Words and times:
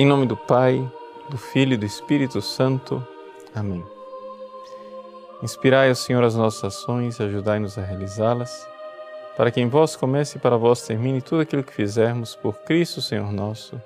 Em 0.00 0.06
nome 0.06 0.26
do 0.26 0.36
Pai, 0.36 0.88
do 1.28 1.36
Filho 1.36 1.74
e 1.74 1.76
do 1.76 1.84
Espírito 1.84 2.40
Santo. 2.40 3.04
Amém. 3.52 3.84
Inspirai, 5.42 5.92
Senhor, 5.92 6.22
as 6.22 6.36
nossas 6.36 6.62
ações 6.62 7.18
e 7.18 7.22
ajudai-nos 7.24 7.76
a 7.76 7.82
realizá-las, 7.82 8.64
para 9.36 9.50
que 9.50 9.60
em 9.60 9.68
vós 9.68 9.96
comece 9.96 10.38
e 10.38 10.40
para 10.40 10.56
vós 10.56 10.82
termine 10.82 11.20
tudo 11.20 11.42
aquilo 11.42 11.64
que 11.64 11.72
fizermos 11.72 12.36
por 12.36 12.60
Cristo, 12.60 13.02
Senhor 13.02 13.32
nosso. 13.32 13.82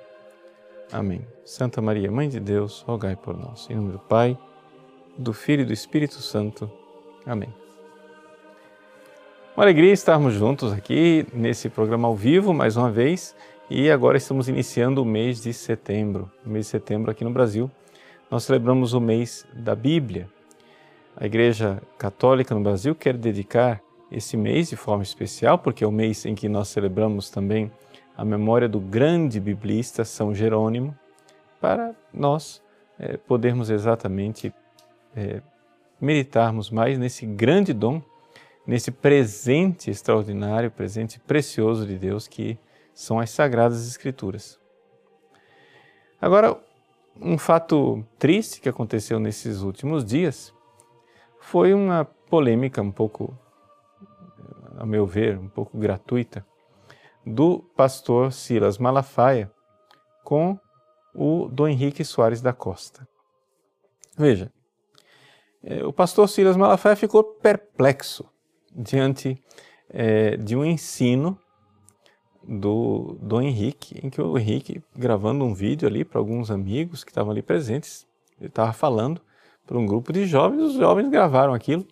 Amém. 0.91 1.25
Santa 1.43 1.81
Maria, 1.81 2.11
Mãe 2.11 2.29
de 2.29 2.39
Deus, 2.39 2.83
rogai 2.87 3.15
por 3.15 3.35
nós. 3.35 3.67
Em 3.67 3.75
nome 3.75 3.93
do 3.93 3.99
Pai, 3.99 4.37
do 5.17 5.33
Filho 5.33 5.63
e 5.63 5.65
do 5.65 5.73
Espírito 5.73 6.21
Santo. 6.21 6.71
Amém. 7.25 7.51
Uma 9.57 9.65
alegria 9.65 9.91
estarmos 9.91 10.35
juntos 10.35 10.71
aqui 10.71 11.25
nesse 11.33 11.69
programa 11.69 12.07
ao 12.07 12.15
vivo, 12.15 12.53
mais 12.53 12.77
uma 12.77 12.91
vez 12.91 13.35
e 13.69 13.89
agora 13.89 14.17
estamos 14.17 14.49
iniciando 14.49 15.01
o 15.01 15.05
mês 15.05 15.41
de 15.41 15.53
setembro. 15.53 16.29
O 16.45 16.49
mês 16.49 16.65
de 16.65 16.71
setembro 16.71 17.09
aqui 17.09 17.23
no 17.23 17.31
Brasil, 17.31 17.71
nós 18.29 18.43
celebramos 18.43 18.93
o 18.93 18.99
mês 18.99 19.45
da 19.53 19.75
Bíblia. 19.75 20.29
A 21.15 21.25
Igreja 21.25 21.81
Católica 21.97 22.53
no 22.53 22.61
Brasil 22.61 22.93
quer 22.93 23.15
dedicar 23.15 23.81
esse 24.11 24.35
mês 24.35 24.69
de 24.69 24.75
forma 24.75 25.03
especial, 25.03 25.57
porque 25.57 25.83
é 25.83 25.87
o 25.87 25.91
mês 25.91 26.25
em 26.25 26.35
que 26.35 26.49
nós 26.49 26.67
celebramos 26.67 27.29
também 27.29 27.71
a 28.15 28.23
memória 28.23 28.67
do 28.67 28.79
grande 28.79 29.39
biblista 29.39 30.03
São 30.03 30.35
Jerônimo, 30.35 30.95
para 31.59 31.95
nós 32.13 32.61
é, 32.99 33.17
podermos 33.17 33.69
exatamente 33.69 34.53
é, 35.15 35.41
meditarmos 35.99 36.69
mais 36.69 36.99
nesse 36.99 37.25
grande 37.25 37.73
dom, 37.73 38.01
nesse 38.67 38.91
presente 38.91 39.89
extraordinário, 39.89 40.69
presente 40.69 41.19
precioso 41.19 41.87
de 41.87 41.97
Deus 41.97 42.27
que 42.27 42.57
são 42.93 43.19
as 43.19 43.29
Sagradas 43.29 43.87
Escrituras. 43.87 44.59
Agora, 46.21 46.57
um 47.19 47.37
fato 47.37 48.05
triste 48.17 48.61
que 48.61 48.69
aconteceu 48.69 49.19
nesses 49.19 49.61
últimos 49.61 50.05
dias 50.05 50.53
foi 51.39 51.73
uma 51.73 52.05
polêmica 52.05 52.81
um 52.81 52.91
pouco, 52.91 53.37
a 54.77 54.85
meu 54.85 55.05
ver, 55.05 55.37
um 55.37 55.49
pouco 55.49 55.77
gratuita, 55.77 56.45
do 57.25 57.59
pastor 57.75 58.31
Silas 58.31 58.77
Malafaia 58.77 59.51
com 60.23 60.57
o 61.13 61.47
Dom 61.47 61.67
Henrique 61.67 62.03
Soares 62.03 62.41
da 62.41 62.53
Costa. 62.53 63.07
Veja, 64.17 64.51
eh, 65.63 65.83
o 65.83 65.93
pastor 65.93 66.27
Silas 66.27 66.57
Malafaia 66.57 66.95
ficou 66.95 67.23
perplexo 67.23 68.29
diante 68.75 69.41
é, 69.89 70.37
de 70.37 70.55
um 70.55 70.65
ensino 70.65 71.39
do, 72.47 73.17
do 73.21 73.41
Henrique, 73.41 73.99
em 74.03 74.09
que 74.09 74.21
o 74.21 74.37
Henrique, 74.37 74.83
gravando 74.95 75.45
um 75.45 75.53
vídeo 75.53 75.87
ali 75.87 76.03
para 76.03 76.19
alguns 76.19 76.51
amigos 76.51 77.03
que 77.03 77.11
estavam 77.11 77.31
ali 77.31 77.41
presentes, 77.41 78.05
ele 78.39 78.49
estava 78.49 78.73
falando 78.73 79.21
para 79.65 79.77
um 79.77 79.85
grupo 79.85 80.11
de 80.11 80.25
jovens, 80.25 80.61
os 80.61 80.73
jovens 80.73 81.09
gravaram 81.09 81.53
aquilo, 81.53 81.87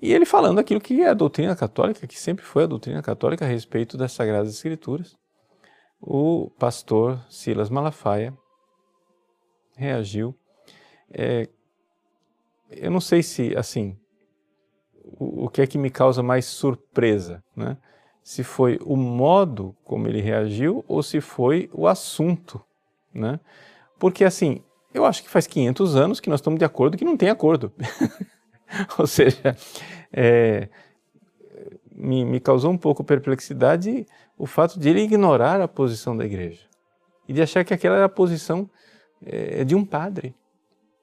e 0.00 0.12
ele 0.12 0.26
falando 0.26 0.58
aquilo 0.58 0.80
que 0.80 1.00
é 1.00 1.08
a 1.08 1.14
doutrina 1.14 1.54
católica, 1.54 2.06
que 2.06 2.18
sempre 2.18 2.44
foi 2.44 2.64
a 2.64 2.66
doutrina 2.66 3.00
católica 3.00 3.44
a 3.44 3.48
respeito 3.48 3.96
das 3.96 4.12
Sagradas 4.12 4.52
Escrituras. 4.52 5.16
O 6.00 6.50
pastor 6.58 7.24
Silas 7.30 7.70
Malafaia 7.70 8.36
reagiu. 9.76 10.36
É, 11.08 11.48
eu 12.70 12.90
não 12.90 13.00
sei 13.00 13.22
se, 13.22 13.56
assim, 13.56 13.96
o, 15.04 15.44
o 15.44 15.48
que 15.48 15.62
é 15.62 15.66
que 15.66 15.78
me 15.78 15.90
causa 15.90 16.20
mais 16.20 16.46
surpresa, 16.46 17.42
né? 17.54 17.78
Se 18.22 18.44
foi 18.44 18.78
o 18.84 18.96
modo 18.96 19.74
como 19.84 20.06
ele 20.06 20.20
reagiu 20.20 20.84
ou 20.86 21.02
se 21.02 21.20
foi 21.20 21.68
o 21.72 21.86
assunto, 21.86 22.62
né? 23.12 23.40
Porque 23.98 24.24
assim, 24.24 24.62
eu 24.94 25.04
acho 25.04 25.22
que 25.22 25.28
faz 25.28 25.46
500 25.46 25.96
anos 25.96 26.20
que 26.20 26.30
nós 26.30 26.40
estamos 26.40 26.58
de 26.58 26.64
acordo 26.64 26.96
que 26.96 27.04
não 27.04 27.16
tem 27.16 27.28
acordo. 27.28 27.72
ou 28.98 29.06
seja, 29.06 29.56
é, 30.12 30.68
me, 31.90 32.24
me, 32.24 32.40
causou 32.40 32.70
um 32.70 32.78
pouco 32.78 33.02
perplexidade 33.02 34.06
o 34.38 34.46
fato 34.46 34.78
de 34.78 34.88
ele 34.88 35.02
ignorar 35.02 35.60
a 35.60 35.68
posição 35.68 36.16
da 36.16 36.24
igreja 36.24 36.66
e 37.28 37.32
de 37.32 37.42
achar 37.42 37.64
que 37.64 37.74
aquela 37.74 37.96
era 37.96 38.04
a 38.06 38.10
posição 38.10 38.68
é, 39.24 39.64
de 39.64 39.74
um 39.74 39.84
padre. 39.84 40.34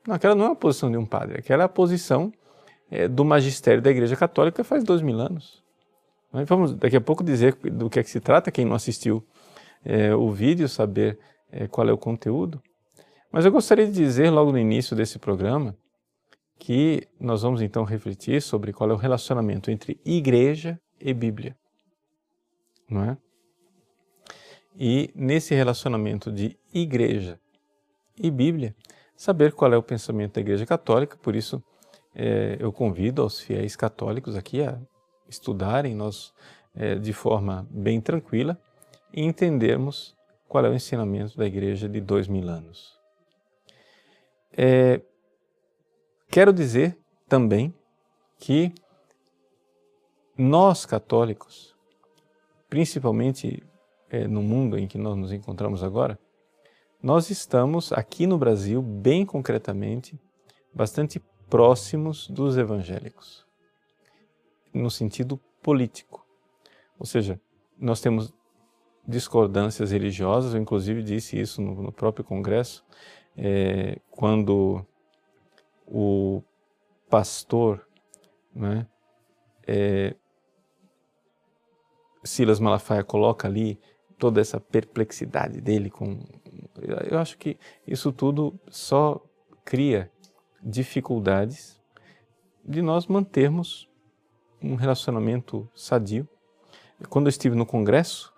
Não, 0.07 0.15
aquela 0.15 0.35
não 0.35 0.45
é 0.45 0.51
a 0.51 0.55
posição 0.55 0.89
de 0.89 0.97
um 0.97 1.05
padre, 1.05 1.39
aquela 1.39 1.63
é 1.63 1.65
a 1.65 1.69
posição 1.69 2.31
é, 2.89 3.07
do 3.07 3.23
magistério 3.23 3.81
da 3.81 3.91
igreja 3.91 4.15
católica 4.15 4.63
faz 4.63 4.83
dois 4.83 5.01
mil 5.01 5.19
anos. 5.19 5.63
Vamos 6.31 6.75
daqui 6.75 6.95
a 6.95 7.01
pouco 7.01 7.23
dizer 7.23 7.55
do 7.55 7.89
que 7.89 7.99
é 7.99 8.03
que 8.03 8.09
se 8.09 8.19
trata, 8.19 8.51
quem 8.51 8.65
não 8.65 8.75
assistiu 8.75 9.25
é, 9.83 10.13
o 10.13 10.31
vídeo, 10.31 10.69
saber 10.69 11.17
é, 11.51 11.67
qual 11.67 11.87
é 11.89 11.91
o 11.91 11.97
conteúdo. 11.97 12.61
Mas 13.31 13.45
eu 13.45 13.51
gostaria 13.51 13.85
de 13.85 13.91
dizer 13.91 14.29
logo 14.29 14.51
no 14.51 14.57
início 14.57 14.95
desse 14.95 15.17
programa 15.17 15.75
que 16.57 17.07
nós 17.19 17.41
vamos 17.41 17.61
então 17.61 17.83
refletir 17.83 18.41
sobre 18.41 18.73
qual 18.73 18.91
é 18.91 18.93
o 18.93 18.97
relacionamento 18.97 19.71
entre 19.71 19.99
igreja 20.05 20.79
e 20.99 21.13
Bíblia. 21.13 21.55
Não 22.89 23.03
é? 23.03 23.17
E 24.75 25.09
nesse 25.15 25.55
relacionamento 25.55 26.31
de 26.31 26.57
igreja 26.73 27.39
e 28.17 28.29
Bíblia, 28.29 28.75
saber 29.15 29.53
qual 29.53 29.73
é 29.73 29.77
o 29.77 29.83
pensamento 29.83 30.33
da 30.33 30.41
Igreja 30.41 30.65
Católica, 30.65 31.17
por 31.17 31.35
isso 31.35 31.63
é, 32.13 32.57
eu 32.59 32.71
convido 32.71 33.21
aos 33.21 33.39
fiéis 33.39 33.75
católicos 33.75 34.35
aqui 34.35 34.61
a 34.61 34.79
estudarem 35.29 35.95
nós 35.95 36.33
é, 36.75 36.95
de 36.95 37.13
forma 37.13 37.67
bem 37.69 38.01
tranquila 38.01 38.59
e 39.13 39.21
entendermos 39.21 40.15
qual 40.47 40.65
é 40.65 40.69
o 40.69 40.73
ensinamento 40.73 41.37
da 41.37 41.45
igreja 41.45 41.87
de 41.87 42.01
dois 42.01 42.27
mil 42.27 42.49
anos. 42.49 42.97
É, 44.51 45.01
quero 46.29 46.51
dizer 46.51 46.97
também 47.27 47.73
que 48.37 48.73
nós 50.37 50.85
católicos, 50.85 51.75
principalmente 52.69 53.63
é, 54.09 54.27
no 54.27 54.41
mundo 54.41 54.77
em 54.77 54.87
que 54.87 54.97
nós 54.97 55.15
nos 55.15 55.31
encontramos 55.31 55.83
agora, 55.83 56.17
nós 57.01 57.29
estamos 57.29 57.93
aqui 57.93 58.25
no 58.25 58.37
Brasil, 58.37 58.81
bem 58.81 59.25
concretamente, 59.25 60.19
bastante 60.73 61.21
próximos 61.49 62.27
dos 62.27 62.57
evangélicos 62.57 63.48
no 64.73 64.89
sentido 64.89 65.39
político. 65.61 66.25
Ou 66.97 67.05
seja, 67.05 67.39
nós 67.77 68.01
temos 68.01 68.33
discordâncias 69.07 69.91
religiosas, 69.91 70.53
eu 70.53 70.61
inclusive 70.61 71.01
disse 71.01 71.39
isso 71.39 71.61
no, 71.61 71.81
no 71.81 71.91
próprio 71.91 72.23
Congresso, 72.23 72.85
é, 73.35 73.99
quando 74.11 74.85
o 75.87 76.43
pastor 77.09 77.87
né, 78.53 78.85
é, 79.65 80.15
Silas 82.23 82.59
Malafaia 82.59 83.03
coloca 83.03 83.47
ali 83.47 83.79
toda 84.17 84.41
essa 84.41 84.59
perplexidade 84.59 85.61
dele 85.61 85.89
com 85.89 86.19
eu 87.07 87.17
acho 87.17 87.37
que 87.37 87.57
isso 87.87 88.11
tudo 88.11 88.59
só 88.69 89.21
cria 89.65 90.11
dificuldades 90.61 91.81
de 92.63 92.81
nós 92.81 93.07
mantermos 93.07 93.88
um 94.61 94.75
relacionamento 94.75 95.69
sadio. 95.73 96.27
Quando 97.09 97.27
eu 97.27 97.29
estive 97.29 97.55
no 97.55 97.65
Congresso, 97.65 98.33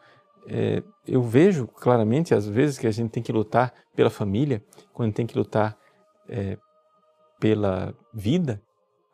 é, 0.48 0.84
eu 1.08 1.22
vejo 1.22 1.68
claramente, 1.68 2.34
às 2.34 2.48
vezes, 2.48 2.78
que 2.78 2.88
a 2.88 2.92
gente 2.92 3.12
tem 3.12 3.24
que 3.24 3.32
lutar 3.32 3.74
pela 3.96 4.10
família, 4.10 4.64
quando 4.94 5.14
tem 5.14 5.26
que 5.26 5.38
lutar 5.38 5.78
é, 6.28 6.58
pela 7.40 7.94
vida. 8.14 8.62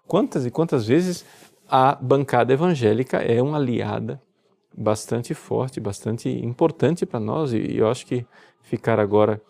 Quantas 0.05 0.45
e 0.45 0.51
quantas 0.51 0.87
vezes 0.87 1.25
a 1.67 1.95
bancada 1.95 2.53
evangélica 2.53 3.17
é 3.17 3.41
uma 3.41 3.57
aliada 3.57 4.21
bastante 4.75 5.33
forte, 5.33 5.79
bastante 5.79 6.29
importante 6.29 7.05
para 7.05 7.19
nós, 7.19 7.51
e 7.51 7.77
eu 7.77 7.89
acho 7.89 8.05
que 8.05 8.25
ficar 8.61 8.99
agora 8.99 9.41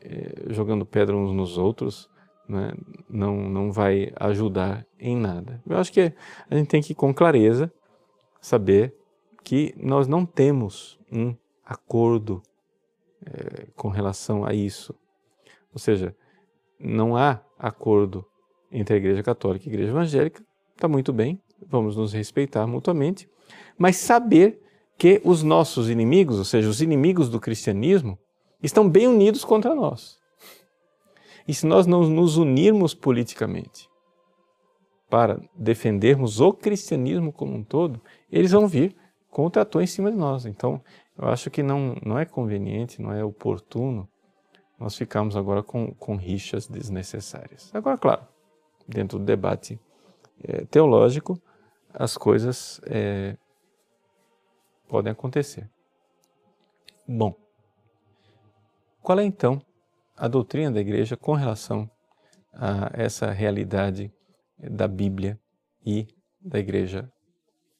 é, 0.00 0.52
jogando 0.52 0.86
pedra 0.86 1.16
uns 1.16 1.32
nos 1.32 1.58
outros 1.58 2.08
né, 2.50 2.72
não, 3.08 3.48
não 3.48 3.70
vai 3.70 4.12
ajudar 4.16 4.84
em 4.98 5.16
nada. 5.16 5.62
Eu 5.66 5.76
acho 5.76 5.92
que 5.92 6.12
a 6.50 6.56
gente 6.56 6.68
tem 6.68 6.82
que, 6.82 6.94
com 6.94 7.14
clareza, 7.14 7.72
saber 8.40 8.94
que 9.44 9.72
nós 9.76 10.08
não 10.08 10.26
temos 10.26 10.98
um 11.12 11.34
acordo 11.64 12.42
é, 13.24 13.68
com 13.76 13.88
relação 13.88 14.44
a 14.44 14.52
isso. 14.52 14.94
Ou 15.72 15.78
seja, 15.78 16.14
não 16.78 17.16
há 17.16 17.40
acordo 17.56 18.26
entre 18.72 18.94
a 18.94 18.98
Igreja 18.98 19.22
Católica 19.22 19.66
e 19.66 19.70
a 19.70 19.72
Igreja 19.72 19.90
Evangélica, 19.92 20.44
está 20.74 20.88
muito 20.88 21.12
bem, 21.12 21.40
vamos 21.64 21.96
nos 21.96 22.12
respeitar 22.12 22.66
mutuamente, 22.66 23.28
mas 23.78 23.96
saber 23.96 24.60
que 24.98 25.20
os 25.24 25.42
nossos 25.42 25.88
inimigos, 25.88 26.38
ou 26.38 26.44
seja, 26.44 26.68
os 26.68 26.82
inimigos 26.82 27.28
do 27.28 27.38
cristianismo, 27.38 28.18
estão 28.62 28.88
bem 28.88 29.06
unidos 29.06 29.44
contra 29.44 29.74
nós. 29.74 30.19
E 31.46 31.54
se 31.54 31.66
nós 31.66 31.86
não 31.86 32.02
nos 32.08 32.36
unirmos 32.36 32.94
politicamente 32.94 33.88
para 35.08 35.40
defendermos 35.54 36.40
o 36.40 36.52
cristianismo 36.52 37.32
como 37.32 37.54
um 37.54 37.64
todo, 37.64 38.00
eles 38.30 38.52
vão 38.52 38.68
vir 38.68 38.94
com 39.30 39.46
o 39.46 39.50
trator 39.50 39.82
em 39.82 39.86
cima 39.86 40.10
de 40.10 40.16
nós. 40.16 40.46
Então, 40.46 40.80
eu 41.18 41.28
acho 41.28 41.50
que 41.50 41.62
não, 41.62 41.96
não 42.04 42.18
é 42.18 42.24
conveniente, 42.24 43.02
não 43.02 43.12
é 43.12 43.24
oportuno 43.24 44.08
nós 44.80 44.96
ficamos 44.96 45.36
agora 45.36 45.62
com, 45.62 45.92
com 45.92 46.16
rixas 46.16 46.66
desnecessárias. 46.66 47.70
Agora, 47.74 47.98
claro, 47.98 48.26
dentro 48.88 49.18
do 49.18 49.24
debate 49.26 49.78
é, 50.42 50.64
teológico, 50.64 51.38
as 51.92 52.16
coisas 52.16 52.80
é, 52.86 53.36
podem 54.88 55.12
acontecer. 55.12 55.68
Bom, 57.06 57.34
qual 59.02 59.20
é 59.20 59.24
então 59.24 59.60
a 60.20 60.28
doutrina 60.28 60.70
da 60.70 60.80
igreja 60.80 61.16
com 61.16 61.32
relação 61.32 61.90
a 62.52 62.90
essa 62.92 63.30
realidade 63.30 64.12
da 64.58 64.86
Bíblia 64.86 65.40
e 65.84 66.06
da 66.38 66.58
igreja 66.58 67.10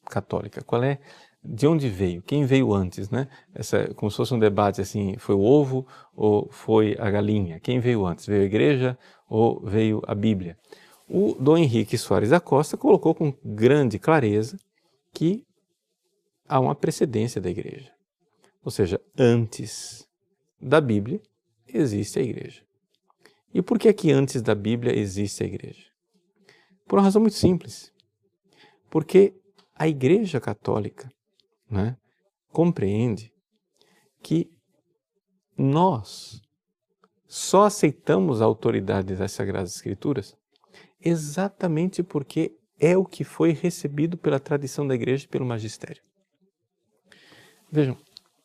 católica? 0.09 0.63
Qual 0.63 0.83
é 0.83 0.97
de 1.43 1.67
onde 1.67 1.87
veio? 1.87 2.23
Quem 2.23 2.43
veio 2.43 2.73
antes, 2.73 3.11
né? 3.11 3.27
Essa, 3.53 3.93
como 3.93 4.09
se 4.09 4.17
fosse 4.17 4.33
um 4.33 4.39
debate 4.39 4.81
assim, 4.81 5.15
foi 5.19 5.35
o 5.35 5.41
ovo 5.41 5.85
ou 6.15 6.49
foi 6.51 6.95
a 6.99 7.11
galinha? 7.11 7.59
Quem 7.59 7.79
veio 7.79 8.07
antes? 8.07 8.25
Veio 8.25 8.41
a 8.41 8.45
igreja 8.45 8.97
ou 9.29 9.61
veio 9.63 10.01
a 10.07 10.15
Bíblia? 10.15 10.57
O 11.07 11.35
Dom 11.39 11.57
Henrique 11.57 11.95
Soares 11.95 12.31
da 12.31 12.39
Costa 12.39 12.75
colocou 12.75 13.13
com 13.13 13.31
grande 13.45 13.99
clareza 13.99 14.57
que 15.13 15.45
há 16.49 16.59
uma 16.59 16.73
precedência 16.73 17.39
da 17.39 17.51
igreja. 17.51 17.91
Ou 18.63 18.71
seja, 18.71 18.99
antes 19.15 20.07
da 20.59 20.81
Bíblia 20.81 21.21
existe 21.77 22.19
a 22.19 22.21
igreja. 22.21 22.63
E 23.53 23.61
por 23.61 23.77
que 23.77 23.87
é 23.87 23.93
que 23.93 24.11
antes 24.11 24.41
da 24.41 24.55
Bíblia 24.55 24.97
existe 24.97 25.43
a 25.43 25.45
igreja? 25.45 25.85
Por 26.87 26.97
uma 26.97 27.03
razão 27.05 27.21
muito 27.21 27.35
simples. 27.35 27.91
Porque 28.89 29.33
a 29.75 29.87
Igreja 29.87 30.39
Católica 30.39 31.11
né, 31.69 31.97
compreende 32.51 33.33
que 34.21 34.51
nós 35.57 36.41
só 37.27 37.63
aceitamos 37.63 38.41
a 38.41 38.45
autoridade 38.45 39.15
das 39.15 39.31
Sagradas 39.31 39.75
Escrituras 39.75 40.35
exatamente 40.99 42.03
porque 42.03 42.55
é 42.79 42.97
o 42.97 43.05
que 43.05 43.23
foi 43.23 43.53
recebido 43.53 44.17
pela 44.17 44.39
tradição 44.39 44.85
da 44.85 44.95
igreja 44.95 45.25
e 45.25 45.29
pelo 45.29 45.45
magistério. 45.45 46.03
Vejam, 47.71 47.97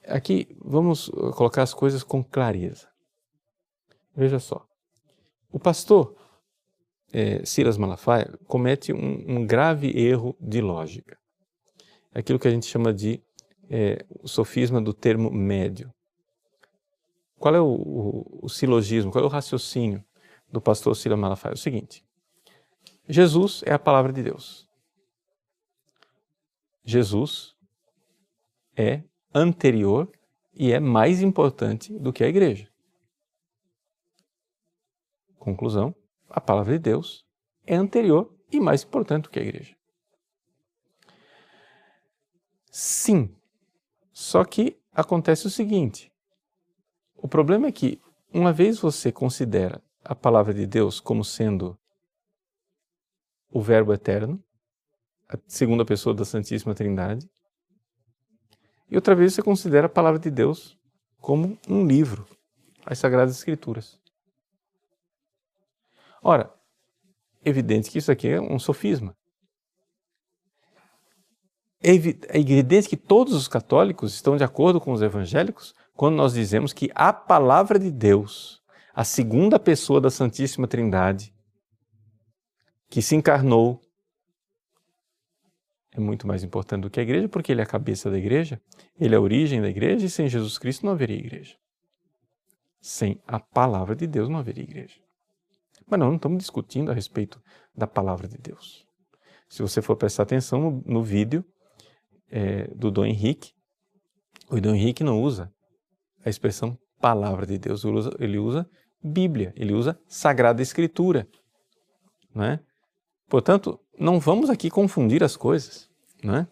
aqui 0.07 0.57
vamos 0.61 1.09
colocar 1.35 1.63
as 1.63 1.75
coisas 1.75 2.03
com 2.03 2.23
clareza. 2.23 2.89
Veja 4.17 4.39
só. 4.39 4.67
O 5.53 5.59
pastor 5.59 6.17
é, 7.13 7.45
Silas 7.45 7.77
Malafaia 7.77 8.33
comete 8.47 8.93
um, 8.93 9.25
um 9.29 9.47
grave 9.47 9.89
erro 9.97 10.37
de 10.41 10.61
lógica 10.61 11.19
aquilo 12.19 12.39
que 12.39 12.49
a 12.49 12.51
gente 12.51 12.67
chama 12.67 12.95
de 12.95 13.23
é, 13.69 14.05
o 14.09 14.27
sofisma 14.27 14.81
do 14.81 14.95
termo 14.95 15.31
médio. 15.31 15.93
Qual 17.39 17.55
é 17.55 17.61
o, 17.61 17.67
o, 17.67 18.39
o, 18.45 18.49
silogismo, 18.49 19.13
qual 19.13 19.23
é 19.23 19.27
o 19.27 19.31
raciocínio 19.31 20.03
do 20.51 20.61
pastor 20.61 20.97
Silas 20.97 21.19
Malafaia? 21.19 21.53
É 21.53 21.55
o 21.55 21.59
seguinte: 21.59 22.03
Jesus 23.07 23.63
é 23.67 23.75
a 23.75 23.79
palavra 23.79 24.13
de 24.13 24.23
Deus. 24.23 24.67
Jesus 26.83 27.55
é 28.75 29.03
anterior 29.35 30.11
e 30.55 30.73
é 30.73 30.81
mais 30.81 31.21
importante 31.21 31.93
do 31.99 32.13
que 32.13 32.25
a 32.25 32.29
igreja. 32.29 32.71
Conclusão: 35.47 35.95
a 36.29 36.41
palavra 36.41 36.73
de 36.73 36.81
Deus 36.81 37.25
é 37.65 37.77
anterior 37.77 38.37
e 38.51 38.59
mais 38.59 38.83
importante 38.83 39.23
do 39.25 39.31
que 39.31 39.39
a 39.39 39.43
igreja. 39.43 39.77
Sim. 42.69 43.33
Só 44.13 44.45
que 44.45 44.77
acontece 44.93 45.47
o 45.47 45.51
seguinte: 45.51 46.13
o 47.15 47.29
problema 47.29 47.69
é 47.69 47.73
que, 47.73 48.03
uma 48.35 48.53
vez 48.53 48.81
você 48.81 49.13
considera 49.13 49.81
a 50.05 50.17
palavra 50.17 50.53
de 50.53 50.67
Deus 50.67 50.99
como 50.99 51.25
sendo 51.25 51.79
o 53.49 53.63
Verbo 53.63 53.95
eterno, 53.95 54.43
a 55.29 55.39
segunda 55.47 55.85
pessoa 55.85 56.13
da 56.13 56.25
Santíssima 56.25 56.75
Trindade, 56.75 57.31
e 58.91 58.97
outra 58.97 59.15
vez 59.15 59.33
você 59.33 59.43
considera 59.43 59.87
a 59.87 59.91
palavra 59.91 60.19
de 60.19 60.29
Deus 60.29 60.77
como 61.21 61.57
um 61.69 61.87
livro, 61.87 62.27
as 62.85 62.99
Sagradas 62.99 63.37
Escrituras. 63.37 64.05
Ora, 66.23 66.53
evidente 67.45 67.91
que 67.91 67.99
isso 67.99 68.11
aqui 68.11 68.29
é 68.29 68.41
um 68.41 68.59
sofisma 68.59 69.17
é 71.87 72.39
evidente 72.39 72.89
que 72.89 72.97
todos 72.97 73.35
os 73.35 73.47
católicos 73.47 74.15
estão 74.15 74.37
de 74.37 74.43
acordo 74.43 74.81
com 74.81 74.93
os 74.93 75.03
evangélicos 75.03 75.75
quando 75.95 76.17
nós 76.17 76.35
dizemos 76.35 76.73
que 76.73 76.91
a 76.95 77.13
palavra 77.13 77.79
de 77.79 77.91
Deus, 77.91 78.61
a 78.93 79.05
segunda 79.05 79.59
pessoa 79.59 80.01
da 80.01 80.11
Santíssima 80.11 80.67
Trindade, 80.67 81.33
que 82.91 83.01
se 83.01 83.15
encarnou, 83.15 83.81
é 85.93 86.01
muito 86.01 86.27
mais 86.27 86.43
importante 86.43 86.83
do 86.83 86.91
que 86.91 87.01
a 87.01 87.03
igreja, 87.03 87.29
porque 87.29 87.53
ele 87.53 87.61
é 87.61 87.65
a 87.65 87.69
cabeça 87.69 88.11
da 88.11 88.19
igreja, 88.19 88.61
ele 88.99 89.15
é 89.15 89.19
a 89.19 89.21
origem 89.21 89.63
da 89.63 89.69
igreja, 89.69 90.07
e 90.07 90.11
sem 90.11 90.29
Jesus 90.29 90.59
Cristo 90.59 90.85
não 90.85 90.93
haveria 90.93 91.17
igreja. 91.17 91.57
Sem 92.81 93.21
a 93.27 93.41
palavra 93.41 93.97
de 93.97 94.07
Deus 94.07 94.29
não 94.29 94.39
haveria 94.39 94.65
igreja. 94.65 95.06
Mas 95.87 96.01
não, 96.01 96.09
não 96.09 96.17
estamos 96.17 96.39
discutindo 96.39 96.91
a 96.91 96.95
respeito 96.95 97.41
da 97.75 97.87
palavra 97.87 98.27
de 98.27 98.39
Deus. 98.39 98.85
Se 99.49 99.63
você 99.63 99.81
for 99.81 99.97
prestar 99.97 100.25
atenção 100.25 100.61
no, 100.61 100.83
no 100.85 101.03
vídeo, 101.03 101.45
é, 102.31 102.67
do 102.75 102.91
Dom 102.91 103.05
Henrique, 103.05 103.53
o 104.51 104.61
Dom 104.61 104.75
Henrique 104.75 105.05
não 105.05 105.23
usa 105.23 105.53
a 106.25 106.29
expressão 106.29 106.77
palavra 107.01 107.47
de 107.47 107.59
Deus, 107.59 107.85
ele 107.85 107.97
usa, 107.97 108.17
ele 108.19 108.39
usa 108.39 108.71
Bíblia, 109.03 109.53
ele 109.57 109.73
usa 109.73 109.99
Sagrada 110.09 110.63
Escritura. 110.63 111.29
Né? 112.35 112.61
Portanto, 113.29 113.79
não 113.99 114.19
vamos 114.19 114.51
aqui 114.51 114.71
confundir 114.71 115.23
as 115.23 115.37
coisas. 115.37 115.89
Né? 116.23 116.49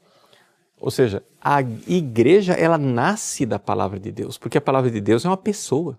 Ou 0.79 0.91
seja, 0.91 1.25
a 1.41 1.61
igreja 1.61 2.53
ela 2.53 2.79
nasce 2.79 3.47
da 3.47 3.59
palavra 3.59 3.99
de 3.99 4.13
Deus, 4.13 4.39
porque 4.39 4.59
a 4.59 4.63
palavra 4.63 4.91
de 4.91 5.01
Deus 5.01 5.25
é 5.25 5.29
uma 5.29 5.37
pessoa. 5.37 5.99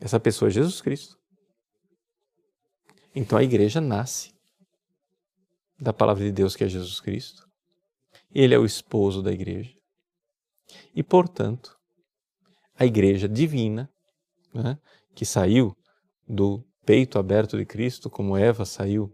Essa 0.00 0.20
pessoa 0.20 0.48
é 0.48 0.52
Jesus 0.52 0.80
Cristo. 0.80 1.17
Então 3.14 3.38
a 3.38 3.42
igreja 3.42 3.80
nasce 3.80 4.32
da 5.80 5.92
palavra 5.92 6.24
de 6.24 6.32
Deus 6.32 6.56
que 6.56 6.64
é 6.64 6.68
Jesus 6.68 7.00
Cristo. 7.00 7.46
Ele 8.30 8.54
é 8.54 8.58
o 8.58 8.64
esposo 8.64 9.22
da 9.22 9.32
igreja. 9.32 9.74
E, 10.94 11.02
portanto, 11.02 11.76
a 12.74 12.84
igreja 12.84 13.28
divina, 13.28 13.90
né, 14.52 14.78
que 15.14 15.24
saiu 15.24 15.76
do 16.26 16.64
peito 16.84 17.18
aberto 17.18 17.56
de 17.56 17.64
Cristo, 17.64 18.10
como 18.10 18.36
Eva 18.36 18.64
saiu 18.64 19.12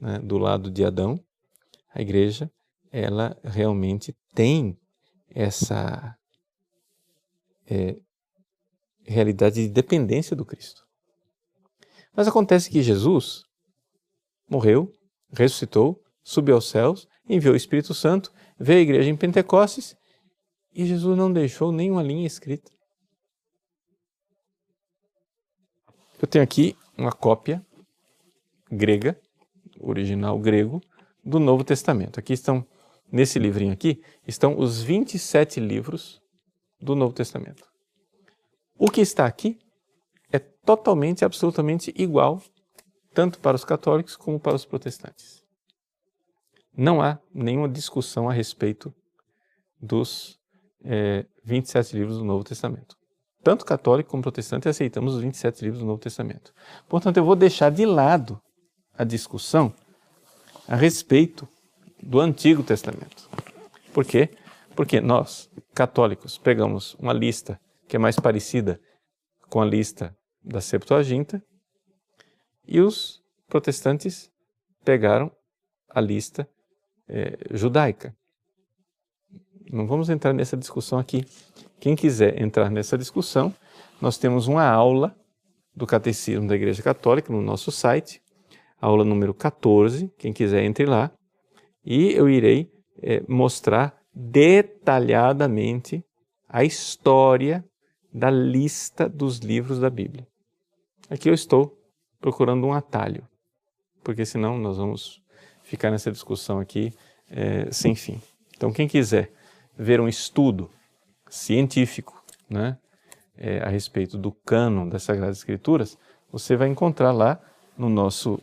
né, 0.00 0.18
do 0.18 0.38
lado 0.38 0.70
de 0.70 0.84
Adão, 0.84 1.18
a 1.94 2.00
igreja, 2.00 2.50
ela 2.90 3.38
realmente 3.42 4.14
tem 4.34 4.78
essa 5.28 6.16
é, 7.66 7.96
realidade 9.02 9.66
de 9.66 9.68
dependência 9.68 10.36
do 10.36 10.44
Cristo. 10.44 10.85
Mas 12.16 12.26
acontece 12.26 12.70
que 12.70 12.82
Jesus 12.82 13.44
morreu, 14.48 14.90
ressuscitou, 15.32 16.02
subiu 16.24 16.54
aos 16.54 16.68
céus, 16.68 17.06
enviou 17.28 17.54
o 17.54 17.56
Espírito 17.56 17.92
Santo 17.92 18.32
veio 18.58 18.80
a 18.80 18.82
igreja 18.82 19.10
em 19.10 19.16
Pentecostes 19.16 19.96
e 20.74 20.86
Jesus 20.86 21.16
não 21.16 21.32
deixou 21.32 21.70
nenhuma 21.70 22.02
linha 22.02 22.26
escrita. 22.26 22.70
Eu 26.20 26.26
tenho 26.26 26.42
aqui 26.42 26.76
uma 26.96 27.12
cópia 27.12 27.64
grega, 28.70 29.20
original 29.78 30.38
grego, 30.38 30.80
do 31.22 31.38
Novo 31.38 31.62
Testamento. 31.64 32.18
Aqui 32.18 32.32
estão, 32.32 32.66
nesse 33.12 33.38
livrinho 33.38 33.72
aqui, 33.72 34.02
estão 34.26 34.58
os 34.58 34.82
27 34.82 35.60
livros 35.60 36.22
do 36.80 36.94
Novo 36.94 37.12
Testamento. 37.12 37.64
O 38.78 38.90
que 38.90 39.00
está 39.00 39.26
aqui 39.26 39.58
totalmente, 40.66 41.24
absolutamente 41.24 41.94
igual, 41.96 42.42
tanto 43.14 43.38
para 43.38 43.54
os 43.54 43.64
católicos 43.64 44.16
como 44.16 44.38
para 44.38 44.54
os 44.56 44.66
protestantes 44.66 45.46
não 46.76 47.00
há 47.00 47.18
nenhuma 47.32 47.68
discussão 47.68 48.28
a 48.28 48.32
respeito 48.32 48.94
dos 49.80 50.38
é, 50.84 51.24
27 51.42 51.96
livros 51.96 52.18
do 52.18 52.24
Novo 52.24 52.44
Testamento. 52.44 52.96
Tanto 53.42 53.64
católico 53.64 54.10
como 54.10 54.22
protestante 54.22 54.68
aceitamos 54.68 55.14
os 55.14 55.22
27 55.22 55.62
livros 55.62 55.80
do 55.80 55.86
Novo 55.86 56.00
Testamento. 56.00 56.52
Portanto, 56.88 57.16
eu 57.16 57.24
vou 57.24 57.36
deixar 57.36 57.70
de 57.70 57.86
lado 57.86 58.40
a 58.96 59.04
discussão 59.04 59.72
a 60.68 60.76
respeito 60.76 61.48
do 62.02 62.20
Antigo 62.20 62.62
Testamento. 62.62 63.30
Por 63.94 64.04
quê? 64.04 64.30
Porque 64.74 65.00
nós, 65.00 65.48
católicos, 65.74 66.36
pegamos 66.36 66.94
uma 66.94 67.12
lista 67.12 67.58
que 67.88 67.96
é 67.96 67.98
mais 67.98 68.18
parecida 68.18 68.80
com 69.48 69.62
a 69.62 69.64
lista 69.64 70.15
da 70.46 70.60
Septuaginta 70.60 71.42
e 72.66 72.80
os 72.80 73.20
protestantes 73.48 74.30
pegaram 74.84 75.30
a 75.90 76.00
lista 76.00 76.48
é, 77.08 77.36
judaica. 77.50 78.16
Não 79.72 79.86
vamos 79.86 80.08
entrar 80.08 80.32
nessa 80.32 80.56
discussão 80.56 80.98
aqui. 80.98 81.24
Quem 81.80 81.96
quiser 81.96 82.40
entrar 82.40 82.70
nessa 82.70 82.96
discussão, 82.96 83.52
nós 84.00 84.16
temos 84.16 84.46
uma 84.46 84.64
aula 84.64 85.16
do 85.74 85.86
Catecismo 85.86 86.46
da 86.46 86.54
Igreja 86.54 86.82
Católica 86.82 87.32
no 87.32 87.42
nosso 87.42 87.72
site, 87.72 88.22
aula 88.80 89.04
número 89.04 89.34
14. 89.34 90.08
Quem 90.16 90.32
quiser, 90.32 90.62
entre 90.62 90.86
lá. 90.86 91.10
E 91.84 92.12
eu 92.12 92.28
irei 92.28 92.70
é, 93.02 93.22
mostrar 93.28 94.00
detalhadamente 94.14 96.04
a 96.48 96.64
história 96.64 97.64
da 98.12 98.30
lista 98.30 99.08
dos 99.08 99.38
livros 99.38 99.80
da 99.80 99.90
Bíblia. 99.90 100.26
Aqui 101.08 101.28
eu 101.28 101.34
estou 101.34 101.78
procurando 102.20 102.66
um 102.66 102.72
atalho, 102.72 103.26
porque 104.02 104.26
senão 104.26 104.58
nós 104.58 104.76
vamos 104.76 105.22
ficar 105.62 105.90
nessa 105.90 106.10
discussão 106.10 106.58
aqui 106.58 106.92
é, 107.30 107.70
sem 107.70 107.94
fim. 107.94 108.20
Então, 108.56 108.72
quem 108.72 108.88
quiser 108.88 109.32
ver 109.78 110.00
um 110.00 110.08
estudo 110.08 110.68
científico 111.28 112.20
né, 112.50 112.76
é, 113.36 113.58
a 113.60 113.68
respeito 113.68 114.18
do 114.18 114.32
cânon 114.32 114.88
das 114.88 115.04
Sagradas 115.04 115.38
Escrituras, 115.38 115.96
você 116.32 116.56
vai 116.56 116.66
encontrar 116.66 117.12
lá 117.12 117.40
no 117.78 117.88
nosso 117.88 118.40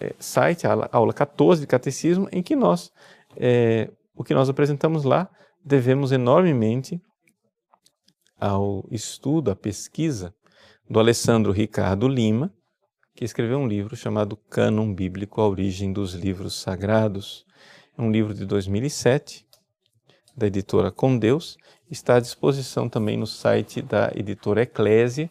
é, 0.00 0.12
site, 0.18 0.66
a 0.66 0.88
aula 0.90 1.12
14 1.12 1.60
de 1.60 1.66
Catecismo, 1.68 2.28
em 2.32 2.42
que 2.42 2.56
nós, 2.56 2.90
é, 3.36 3.88
o 4.16 4.24
que 4.24 4.34
nós 4.34 4.48
apresentamos 4.48 5.04
lá, 5.04 5.30
devemos 5.64 6.10
enormemente 6.10 7.00
ao 8.40 8.84
estudo, 8.90 9.52
à 9.52 9.54
pesquisa 9.54 10.34
do 10.90 10.98
Alessandro 10.98 11.52
Ricardo 11.52 12.08
Lima, 12.08 12.52
que 13.14 13.24
escreveu 13.24 13.58
um 13.58 13.68
livro 13.68 13.94
chamado 13.94 14.36
Cânon 14.36 14.92
Bíblico, 14.92 15.40
a 15.40 15.46
origem 15.46 15.92
dos 15.92 16.14
livros 16.14 16.60
sagrados. 16.60 17.46
É 17.96 18.02
um 18.02 18.10
livro 18.10 18.34
de 18.34 18.44
2007, 18.44 19.46
da 20.36 20.48
editora 20.48 20.90
Com 20.90 21.16
Deus, 21.16 21.56
está 21.88 22.16
à 22.16 22.20
disposição 22.20 22.88
também 22.88 23.16
no 23.16 23.26
site 23.26 23.80
da 23.80 24.10
editora 24.16 24.62
Eclésia, 24.62 25.30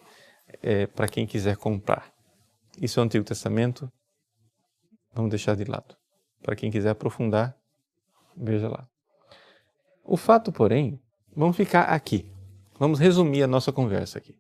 é, 0.64 0.88
para 0.88 1.10
quem 1.10 1.28
quiser 1.28 1.58
comprar. 1.58 2.10
Isso 2.82 2.98
é 2.98 3.04
o 3.04 3.06
Antigo 3.06 3.26
Testamento, 3.26 3.92
vamos 5.14 5.30
deixar 5.30 5.58
de 5.58 5.66
lado. 5.66 5.94
Para 6.42 6.56
quem 6.56 6.72
quiser 6.72 6.92
aprofundar, 6.92 7.54
veja 8.38 8.70
lá. 8.70 8.88
O 10.06 10.16
fato, 10.16 10.54
porém, 10.54 11.02
vamos 11.36 11.58
ficar 11.58 11.82
aqui. 11.82 12.32
Vamos 12.80 12.98
resumir 12.98 13.44
a 13.44 13.48
nossa 13.48 13.74
conversa 13.74 14.20
aqui. 14.20 14.40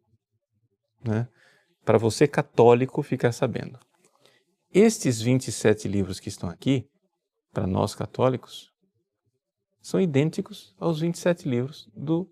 Né? 1.03 1.27
Para 1.85 1.97
você 1.97 2.27
católico 2.27 3.01
ficar 3.01 3.31
sabendo. 3.31 3.79
Estes 4.71 5.21
27 5.21 5.87
livros 5.87 6.19
que 6.19 6.29
estão 6.29 6.49
aqui, 6.49 6.87
para 7.51 7.65
nós 7.65 7.95
católicos, 7.95 8.71
são 9.81 9.99
idênticos 9.99 10.75
aos 10.79 10.99
27 10.99 11.49
livros 11.49 11.89
do, 11.95 12.29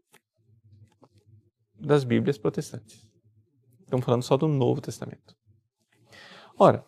das 1.80 2.04
Bíblias 2.04 2.38
protestantes. 2.38 3.08
Estamos 3.82 4.06
falando 4.06 4.24
só 4.24 4.38
do 4.38 4.48
Novo 4.48 4.82
Testamento. 4.82 5.36
Ora, 6.60 6.86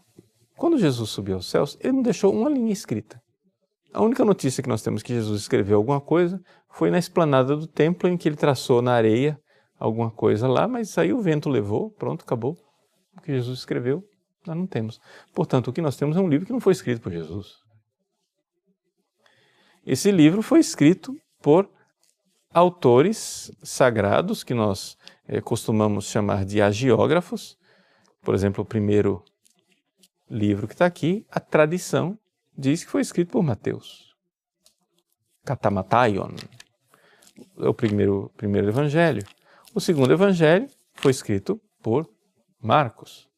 quando 0.56 0.78
Jesus 0.78 1.10
subiu 1.10 1.36
aos 1.36 1.50
céus, 1.50 1.78
ele 1.80 1.94
não 1.94 2.02
deixou 2.02 2.34
uma 2.34 2.50
linha 2.50 2.74
escrita. 2.74 3.22
A 3.94 4.04
única 4.04 4.24
notícia 4.24 4.62
que 4.62 4.70
nós 4.70 4.82
temos 4.82 5.02
que 5.02 5.14
Jesus 5.14 5.42
escreveu 5.42 5.78
alguma 5.78 6.02
coisa 6.02 6.40
foi 6.70 6.92
na 6.92 7.00
esplanada 7.00 7.56
do 7.56 7.66
templo, 7.66 8.08
em 8.08 8.18
que 8.18 8.28
ele 8.28 8.36
traçou 8.36 8.82
na 8.82 8.94
areia 8.94 9.40
alguma 9.80 10.12
coisa 10.12 10.48
lá, 10.48 10.68
mas 10.68 10.98
aí 10.98 11.14
o 11.14 11.22
vento 11.22 11.50
levou, 11.50 11.90
pronto, 11.92 12.24
acabou. 12.24 12.58
O 13.18 13.22
que 13.22 13.34
Jesus 13.34 13.60
escreveu, 13.60 14.08
nós 14.46 14.56
não 14.56 14.68
temos. 14.68 15.00
Portanto, 15.34 15.70
o 15.70 15.74
que 15.74 15.82
nós 15.82 15.96
temos 15.96 16.18
é 16.18 16.20
um 16.20 16.28
livro 16.28 16.46
que 16.46 16.52
não 16.52 16.60
foi 16.60 16.74
escrito 16.74 17.02
por 17.02 17.12
Jesus. 17.12 17.58
Esse 19.86 20.12
livro 20.12 20.42
foi 20.42 20.60
escrito 20.60 21.16
por 21.42 21.70
autores 22.54 23.52
sagrados, 23.64 24.44
que 24.44 24.54
nós 24.54 24.98
é, 25.28 25.40
costumamos 25.40 26.06
chamar 26.06 26.44
de 26.46 26.62
agiógrafos. 26.62 27.58
Por 28.22 28.36
exemplo, 28.36 28.64
o 28.64 28.68
primeiro 28.68 29.24
livro 30.30 30.68
que 30.68 30.74
está 30.74 30.86
aqui, 30.86 31.26
a 31.32 31.40
tradição 31.40 32.18
diz 32.56 32.84
que 32.84 32.92
foi 32.92 33.02
escrito 33.02 33.32
por 33.32 33.42
Mateus. 33.42 34.16
Katamataion 35.46 36.36
é 37.58 37.68
o 37.68 37.74
primeiro, 37.74 38.32
primeiro 38.36 38.68
evangelho. 38.68 39.26
O 39.74 39.80
segundo 39.80 40.12
evangelho 40.12 40.68
foi 40.96 41.12
escrito 41.12 41.62
por 41.82 42.10
Marcos. 42.60 43.30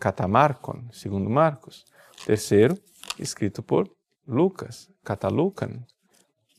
Katamarkon, 0.00 0.88
segundo 0.92 1.28
Marcos. 1.28 1.84
O 2.22 2.26
terceiro, 2.26 2.78
escrito 3.18 3.62
por 3.62 3.90
Lucas, 4.26 4.90
Catalucan, 5.04 5.84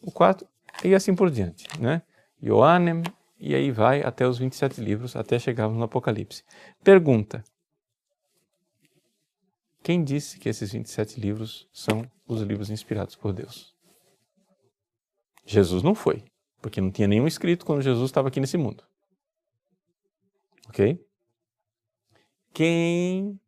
o 0.01 0.11
quarto, 0.11 0.47
e 0.83 0.93
assim 0.93 1.15
por 1.15 1.31
diante, 1.31 1.65
né? 1.79 2.03
Ioannem, 2.41 3.01
e 3.39 3.55
aí 3.55 3.71
vai 3.71 4.03
até 4.03 4.27
os 4.27 4.37
27 4.37 4.79
livros, 4.79 5.15
até 5.15 5.39
chegarmos 5.39 5.77
no 5.77 5.83
Apocalipse. 5.83 6.43
Pergunta: 6.83 7.43
Quem 9.81 10.03
disse 10.03 10.37
que 10.37 10.49
esses 10.49 10.71
27 10.71 11.19
livros 11.19 11.67
são 11.73 12.09
os 12.27 12.41
livros 12.41 12.69
inspirados 12.69 13.15
por 13.15 13.33
Deus? 13.33 13.73
Jesus 15.45 15.81
não 15.81 15.95
foi, 15.95 16.23
porque 16.61 16.79
não 16.79 16.91
tinha 16.91 17.07
nenhum 17.07 17.25
escrito 17.25 17.65
quando 17.65 17.81
Jesus 17.81 18.05
estava 18.05 18.27
aqui 18.27 18.39
nesse 18.39 18.57
mundo. 18.57 18.83
Ok? 20.69 21.03
Quem 22.53 23.39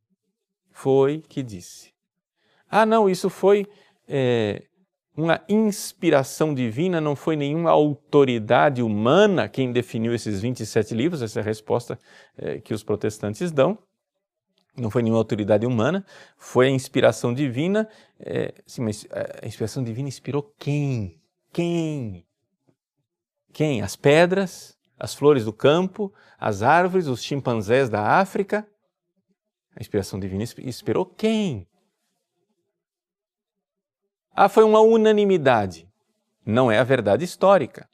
foi 0.72 1.22
que 1.22 1.44
disse? 1.44 1.94
Ah, 2.70 2.86
não, 2.86 3.10
isso 3.10 3.30
foi 3.30 3.68
é, 4.08 4.64
uma 5.16 5.44
inspiração 5.48 6.54
divina, 6.54 7.00
não 7.00 7.16
foi 7.16 7.36
nenhuma 7.36 7.70
autoridade 7.70 8.82
humana 8.82 9.48
quem 9.48 9.72
definiu 9.72 10.14
esses 10.14 10.42
27 10.42 10.96
livros, 10.96 11.22
essa 11.22 11.40
é 11.40 11.42
a 11.42 11.46
resposta 11.46 12.00
é, 12.38 12.60
que 12.60 12.74
os 12.74 12.84
protestantes 12.84 13.52
dão. 13.52 13.78
Não 14.76 14.90
foi 14.90 15.04
nenhuma 15.04 15.20
autoridade 15.20 15.66
humana, 15.66 16.06
foi 16.38 16.68
a 16.68 16.70
inspiração 16.70 17.34
divina. 17.34 17.90
É, 18.18 18.54
sim, 18.66 18.82
mas 18.82 19.06
a 19.42 19.46
inspiração 19.46 19.84
divina 19.84 20.08
inspirou 20.08 20.56
quem? 20.58 21.22
Quem? 21.52 22.26
Quem? 23.52 23.82
As 23.82 23.98
pedras, 23.98 24.78
as 25.02 25.16
flores 25.16 25.46
do 25.46 25.52
campo, 25.52 26.14
as 26.38 26.62
árvores, 26.62 27.08
os 27.08 27.24
chimpanzés 27.24 27.90
da 27.90 28.20
África? 28.20 28.70
A 29.76 29.82
inspiração 29.82 30.20
divina 30.20 30.44
inspirou 30.44 31.08
quem? 31.08 31.68
Ah, 34.32 34.48
foi 34.48 34.64
uma 34.64 34.80
unanimidade. 34.80 35.90
Não 36.46 36.72
é 36.72 36.78
a 36.78 36.84
verdade 36.84 37.26
histórica. 37.26 37.90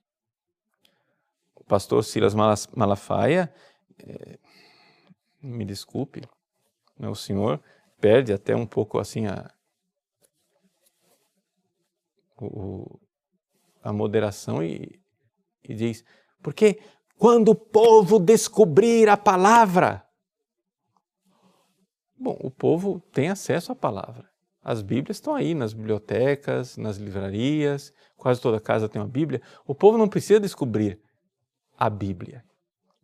O 1.55 1.63
pastor 1.63 2.03
Silas 2.03 2.35
Malafaia, 2.75 3.53
é, 4.05 4.37
me 5.41 5.63
desculpe, 5.63 6.27
né, 6.99 7.07
o 7.07 7.15
senhor 7.15 7.63
perde 8.01 8.33
até 8.33 8.53
um 8.53 8.67
pouco 8.67 8.99
assim 8.99 9.27
a, 9.27 9.49
o, 12.37 12.99
a 13.81 13.93
moderação 13.93 14.61
e, 14.61 15.01
e 15.63 15.73
diz: 15.73 16.03
porque 16.41 16.79
quando 17.17 17.49
o 17.49 17.55
povo 17.55 18.19
descobrir 18.19 19.09
a 19.09 19.17
palavra. 19.17 20.05
Bom, 22.17 22.37
o 22.41 22.49
povo 22.49 23.01
tem 23.11 23.29
acesso 23.29 23.71
à 23.71 23.75
palavra. 23.75 24.29
As 24.63 24.81
Bíblias 24.81 25.17
estão 25.17 25.33
aí 25.33 25.53
nas 25.53 25.73
bibliotecas, 25.73 26.77
nas 26.77 26.97
livrarias, 26.97 27.93
quase 28.15 28.41
toda 28.41 28.59
casa 28.59 28.89
tem 28.89 29.01
uma 29.01 29.07
Bíblia. 29.07 29.41
O 29.65 29.73
povo 29.73 29.97
não 29.97 30.07
precisa 30.07 30.39
descobrir 30.39 30.99
a 31.77 31.89
Bíblia. 31.89 32.43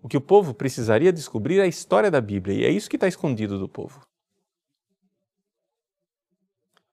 O 0.02 0.10
que 0.10 0.18
o 0.18 0.22
povo 0.22 0.54
precisaria 0.54 1.14
descobrir 1.14 1.60
é 1.60 1.64
a 1.64 1.68
história 1.68 2.12
da 2.12 2.20
Bíblia, 2.20 2.56
e 2.56 2.66
é 2.66 2.70
isso 2.70 2.90
que 2.90 2.98
está 2.98 3.08
escondido 3.08 3.58
do 3.58 3.70
povo. 3.70 4.06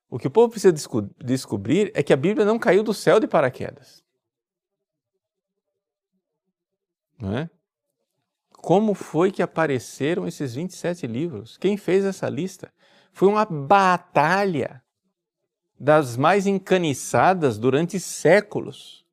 O 0.09 0.19
que 0.19 0.27
o 0.27 0.31
povo 0.31 0.51
precisa 0.51 0.73
desco 0.73 1.03
descobrir 1.19 1.91
é 1.95 2.03
que 2.03 2.13
a 2.13 2.17
Bíblia 2.17 2.45
não 2.45 2.59
caiu 2.59 2.83
do 2.83 2.95
céu 2.95 3.19
de 3.19 3.27
paraquedas. 3.27 4.05
É? 7.23 7.49
Como 8.53 8.95
foi 8.95 9.31
que 9.31 9.43
apareceram 9.43 10.27
esses 10.27 10.55
27 10.55 11.07
livros? 11.07 11.57
Quem 11.57 11.77
fez 11.77 12.05
essa 12.05 12.29
lista? 12.29 12.73
Foi 13.13 13.29
uma 13.29 13.45
batalha 13.45 14.83
das 15.79 16.17
mais 16.17 16.47
encaniçadas 16.47 17.59
durante 17.59 17.99
séculos. 17.99 19.05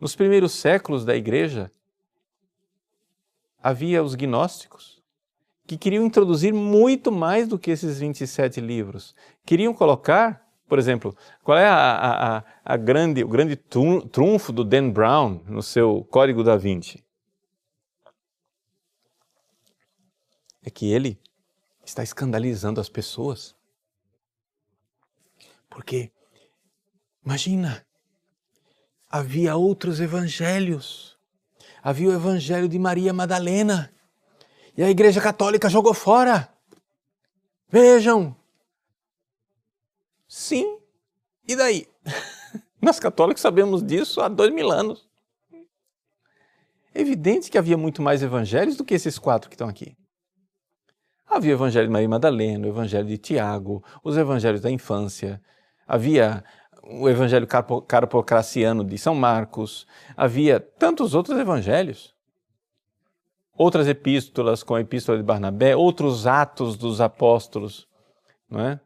Nos 0.00 0.14
primeiros 0.14 0.52
séculos 0.52 1.04
da 1.04 1.16
igreja, 1.16 1.72
havia 3.60 4.02
os 4.02 4.14
gnósticos, 4.14 5.02
que 5.66 5.76
queriam 5.76 6.04
introduzir 6.04 6.54
muito 6.54 7.10
mais 7.10 7.48
do 7.48 7.58
que 7.58 7.72
esses 7.72 7.98
27 7.98 8.60
livros. 8.60 9.14
Queriam 9.44 9.74
colocar, 9.74 10.45
por 10.68 10.78
exemplo, 10.78 11.16
qual 11.44 11.56
é 11.58 11.66
a, 11.66 12.38
a, 12.38 12.44
a 12.64 12.76
grande, 12.76 13.22
o 13.22 13.28
grande 13.28 13.56
trunfo 13.56 14.52
do 14.52 14.64
Dan 14.64 14.90
Brown 14.90 15.42
no 15.46 15.62
seu 15.62 16.04
Código 16.10 16.42
da 16.42 16.56
Vinci? 16.56 17.04
É 20.64 20.70
que 20.70 20.90
ele 20.92 21.20
está 21.84 22.02
escandalizando 22.02 22.80
as 22.80 22.88
pessoas. 22.88 23.54
Porque, 25.70 26.10
imagina, 27.24 27.86
havia 29.08 29.54
outros 29.54 30.00
evangelhos, 30.00 31.16
havia 31.82 32.08
o 32.08 32.12
Evangelho 32.12 32.68
de 32.68 32.78
Maria 32.78 33.12
Madalena. 33.12 33.92
E 34.76 34.82
a 34.82 34.90
Igreja 34.90 35.20
Católica 35.20 35.68
jogou 35.68 35.94
fora. 35.94 36.52
Vejam. 37.68 38.36
Sim. 40.28 40.78
E 41.46 41.54
daí? 41.54 41.86
Nós 42.80 42.98
católicos 42.98 43.40
sabemos 43.40 43.82
disso 43.82 44.20
há 44.20 44.28
dois 44.28 44.52
mil 44.52 44.70
anos. 44.70 45.08
É 46.94 47.00
evidente 47.00 47.50
que 47.50 47.58
havia 47.58 47.76
muito 47.76 48.00
mais 48.00 48.22
evangelhos 48.22 48.76
do 48.76 48.84
que 48.84 48.94
esses 48.94 49.18
quatro 49.18 49.50
que 49.50 49.54
estão 49.54 49.68
aqui. 49.68 49.96
Havia 51.26 51.52
o 51.52 51.56
evangelho 51.56 51.86
de 51.86 51.92
Maria 51.92 52.08
Madalena, 52.08 52.66
o 52.66 52.70
evangelho 52.70 53.06
de 53.06 53.18
Tiago, 53.18 53.84
os 54.02 54.16
evangelhos 54.16 54.60
da 54.60 54.70
infância, 54.70 55.42
havia 55.86 56.42
o 56.82 57.08
evangelho 57.08 57.46
carpocraciano 57.46 58.84
de 58.84 58.96
São 58.96 59.14
Marcos, 59.14 59.86
havia 60.16 60.60
tantos 60.60 61.14
outros 61.14 61.38
evangelhos. 61.38 62.14
Outras 63.58 63.88
epístolas, 63.88 64.62
como 64.62 64.78
a 64.78 64.80
epístola 64.80 65.18
de 65.18 65.24
Barnabé, 65.24 65.74
outros 65.74 66.26
atos 66.26 66.76
dos 66.76 67.00
apóstolos, 67.00 67.88
não 68.48 68.60
é? 68.60 68.80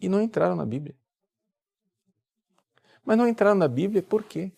E 0.00 0.08
não 0.08 0.20
entraram 0.20 0.54
na 0.54 0.64
Bíblia. 0.64 0.94
Mas 3.04 3.16
não 3.16 3.26
entraram 3.26 3.56
na 3.56 3.68
Bíblia 3.68 4.02
por 4.02 4.22
quê? 4.22 4.52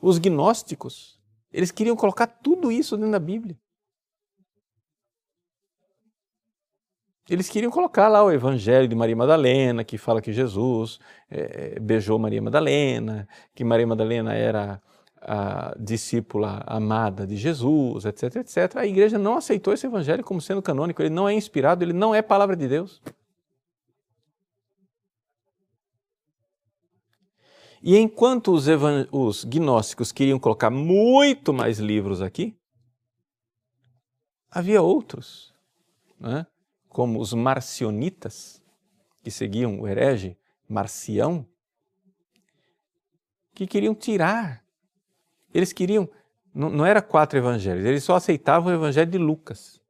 Os 0.00 0.18
gnósticos, 0.18 1.20
eles 1.52 1.70
queriam 1.70 1.94
colocar 1.94 2.26
tudo 2.26 2.72
isso 2.72 2.96
dentro 2.96 3.12
da 3.12 3.20
Bíblia. 3.20 3.56
Eles 7.30 7.48
queriam 7.48 7.70
colocar 7.70 8.08
lá 8.08 8.22
o 8.24 8.32
Evangelho 8.32 8.88
de 8.88 8.96
Maria 8.96 9.14
Madalena, 9.14 9.84
que 9.84 9.96
fala 9.96 10.20
que 10.20 10.32
Jesus 10.32 10.98
é, 11.30 11.78
beijou 11.78 12.18
Maria 12.18 12.42
Madalena, 12.42 13.28
que 13.54 13.62
Maria 13.62 13.86
Madalena 13.86 14.34
era 14.34 14.82
a 15.20 15.72
discípula 15.78 16.64
amada 16.66 17.24
de 17.24 17.36
Jesus, 17.36 18.04
etc, 18.04 18.36
etc. 18.36 18.76
A 18.76 18.86
igreja 18.86 19.18
não 19.18 19.36
aceitou 19.36 19.72
esse 19.72 19.86
Evangelho 19.86 20.24
como 20.24 20.40
sendo 20.40 20.60
canônico, 20.60 21.00
ele 21.00 21.10
não 21.10 21.28
é 21.28 21.32
inspirado, 21.32 21.84
ele 21.84 21.92
não 21.92 22.12
é 22.12 22.20
palavra 22.20 22.56
de 22.56 22.66
Deus. 22.66 23.00
E 27.82 27.96
enquanto 27.96 28.52
os, 28.52 28.66
os 29.10 29.44
gnósticos 29.44 30.12
queriam 30.12 30.38
colocar 30.38 30.70
muito 30.70 31.52
mais 31.52 31.80
livros 31.80 32.22
aqui, 32.22 32.56
havia 34.48 34.80
outros, 34.80 35.52
né? 36.20 36.46
como 36.88 37.18
os 37.18 37.32
marcionitas, 37.32 38.62
que 39.20 39.30
seguiam 39.30 39.80
o 39.80 39.88
herege 39.88 40.36
Marcião, 40.68 41.44
que 43.52 43.66
queriam 43.66 43.94
tirar. 43.94 44.64
Eles 45.52 45.72
queriam, 45.72 46.08
não, 46.54 46.70
não 46.70 46.86
era 46.86 47.02
quatro 47.02 47.36
evangelhos, 47.36 47.84
eles 47.84 48.04
só 48.04 48.14
aceitavam 48.14 48.72
o 48.72 48.76
evangelho 48.76 49.10
de 49.10 49.18
Lucas. 49.18 49.80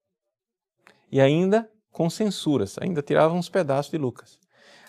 E 1.10 1.20
ainda 1.20 1.70
com 1.90 2.08
censuras, 2.08 2.78
ainda 2.80 3.02
tiravam 3.02 3.36
uns 3.36 3.50
pedaços 3.50 3.90
de 3.90 3.98
Lucas 3.98 4.41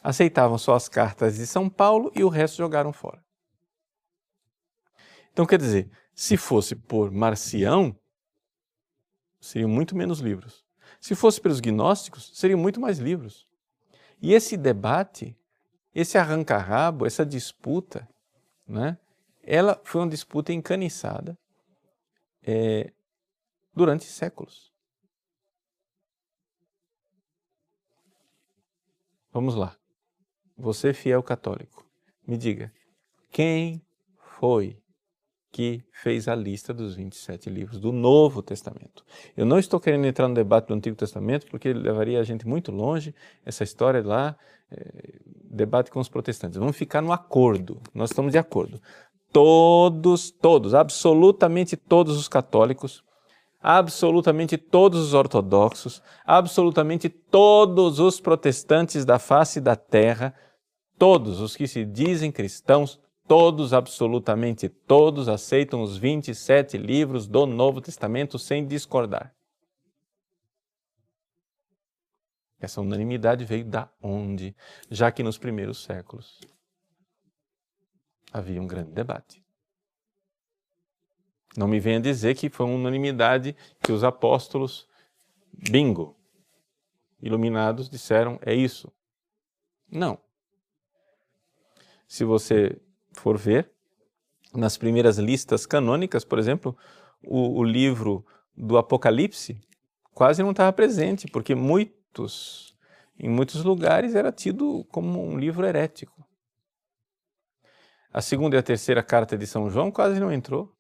aceitavam 0.04 0.58
só 0.58 0.76
as 0.76 0.90
cartas 0.90 1.38
de 1.38 1.48
São 1.48 1.70
Paulo 1.70 2.12
e 2.14 2.24
o 2.24 2.28
resto 2.28 2.58
jogaram 2.58 2.92
fora. 2.92 3.24
Então, 5.32 5.46
quer 5.46 5.58
dizer, 5.58 5.90
se 6.14 6.36
fosse 6.36 6.76
por 6.76 7.10
Marcião, 7.10 7.98
seriam 9.40 9.70
muito 9.70 9.96
menos 9.96 10.20
livros. 10.20 10.64
Se 11.00 11.16
fosse 11.16 11.40
pelos 11.40 11.62
gnósticos, 11.62 12.32
seriam 12.38 12.60
muito 12.60 12.82
mais 12.82 13.00
livros. 13.00 13.48
E 14.22 14.34
esse 14.34 14.58
debate, 14.58 15.36
esse 15.96 16.18
arranca-rabo, 16.18 17.06
essa 17.06 17.26
disputa, 17.26 18.08
né, 18.68 18.98
ela 19.42 19.82
foi 19.84 20.02
uma 20.02 20.10
disputa 20.10 20.54
encaniçada 20.54 21.38
é, 22.42 22.94
durante 23.74 24.06
séculos. 24.06 24.72
Vamos 29.32 29.56
lá 29.56 29.76
você 30.58 30.94
fiel 30.94 31.22
católico, 31.24 31.86
me 32.28 32.38
diga, 32.38 32.72
quem 33.32 33.82
foi 34.40 34.78
que 35.54 35.84
fez 35.92 36.28
a 36.28 36.34
lista 36.34 36.74
dos 36.74 36.96
27 36.96 37.48
livros 37.48 37.80
do 37.80 37.92
Novo 37.92 38.42
Testamento. 38.42 39.06
Eu 39.38 39.46
não 39.46 39.60
estou 39.60 39.80
querendo 39.80 40.06
entrar 40.06 40.28
no 40.28 40.34
debate 40.34 40.68
do 40.68 40.74
Antigo 40.74 40.96
Testamento, 40.96 41.46
porque 41.46 41.72
levaria 41.72 42.20
a 42.20 42.24
gente 42.24 42.48
muito 42.48 42.72
longe, 42.72 43.14
essa 43.46 43.64
história 43.64 44.02
lá, 44.04 44.36
é, 44.72 45.20
debate 45.44 45.92
com 45.92 46.00
os 46.00 46.10
protestantes. 46.10 46.58
Vamos 46.58 46.76
ficar 46.76 47.04
no 47.04 47.12
acordo, 47.12 47.80
nós 47.94 48.10
estamos 48.10 48.32
de 48.32 48.40
acordo. 48.40 48.82
Todos, 49.32 50.32
todos, 50.32 50.74
absolutamente 50.74 51.78
todos 51.78 52.18
os 52.18 52.28
católicos 52.28 53.04
absolutamente 53.64 54.58
todos 54.58 55.00
os 55.00 55.14
ortodoxos, 55.14 56.04
absolutamente 56.26 57.08
todos 57.08 58.00
os 58.00 58.20
protestantes 58.20 59.06
da 59.06 59.18
face 59.18 59.62
da 59.62 59.78
terra, 59.78 60.36
todos 61.00 61.40
os 61.40 61.56
que 61.56 61.66
se 61.66 61.86
dizem 61.86 62.30
cristãos, 62.30 63.00
todos, 63.26 63.74
absolutamente 63.74 64.68
todos, 64.68 65.30
aceitam 65.30 65.82
os 65.82 65.96
27 65.96 66.78
livros 66.78 67.26
do 67.26 67.46
Novo 67.46 67.80
Testamento 67.80 68.38
sem 68.38 68.68
discordar. 68.68 69.34
Essa 72.60 72.82
unanimidade 72.82 73.46
veio 73.46 73.66
da 73.66 73.90
onde? 74.02 74.56
Já 74.90 75.12
que 75.12 75.24
nos 75.24 75.38
primeiros 75.38 75.84
séculos 75.84 76.40
havia 78.32 78.62
um 78.62 78.68
grande 78.68 78.92
debate. 78.92 79.43
Não 81.56 81.68
me 81.68 81.80
venha 81.80 82.00
dizer 82.00 82.36
que 82.36 82.50
foi 82.50 82.66
uma 82.66 82.76
unanimidade 82.76 83.56
que 83.82 83.92
os 83.92 84.04
apóstolos, 84.04 84.88
bingo, 85.52 86.18
iluminados, 87.22 87.90
disseram: 87.90 88.40
é 88.42 88.54
isso. 88.54 88.92
Não. 89.90 90.18
Se 92.08 92.24
você 92.24 92.80
for 93.12 93.38
ver, 93.38 93.72
nas 94.54 94.78
primeiras 94.78 95.18
listas 95.18 95.66
canônicas, 95.66 96.24
por 96.24 96.40
exemplo, 96.40 96.76
o, 97.24 97.60
o 97.60 97.64
livro 97.64 98.26
do 98.56 98.78
Apocalipse 98.78 99.60
quase 100.14 100.44
não 100.44 100.52
estava 100.52 100.72
presente, 100.74 101.28
porque 101.28 101.56
muitos, 101.56 102.76
em 103.18 103.30
muitos 103.30 103.64
lugares, 103.64 104.16
era 104.16 104.32
tido 104.32 104.86
como 104.92 105.24
um 105.24 105.38
livro 105.38 105.66
herético. 105.66 106.24
A 108.12 108.22
segunda 108.22 108.56
e 108.56 108.60
a 108.60 108.64
terceira 108.64 109.02
carta 109.02 109.36
de 109.36 109.48
São 109.48 109.70
João 109.70 109.92
quase 109.92 110.20
não 110.20 110.32
entrou. 110.32 110.72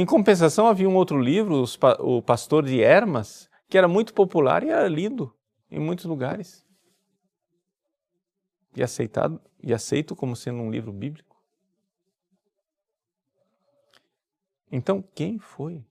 Em 0.00 0.06
compensação, 0.06 0.68
havia 0.68 0.88
um 0.88 0.94
outro 0.94 1.20
livro, 1.20 1.64
O 1.98 2.22
Pastor 2.22 2.64
de 2.64 2.80
Hermas, 2.80 3.50
que 3.68 3.76
era 3.76 3.88
muito 3.88 4.14
popular 4.14 4.62
e 4.62 4.68
era 4.68 4.86
lido 4.86 5.36
em 5.68 5.80
muitos 5.80 6.04
lugares. 6.04 6.64
E 8.76 8.80
aceitado 8.80 9.42
e 9.60 9.74
aceito 9.74 10.14
como 10.14 10.36
sendo 10.36 10.60
um 10.60 10.70
livro 10.70 10.92
bíblico. 10.92 11.42
Então, 14.70 15.02
quem 15.02 15.36
foi? 15.36 15.84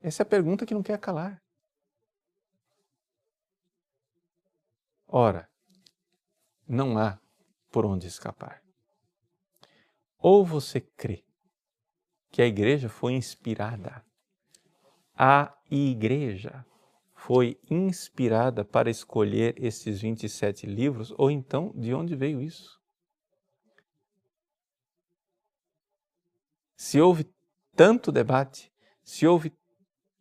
Essa 0.00 0.22
é 0.22 0.24
a 0.24 0.28
pergunta 0.28 0.66
que 0.66 0.74
não 0.74 0.82
quer 0.82 0.98
calar. 0.98 1.40
Ora, 5.06 5.48
não 6.66 6.98
há 6.98 7.16
por 7.70 7.86
onde 7.86 8.08
escapar. 8.08 8.60
Ou 10.18 10.44
você 10.44 10.80
crê 10.80 11.24
que 12.32 12.40
a 12.40 12.46
igreja 12.46 12.88
foi 12.88 13.12
inspirada. 13.12 14.02
A 15.14 15.54
igreja 15.70 16.64
foi 17.14 17.60
inspirada 17.70 18.64
para 18.64 18.90
escolher 18.90 19.54
esses 19.62 20.00
27 20.00 20.66
livros, 20.66 21.12
ou 21.18 21.30
então 21.30 21.72
de 21.76 21.92
onde 21.94 22.16
veio 22.16 22.40
isso? 22.40 22.80
Se 26.74 26.98
houve 27.00 27.30
tanto 27.76 28.10
debate, 28.10 28.72
se 29.04 29.26
houve 29.26 29.52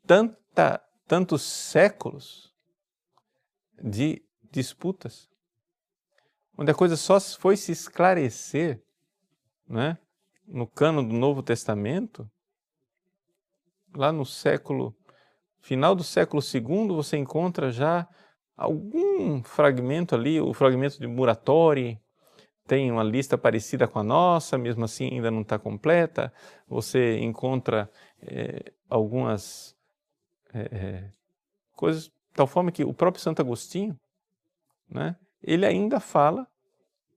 tanta, 0.06 0.84
tantos 1.08 1.41
séculos 1.41 2.54
de 3.82 4.21
disputas, 4.52 5.30
onde 6.58 6.69
a 6.71 6.76
coisa 6.76 6.97
só 6.97 7.19
foi 7.19 7.56
se 7.56 7.71
esclarecer, 7.71 8.84
né? 9.67 9.97
No 10.48 10.68
cano 10.68 11.04
do 11.04 11.14
Novo 11.14 11.42
Testamento, 11.42 12.30
lá 13.96 14.12
no 14.12 14.26
século, 14.26 14.96
final 15.60 15.96
do 15.96 16.04
século 16.04 16.42
II, 16.42 16.88
você 16.90 17.18
encontra 17.18 17.72
já 17.72 18.08
algum 18.56 19.44
fragmento 19.44 20.16
ali, 20.16 20.40
o 20.40 20.54
fragmento 20.54 21.00
de 21.00 21.08
Muratori, 21.08 22.00
tem 22.68 22.92
uma 22.92 23.04
lista 23.04 23.38
parecida 23.38 23.88
com 23.88 24.00
a 24.00 24.04
nossa, 24.04 24.58
mesmo 24.58 24.86
assim 24.86 25.10
ainda 25.10 25.30
não 25.30 25.42
está 25.42 25.60
completa. 25.60 26.32
Você 26.68 27.20
encontra 27.20 27.90
é, 28.22 28.72
algumas 28.90 29.76
é, 30.54 31.10
coisas, 31.74 32.06
de 32.06 32.12
tal 32.34 32.48
forma 32.48 32.72
que 32.72 32.84
o 32.84 32.94
próprio 32.94 33.22
Santo 33.22 33.42
Agostinho, 33.42 34.00
né, 34.90 35.18
ele 35.44 35.66
ainda 35.66 36.00
fala 36.00 36.48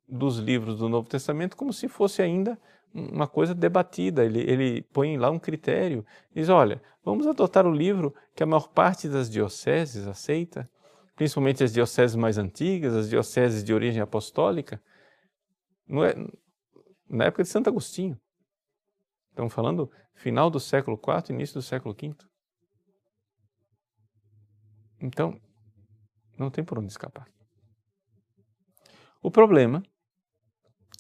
dos 0.09 0.39
livros 0.39 0.79
do 0.79 0.89
Novo 0.89 1.09
Testamento 1.09 1.57
como 1.57 1.73
se 1.73 1.89
fosse 1.89 2.21
ainda 2.21 2.59
uma 2.95 3.27
coisa 3.27 3.55
debatida. 3.55 4.25
Ele, 4.25 4.41
ele 4.41 4.83
põe 4.83 5.17
lá 5.17 5.31
um 5.31 5.39
critério, 5.39 6.07
diz: 6.33 6.49
olha, 6.49 6.81
vamos 7.05 7.27
adotar 7.27 7.67
o 7.67 7.73
livro 7.73 8.15
que 8.35 8.43
a 8.43 8.47
maior 8.47 8.69
parte 8.69 9.09
das 9.09 9.29
dioceses 9.29 10.07
aceita, 10.07 10.71
principalmente 11.17 11.65
as 11.65 11.73
dioceses 11.73 12.15
mais 12.15 12.39
antigas, 12.39 12.95
as 12.95 13.11
dioceses 13.11 13.65
de 13.65 13.75
origem 13.75 14.01
apostólica. 14.01 14.81
É, 15.91 16.45
na 17.09 17.25
época 17.25 17.43
de 17.43 17.49
Santo 17.49 17.69
Agostinho. 17.69 18.19
Estamos 19.31 19.53
falando 19.53 19.91
final 20.15 20.49
do 20.49 20.61
século 20.61 20.97
IV, 20.97 21.35
início 21.35 21.55
do 21.55 21.63
século 21.63 21.95
V. 21.95 22.15
Então, 25.01 25.39
não 26.39 26.51
tem 26.51 26.65
por 26.65 26.79
onde 26.79 26.91
escapar. 26.91 27.29
O 29.21 29.31
problema 29.31 29.83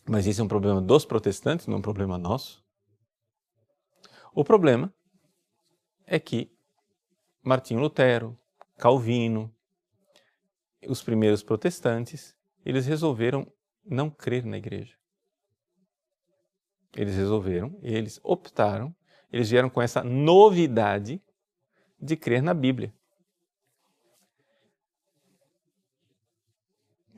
mas 0.07 0.27
isso 0.27 0.41
é 0.41 0.45
um 0.45 0.49
problema 0.49 0.81
dos 0.81 1.05
protestantes, 1.05 1.67
não 1.67 1.77
é 1.77 1.79
um 1.79 1.83
problema 1.83 2.19
nosso. 2.19 2.63
O 4.35 4.45
problema 4.45 4.93
é 6.07 6.19
que 6.19 6.53
Martinho 7.43 7.81
Lutero, 7.81 8.39
Calvino, 8.77 9.55
os 10.87 11.03
primeiros 11.03 11.43
protestantes, 11.43 12.37
eles 12.65 12.87
resolveram 12.87 13.51
não 13.85 14.11
crer 14.11 14.45
na 14.45 14.59
igreja. 14.59 14.97
Eles 16.97 17.17
resolveram, 17.17 17.79
eles 17.83 18.21
optaram, 18.23 18.95
eles 19.33 19.51
vieram 19.51 19.71
com 19.71 19.81
essa 19.81 20.03
novidade 20.03 21.23
de 22.01 22.17
crer 22.17 22.43
na 22.43 22.55
Bíblia. 22.55 22.95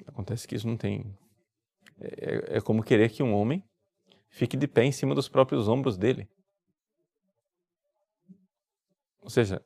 Acontece 0.07 0.47
que 0.47 0.55
isso 0.55 0.67
não 0.67 0.77
tem 0.77 1.17
é, 2.01 2.57
é 2.57 2.61
como 2.61 2.83
querer 2.83 3.11
que 3.11 3.23
um 3.23 3.35
homem 3.35 3.63
fique 4.29 4.57
de 4.57 4.67
pé 4.67 4.85
em 4.85 4.93
cima 4.93 5.15
dos 5.15 5.29
próprios 5.29 5.69
ombros 5.69 5.97
dele. 5.97 6.29
Ou 9.21 9.31
seja, 9.31 9.65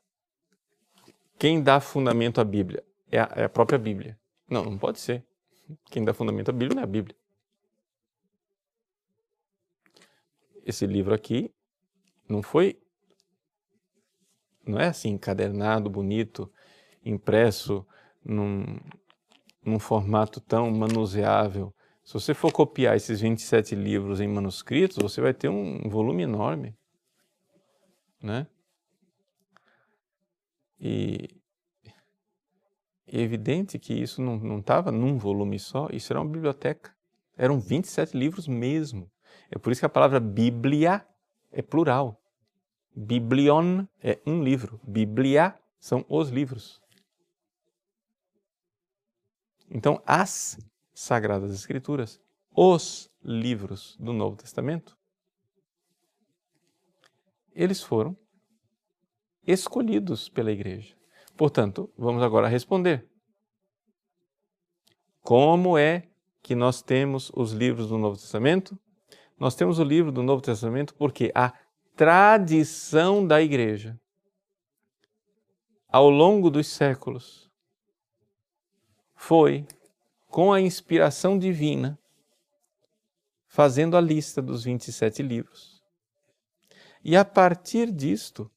quem 1.38 1.62
dá 1.62 1.80
fundamento 1.80 2.40
à 2.40 2.44
Bíblia 2.44 2.84
é 3.10 3.18
a, 3.20 3.32
é 3.36 3.44
a, 3.44 3.48
própria 3.48 3.78
Bíblia. 3.78 4.18
Não, 4.48 4.64
não 4.64 4.78
pode 4.78 5.00
ser. 5.00 5.26
Quem 5.90 6.04
dá 6.04 6.14
fundamento 6.14 6.50
à 6.50 6.52
Bíblia 6.52 6.74
não 6.74 6.82
é 6.82 6.84
a 6.84 6.86
Bíblia. 6.86 7.16
Esse 10.64 10.86
livro 10.86 11.14
aqui 11.14 11.52
não 12.28 12.42
foi. 12.42 12.80
Não 14.64 14.78
é 14.78 14.86
assim, 14.86 15.10
encadernado, 15.10 15.90
bonito, 15.90 16.52
impresso 17.04 17.84
num, 18.24 18.78
num 19.64 19.78
formato 19.78 20.40
tão 20.40 20.70
manuseável 20.70 21.74
se 22.10 22.14
você 22.14 22.34
for 22.34 22.50
copiar 22.50 22.96
esses 22.96 23.20
27 23.20 23.76
livros 23.76 24.20
em 24.20 24.26
manuscritos, 24.26 24.96
você 24.96 25.20
vai 25.20 25.32
ter 25.32 25.48
um 25.48 25.88
volume 25.88 26.24
enorme. 26.24 26.76
Né? 28.20 28.48
E 30.80 31.28
é 33.06 33.20
evidente 33.20 33.78
que 33.78 33.94
isso 33.94 34.20
não 34.20 34.58
estava 34.58 34.90
num 34.90 35.16
volume 35.18 35.56
só, 35.60 35.86
isso 35.92 36.12
era 36.12 36.20
uma 36.20 36.28
biblioteca. 36.28 36.92
Eram 37.36 37.60
27 37.60 38.16
livros 38.16 38.48
mesmo. 38.48 39.08
É 39.48 39.56
por 39.56 39.70
isso 39.70 39.80
que 39.80 39.86
a 39.86 39.88
palavra 39.88 40.18
Bíblia 40.18 41.06
é 41.52 41.62
plural. 41.62 42.20
Biblion 42.92 43.86
é 44.02 44.18
um 44.26 44.42
livro. 44.42 44.80
Bíblia 44.82 45.56
são 45.78 46.04
os 46.08 46.28
livros. 46.28 46.82
Então, 49.70 50.02
as 50.04 50.58
Sagradas 51.00 51.50
Escrituras, 51.54 52.20
os 52.54 53.10
livros 53.24 53.96
do 53.98 54.12
Novo 54.12 54.36
Testamento, 54.36 54.98
eles 57.54 57.82
foram 57.82 58.14
escolhidos 59.46 60.28
pela 60.28 60.52
igreja. 60.52 60.94
Portanto, 61.38 61.90
vamos 61.96 62.22
agora 62.22 62.48
responder. 62.48 63.08
Como 65.22 65.78
é 65.78 66.06
que 66.42 66.54
nós 66.54 66.82
temos 66.82 67.32
os 67.34 67.52
livros 67.52 67.88
do 67.88 67.96
Novo 67.96 68.18
Testamento? 68.18 68.78
Nós 69.38 69.54
temos 69.54 69.78
o 69.78 69.84
livro 69.84 70.12
do 70.12 70.22
Novo 70.22 70.42
Testamento 70.42 70.94
porque 70.94 71.32
a 71.34 71.50
tradição 71.96 73.26
da 73.26 73.40
igreja, 73.40 73.98
ao 75.88 76.10
longo 76.10 76.50
dos 76.50 76.66
séculos, 76.66 77.50
foi 79.14 79.66
com 80.30 80.52
a 80.52 80.60
inspiração 80.60 81.36
divina, 81.36 81.98
fazendo 83.48 83.96
a 83.96 84.00
lista 84.00 84.40
dos 84.40 84.62
27 84.62 85.22
livros. 85.22 85.82
E 87.02 87.16
a 87.16 87.24
partir 87.24 87.90
disto, 87.90 88.48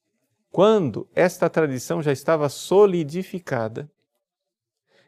quando 0.51 1.09
esta 1.15 1.49
tradição 1.49 2.01
já 2.01 2.12
estava 2.12 2.47
solidificada 2.47 3.91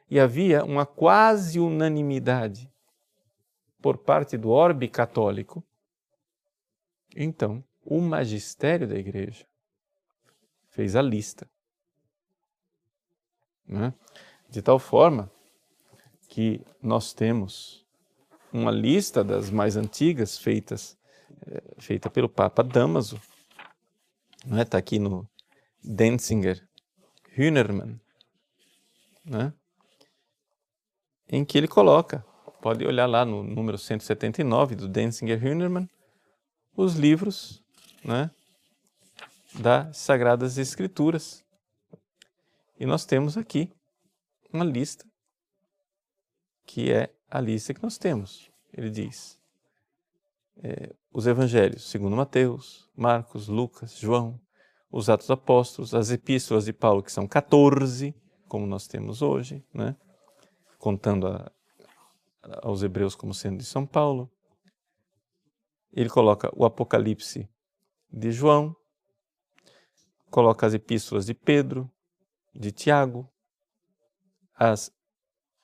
e 0.09 0.19
havia 0.19 0.65
uma 0.65 0.87
quase 0.87 1.59
unanimidade 1.59 2.71
por 3.79 3.99
parte 3.99 4.35
do 4.35 4.49
orbe 4.49 4.87
católico, 4.87 5.63
então 7.15 7.63
o 7.85 8.01
magistério 8.01 8.87
da 8.87 8.97
igreja 8.97 9.45
fez 10.69 10.95
a 10.95 11.01
lista. 11.01 11.47
Né? 13.67 13.93
De 14.49 14.63
tal 14.63 14.79
forma 14.79 15.31
que 16.35 16.59
nós 16.81 17.13
temos 17.13 17.85
uma 18.51 18.69
lista 18.69 19.23
das 19.23 19.49
mais 19.49 19.77
antigas 19.77 20.37
feitas 20.37 20.97
é, 21.47 21.63
feita 21.77 22.09
pelo 22.09 22.27
Papa 22.27 22.61
Damaso, 22.61 23.21
não 24.45 24.57
é? 24.57 24.63
Está 24.63 24.77
aqui 24.77 24.99
no 24.99 25.25
Denzinger 25.81 26.61
Hühnermann, 27.37 27.97
né? 29.23 29.53
em 31.29 31.45
que 31.45 31.57
ele 31.57 31.69
coloca, 31.69 32.19
pode 32.61 32.85
olhar 32.85 33.05
lá 33.05 33.23
no 33.23 33.41
número 33.41 33.77
179 33.77 34.75
do 34.75 34.89
Denzinger 34.89 35.41
Hühnermann, 35.41 35.89
os 36.75 36.95
livros 36.95 37.63
né, 38.03 38.29
das 39.57 39.99
Sagradas 39.99 40.57
Escrituras. 40.57 41.45
E 42.77 42.85
nós 42.85 43.05
temos 43.05 43.37
aqui 43.37 43.71
uma 44.51 44.65
lista 44.65 45.05
que 46.65 46.91
é 46.91 47.13
a 47.29 47.39
lista 47.39 47.73
que 47.73 47.83
nós 47.83 47.97
temos. 47.97 48.51
Ele 48.73 48.89
diz: 48.89 49.39
é, 50.57 50.93
os 51.11 51.27
evangelhos, 51.27 51.89
segundo 51.89 52.15
Mateus, 52.15 52.89
Marcos, 52.95 53.47
Lucas, 53.47 53.97
João, 53.97 54.39
os 54.91 55.09
Atos 55.09 55.29
Apóstolos, 55.29 55.93
as 55.93 56.11
epístolas 56.11 56.65
de 56.65 56.73
Paulo, 56.73 57.03
que 57.03 57.11
são 57.11 57.27
14, 57.27 58.15
como 58.47 58.65
nós 58.65 58.87
temos 58.87 59.21
hoje, 59.21 59.65
né? 59.73 59.95
contando 60.79 61.27
a, 61.27 61.51
aos 62.61 62.83
hebreus 62.83 63.15
como 63.15 63.33
sendo 63.33 63.57
de 63.57 63.65
São 63.65 63.85
Paulo. 63.85 64.31
Ele 65.91 66.09
coloca 66.09 66.49
o 66.55 66.65
Apocalipse 66.65 67.49
de 68.11 68.31
João, 68.31 68.75
coloca 70.29 70.65
as 70.65 70.73
epístolas 70.73 71.25
de 71.25 71.33
Pedro, 71.33 71.91
de 72.53 72.71
Tiago, 72.71 73.29
as 74.53 74.94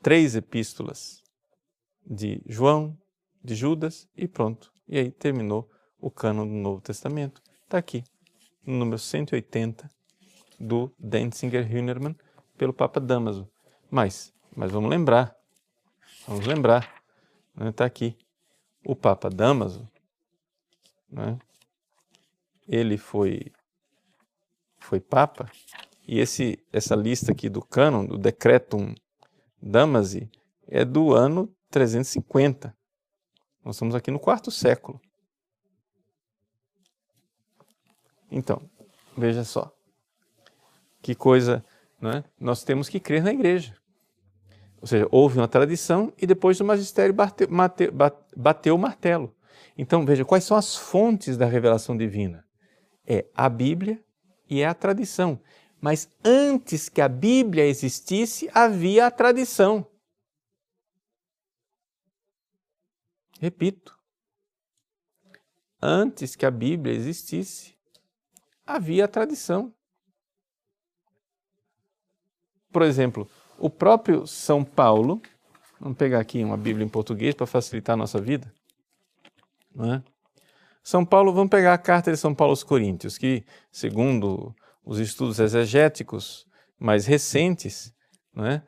três 0.02 0.36
epístolas 0.36 1.22
de 2.06 2.42
João, 2.46 2.98
de 3.44 3.56
Judas 3.56 4.08
e 4.16 4.28
pronto. 4.28 4.72
E 4.88 4.98
aí 4.98 5.12
terminou 5.12 5.70
o 6.00 6.10
cano 6.10 6.46
do 6.46 6.52
Novo 6.52 6.82
Testamento. 6.82 7.42
Está 7.64 7.78
aqui, 7.78 8.04
no 8.66 8.78
número 8.78 9.00
180 9.00 9.90
do 10.60 10.94
Denzinger 11.00 11.66
Hühnermann, 11.66 12.16
pelo 12.58 12.74
Papa 12.74 13.00
Damaso. 13.00 13.50
Mas, 13.90 14.34
mas 14.56 14.72
vamos 14.72 14.90
lembrar, 14.90 15.36
vamos 16.28 16.46
lembrar, 16.46 17.04
está 17.68 17.84
né? 17.84 17.88
Aqui, 17.88 18.18
o 18.86 18.96
Papa 18.96 19.30
Damaso, 19.30 19.88
né? 21.10 21.38
ele 22.68 22.98
foi, 22.98 23.52
foi 24.80 25.00
Papa, 25.00 25.52
e 26.08 26.20
esse, 26.20 26.60
essa 26.72 26.96
lista 26.96 27.32
aqui 27.32 27.50
do 27.50 27.62
cânon, 27.62 28.06
do 28.06 28.18
Decretum 28.18 28.94
Damazi 29.62 30.30
é 30.68 30.84
do 30.84 31.14
ano 31.14 31.54
350. 31.70 32.76
Nós 33.64 33.76
estamos 33.76 33.94
aqui 33.94 34.10
no 34.10 34.20
quarto 34.20 34.50
século. 34.50 35.00
Então, 38.32 38.62
veja 39.16 39.44
só. 39.44 39.72
Que 41.02 41.14
coisa, 41.14 41.64
né? 42.00 42.24
Nós 42.40 42.64
temos 42.64 42.90
que 42.90 43.00
crer 43.00 43.24
na 43.24 43.32
igreja. 43.32 43.76
Ou 44.82 44.88
seja, 44.88 45.08
houve 45.12 45.38
uma 45.38 45.48
tradição 45.48 46.12
e 46.18 46.26
depois 46.26 46.60
o 46.60 46.66
magistério 46.66 47.14
bateu, 47.14 47.48
bateu, 47.48 47.92
bateu 48.36 48.76
o 48.76 48.80
martelo. 48.80 49.36
Então, 49.78 50.06
veja, 50.06 50.26
quais 50.26 50.44
são 50.44 50.58
as 50.58 50.76
fontes 50.76 51.38
da 51.38 51.46
revelação 51.46 51.96
divina? 51.96 52.46
É 53.06 53.26
a 53.36 53.48
Bíblia 53.48 54.04
e 54.50 54.62
é 54.62 54.66
a 54.66 54.74
tradição. 54.74 55.40
Mas 55.82 56.08
antes 56.24 56.88
que 56.88 57.02
a 57.02 57.10
Bíblia 57.10 57.66
existisse, 57.66 58.48
havia 58.54 59.08
a 59.08 59.12
tradição. 59.12 59.86
Repito, 63.40 63.98
antes 65.82 66.36
que 66.36 66.46
a 66.46 66.52
Bíblia 66.52 66.94
existisse, 66.94 67.76
havia 68.64 69.06
a 69.06 69.08
tradição. 69.08 69.74
Por 72.72 72.84
exemplo, 72.84 73.28
o 73.58 73.68
próprio 73.68 74.28
São 74.28 74.64
Paulo, 74.64 75.20
vamos 75.80 75.98
pegar 75.98 76.20
aqui 76.20 76.44
uma 76.44 76.56
Bíblia 76.56 76.86
em 76.86 76.90
português 76.90 77.34
para 77.34 77.48
facilitar 77.48 77.96
a 77.96 77.98
nossa 77.98 78.22
vida. 78.22 78.54
Não 79.74 79.96
é? 79.96 80.04
São 80.84 81.04
Paulo, 81.04 81.34
vamos 81.34 81.50
pegar 81.50 81.74
a 81.74 81.78
carta 81.80 82.12
de 82.12 82.18
São 82.18 82.36
Paulo 82.36 82.52
aos 82.52 82.64
Coríntios, 82.64 83.18
que, 83.18 83.44
segundo 83.72 84.56
os 84.92 85.00
estudos 85.00 85.40
exegéticos 85.40 86.46
mais 86.78 87.06
recentes, 87.06 87.94
não 88.34 88.46
é? 88.46 88.62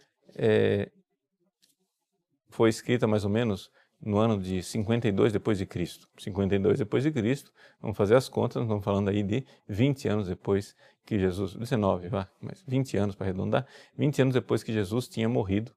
foi 2.49 2.69
escrita 2.69 3.05
mais 3.05 3.25
ou 3.25 3.29
menos 3.29 3.69
no 3.99 4.17
ano 4.17 4.39
de 4.39 4.63
52 4.63 5.33
depois 5.33 5.57
de 5.57 5.65
Cristo. 5.65 6.07
52 6.17 6.79
depois 6.79 7.03
de 7.03 7.11
Cristo, 7.11 7.51
vamos 7.81 7.97
fazer 7.97 8.15
as 8.15 8.29
contas, 8.29 8.61
estamos 8.61 8.85
falando 8.85 9.09
aí 9.09 9.21
de 9.21 9.45
20 9.67 10.07
anos 10.07 10.27
depois 10.29 10.73
que 11.05 11.19
Jesus, 11.19 11.55
19, 11.55 12.07
vá, 12.07 12.29
mas 12.39 12.63
20 12.65 12.95
anos 12.95 13.15
para 13.15 13.27
arredondar, 13.27 13.67
20 13.97 14.21
anos 14.21 14.33
depois 14.33 14.63
que 14.63 14.71
Jesus 14.71 15.09
tinha 15.09 15.27
morrido, 15.27 15.73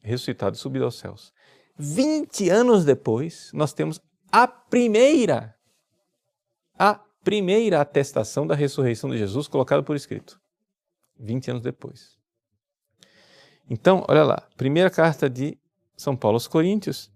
ressuscitado 0.00 0.56
e 0.56 0.58
subido 0.58 0.84
aos 0.84 0.98
céus. 0.98 1.32
20 1.78 2.50
anos 2.50 2.84
depois, 2.84 3.52
nós 3.54 3.72
temos 3.72 4.00
a 4.32 4.48
primeira 4.48 5.54
a 6.76 7.00
primeira 7.22 7.80
atestação 7.80 8.46
da 8.46 8.54
ressurreição 8.54 9.10
de 9.10 9.18
Jesus 9.18 9.46
colocada 9.46 9.82
por 9.82 9.96
escrito. 9.96 10.40
20 11.18 11.50
anos 11.50 11.62
depois. 11.62 12.18
Então, 13.68 14.04
olha 14.08 14.24
lá, 14.24 14.48
primeira 14.56 14.90
carta 14.90 15.28
de 15.28 15.58
São 15.96 16.16
Paulo 16.16 16.36
aos 16.36 16.48
Coríntios, 16.48 17.12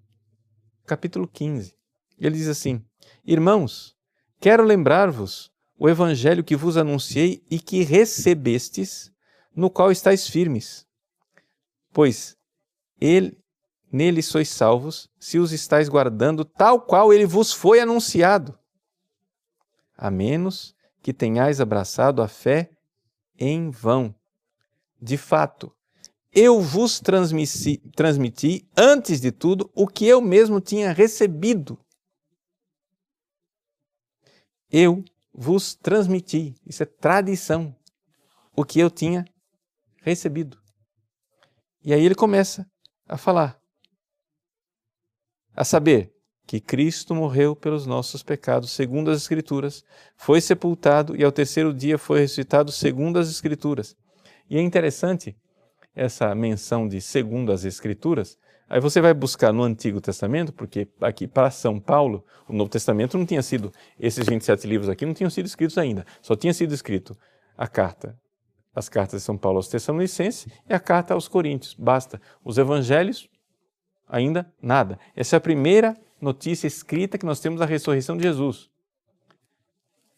capítulo 0.87 1.27
15. 1.27 1.75
Ele 2.19 2.37
diz 2.37 2.49
assim: 2.49 2.85
Irmãos, 3.25 3.97
quero 4.41 4.63
lembrar-vos 4.63 5.51
o 5.77 5.89
evangelho 5.89 6.45
que 6.45 6.55
vos 6.55 6.77
anunciei 6.77 7.43
e 7.51 7.59
que 7.59 7.83
recebestes, 7.83 9.11
no 9.55 9.69
qual 9.71 9.91
estáis 9.91 10.29
firmes. 10.29 10.87
Pois 11.93 12.37
ele, 13.01 13.37
nele 13.93 14.23
sois 14.23 14.49
salvos, 14.49 15.09
se 15.19 15.39
os 15.39 15.53
estáis 15.53 15.89
guardando, 15.89 16.45
tal 16.45 16.81
qual 16.81 17.13
ele 17.13 17.27
vos 17.27 17.53
foi 17.53 17.81
anunciado. 17.81 18.57
A 19.97 20.11
menos 20.11 20.75
que 21.03 21.13
tenhais 21.13 21.61
abraçado 21.61 22.23
a 22.23 22.29
fé 22.29 22.71
em 23.39 23.71
vão. 23.71 24.15
De 25.01 25.17
fato, 25.17 25.75
eu 26.33 26.61
vos 26.61 26.99
transmiti, 26.99 27.79
transmiti, 27.95 28.69
antes 28.77 29.21
de 29.21 29.31
tudo, 29.31 29.71
o 29.75 29.87
que 29.87 30.07
eu 30.07 30.21
mesmo 30.21 30.61
tinha 30.61 30.93
recebido. 30.93 31.79
Eu 34.71 35.05
vos 35.33 35.75
transmiti, 35.75 36.57
isso 36.67 36.83
é 36.83 36.87
tradição, 36.87 37.77
o 38.57 38.65
que 38.65 38.81
eu 38.81 38.91
tinha 38.91 39.25
recebido. 40.03 40.59
E 41.83 41.93
aí 41.93 42.05
ele 42.05 42.15
começa 42.15 42.69
a 43.07 43.17
falar, 43.17 43.61
a 45.55 45.65
saber, 45.65 46.14
que 46.47 46.61
Cristo 46.61 47.15
morreu 47.15 47.57
pelos 47.57 47.87
nossos 47.87 48.23
pecados, 48.23 48.71
segundo 48.71 49.11
as 49.11 49.23
Escrituras, 49.23 49.85
foi 50.17 50.41
sepultado 50.41 51.17
e 51.17 51.25
ao 51.25 51.33
terceiro 51.33 51.73
dia 51.73 51.97
foi 51.97 52.21
ressuscitado, 52.21 52.71
segundo 52.71 53.19
as 53.19 53.31
Escrituras. 53.31 53.97
E 54.49 54.59
é 54.59 54.61
interessante 54.61 55.37
essa 55.95 56.35
menção 56.35 56.87
de 56.87 57.01
segundo 57.01 57.53
as 57.53 57.65
Escrituras, 57.65 58.37
aí 58.69 58.81
você 58.81 59.01
vai 59.01 59.15
buscar 59.15 59.53
no 59.53 59.63
Antigo 59.63 60.01
Testamento, 60.01 60.53
porque 60.53 60.89
aqui 61.01 61.27
para 61.27 61.51
São 61.51 61.81
Paulo, 61.81 62.25
o 62.49 62.53
Novo 62.53 62.71
Testamento 62.71 63.17
não 63.17 63.25
tinha 63.25 63.43
sido, 63.43 63.73
esses 63.99 64.27
27 64.27 64.67
livros 64.67 64.89
aqui 64.89 65.07
não 65.07 65.15
tinham 65.15 65.31
sido 65.31 65.47
escritos 65.47 65.79
ainda, 65.79 66.05
só 66.21 66.35
tinha 66.35 66.53
sido 66.53 66.75
escrito 66.75 67.17
a 67.57 67.67
carta, 67.67 68.19
as 68.75 68.89
cartas 68.89 69.21
de 69.21 69.25
São 69.25 69.39
Paulo 69.39 69.59
aos 69.59 69.69
Tessalonicenses 69.69 70.49
e 70.69 70.75
a 70.75 70.81
carta 70.81 71.15
aos 71.15 71.29
Coríntios, 71.29 71.75
basta. 71.75 72.21
Os 72.45 72.59
evangelhos, 72.59 73.29
ainda 74.09 74.53
nada. 74.61 74.99
Essa 75.15 75.37
é 75.37 75.39
a 75.39 75.41
primeira 75.41 75.97
notícia 76.21 76.67
escrita 76.67 77.19
que 77.19 77.27
nós 77.27 77.41
temos 77.41 77.61
da 77.61 77.67
ressurreição 77.67 78.17
de 78.17 78.23
Jesus. 78.23 78.71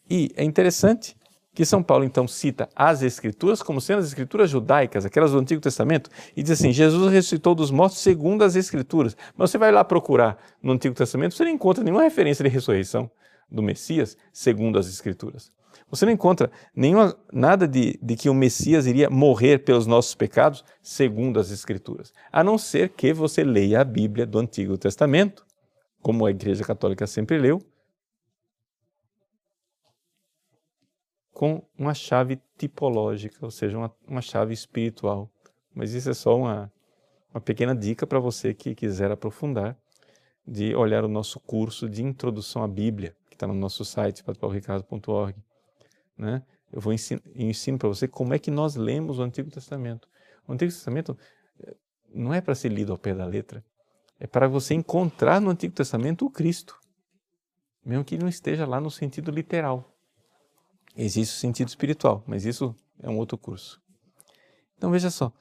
E 0.09 0.31
é 0.35 0.43
interessante 0.43 1.15
que 1.57 1.65
São 1.65 1.81
Paulo 1.81 2.03
então 2.03 2.27
cita 2.27 2.69
as 2.75 3.01
Escrituras 3.01 3.63
como 3.63 3.81
sendo 3.81 3.97
as 3.97 4.05
Escrituras 4.05 4.47
judaicas, 4.47 5.05
aquelas 5.07 5.31
do 5.31 5.39
Antigo 5.39 5.59
Testamento, 5.59 6.07
e 6.35 6.43
diz 6.43 6.51
assim: 6.51 6.71
Jesus 6.71 7.11
ressuscitou 7.11 7.55
dos 7.55 7.71
mortos 7.71 7.97
segundo 7.97 8.43
as 8.43 8.55
Escrituras. 8.55 9.17
Mas 9.35 9.49
você 9.49 9.57
vai 9.57 9.71
lá 9.71 9.83
procurar 9.83 10.37
no 10.61 10.73
Antigo 10.73 10.93
Testamento, 10.93 11.33
você 11.33 11.43
não 11.43 11.51
encontra 11.51 11.83
nenhuma 11.83 12.03
referência 12.03 12.43
de 12.43 12.49
ressurreição 12.49 13.09
do 13.49 13.63
Messias 13.63 14.15
segundo 14.31 14.77
as 14.77 14.87
Escrituras. 14.87 15.51
Você 15.89 16.05
não 16.05 16.11
encontra 16.11 16.51
nenhuma, 16.75 17.17
nada 17.33 17.67
de, 17.67 17.97
de 18.03 18.15
que 18.15 18.29
o 18.29 18.35
Messias 18.35 18.85
iria 18.85 19.09
morrer 19.09 19.59
pelos 19.59 19.87
nossos 19.87 20.13
pecados 20.13 20.63
segundo 20.79 21.39
as 21.39 21.49
Escrituras, 21.49 22.13
a 22.31 22.43
não 22.43 22.59
ser 22.59 22.89
que 22.89 23.11
você 23.11 23.43
leia 23.43 23.81
a 23.81 23.83
Bíblia 23.83 24.27
do 24.27 24.37
Antigo 24.37 24.77
Testamento, 24.77 25.46
como 26.07 26.25
a 26.25 26.31
Igreja 26.31 26.63
Católica 26.63 27.05
sempre 27.05 27.37
leu, 27.37 27.61
com 31.33 31.61
uma 31.77 31.93
chave 31.93 32.39
tipológica, 32.57 33.37
ou 33.41 33.51
seja, 33.51 33.77
uma, 33.77 33.93
uma 34.07 34.21
chave 34.21 34.53
espiritual. 34.53 35.29
Mas 35.75 35.91
isso 35.91 36.09
é 36.09 36.13
só 36.13 36.37
uma, 36.37 36.71
uma 37.33 37.41
pequena 37.41 37.75
dica 37.75 38.07
para 38.07 38.19
você 38.19 38.53
que 38.53 38.73
quiser 38.73 39.11
aprofundar, 39.11 39.77
de 40.47 40.73
olhar 40.73 41.03
o 41.03 41.09
nosso 41.09 41.41
curso 41.41 41.89
de 41.89 42.01
Introdução 42.01 42.63
à 42.63 42.69
Bíblia, 42.69 43.13
que 43.29 43.35
está 43.35 43.45
no 43.45 43.53
nosso 43.53 43.83
site, 43.83 44.23
padrepaulricardo.org. 44.23 45.35
Né? 46.17 46.41
Eu 46.71 46.79
vou 46.79 46.93
ensino, 46.93 47.21
ensino 47.35 47.77
para 47.77 47.89
você 47.89 48.07
como 48.07 48.33
é 48.33 48.39
que 48.39 48.49
nós 48.49 48.77
lemos 48.77 49.19
o 49.19 49.23
Antigo 49.23 49.51
Testamento. 49.51 50.07
O 50.47 50.53
Antigo 50.53 50.71
Testamento 50.71 51.17
eh, 51.59 51.75
não 52.13 52.33
é 52.33 52.39
para 52.39 52.55
ser 52.55 52.69
lido 52.69 52.93
ao 52.93 52.97
pé 52.97 53.13
da 53.13 53.25
letra, 53.25 53.61
é 54.19 54.27
para 54.27 54.47
você 54.47 54.73
encontrar 54.73 55.39
no 55.39 55.49
Antigo 55.49 55.73
Testamento 55.73 56.25
o 56.25 56.29
Cristo, 56.29 56.79
mesmo 57.85 58.03
que 58.03 58.15
ele 58.15 58.23
não 58.23 58.29
esteja 58.29 58.65
lá 58.65 58.81
no 58.81 58.89
sentido 58.89 59.31
literal. 59.31 59.93
Existe 60.95 61.35
o 61.35 61.39
sentido 61.39 61.67
espiritual, 61.67 62.23
mas 62.25 62.45
isso 62.45 62.75
é 62.99 63.09
um 63.09 63.17
outro 63.17 63.37
curso. 63.37 63.81
Então 64.75 64.91
veja 64.91 65.11
só. 65.11 65.31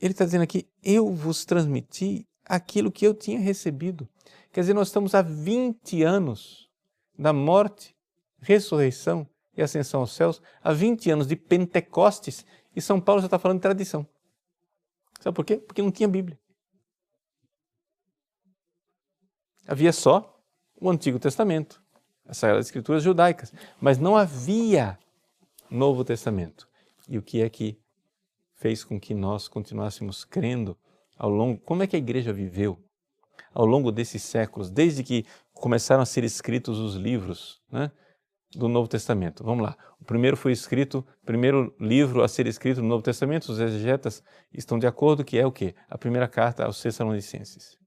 Ele 0.00 0.12
está 0.12 0.24
dizendo 0.24 0.42
aqui: 0.42 0.66
Eu 0.82 1.12
vos 1.12 1.44
transmiti 1.44 2.26
aquilo 2.44 2.90
que 2.90 3.06
eu 3.06 3.14
tinha 3.14 3.38
recebido. 3.38 4.08
Quer 4.52 4.60
dizer, 4.60 4.74
nós 4.74 4.88
estamos 4.88 5.14
há 5.14 5.20
20 5.20 6.02
anos 6.02 6.70
da 7.18 7.32
morte, 7.32 7.94
ressurreição 8.40 9.28
e 9.56 9.62
ascensão 9.62 10.00
aos 10.00 10.14
céus, 10.14 10.40
há 10.62 10.72
20 10.72 11.10
anos 11.10 11.26
de 11.26 11.36
Pentecostes, 11.36 12.44
e 12.74 12.80
São 12.80 13.00
Paulo 13.00 13.20
já 13.20 13.26
está 13.26 13.38
falando 13.38 13.58
de 13.58 13.62
tradição. 13.62 14.06
Sabe 15.20 15.34
por 15.34 15.44
quê? 15.44 15.56
Porque 15.56 15.82
não 15.82 15.90
tinha 15.90 16.08
Bíblia. 16.08 16.38
Havia 19.66 19.92
só 19.92 20.38
o 20.80 20.90
Antigo 20.90 21.18
Testamento 21.18 21.82
as 22.28 22.38
Sagradas 22.38 22.66
Escrituras 22.66 23.02
judaicas, 23.02 23.52
mas 23.80 23.98
não 23.98 24.16
havia 24.16 24.98
Novo 25.70 26.04
Testamento. 26.04 26.68
E 27.08 27.16
o 27.18 27.22
que 27.22 27.40
é 27.40 27.48
que 27.48 27.78
fez 28.54 28.82
com 28.82 28.98
que 28.98 29.14
nós 29.14 29.48
continuássemos 29.48 30.24
crendo 30.24 30.76
ao 31.16 31.30
longo, 31.30 31.60
como 31.60 31.82
é 31.82 31.86
que 31.86 31.96
a 31.96 31.98
igreja 31.98 32.32
viveu 32.32 32.78
ao 33.54 33.64
longo 33.64 33.92
desses 33.92 34.22
séculos, 34.22 34.70
desde 34.70 35.02
que 35.02 35.24
começaram 35.54 36.02
a 36.02 36.06
ser 36.06 36.24
escritos 36.24 36.78
os 36.78 36.94
livros 36.94 37.62
né, 37.70 37.90
do 38.54 38.68
Novo 38.68 38.88
Testamento. 38.88 39.44
Vamos 39.44 39.64
lá. 39.64 39.76
O 40.00 40.04
primeiro 40.04 40.36
foi 40.36 40.52
escrito, 40.52 41.06
primeiro 41.24 41.74
livro 41.80 42.22
a 42.22 42.28
ser 42.28 42.46
escrito 42.46 42.82
no 42.82 42.88
Novo 42.88 43.02
Testamento, 43.02 43.50
os 43.50 43.60
exegetas 43.60 44.22
estão 44.52 44.78
de 44.78 44.86
acordo 44.86 45.24
que 45.24 45.38
é 45.38 45.46
o 45.46 45.52
quê? 45.52 45.74
A 45.88 45.96
primeira 45.96 46.28
carta 46.28 46.64
aos 46.64 46.80
Tessalonicenses. 46.80 47.78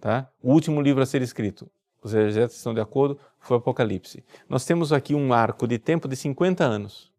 Tá? 0.00 0.30
O 0.42 0.52
último 0.52 0.80
livro 0.80 1.02
a 1.02 1.06
ser 1.06 1.20
escrito, 1.20 1.70
os 2.02 2.14
exegetas 2.14 2.56
estão 2.56 2.72
de 2.72 2.80
acordo, 2.80 3.20
foi 3.38 3.58
o 3.58 3.60
Apocalipse. 3.60 4.24
Nós 4.48 4.64
temos 4.64 4.92
aqui 4.92 5.14
um 5.14 5.32
arco 5.32 5.66
de 5.66 5.78
tempo 5.78 6.08
de 6.08 6.16
50 6.16 6.64
anos. 6.64 7.12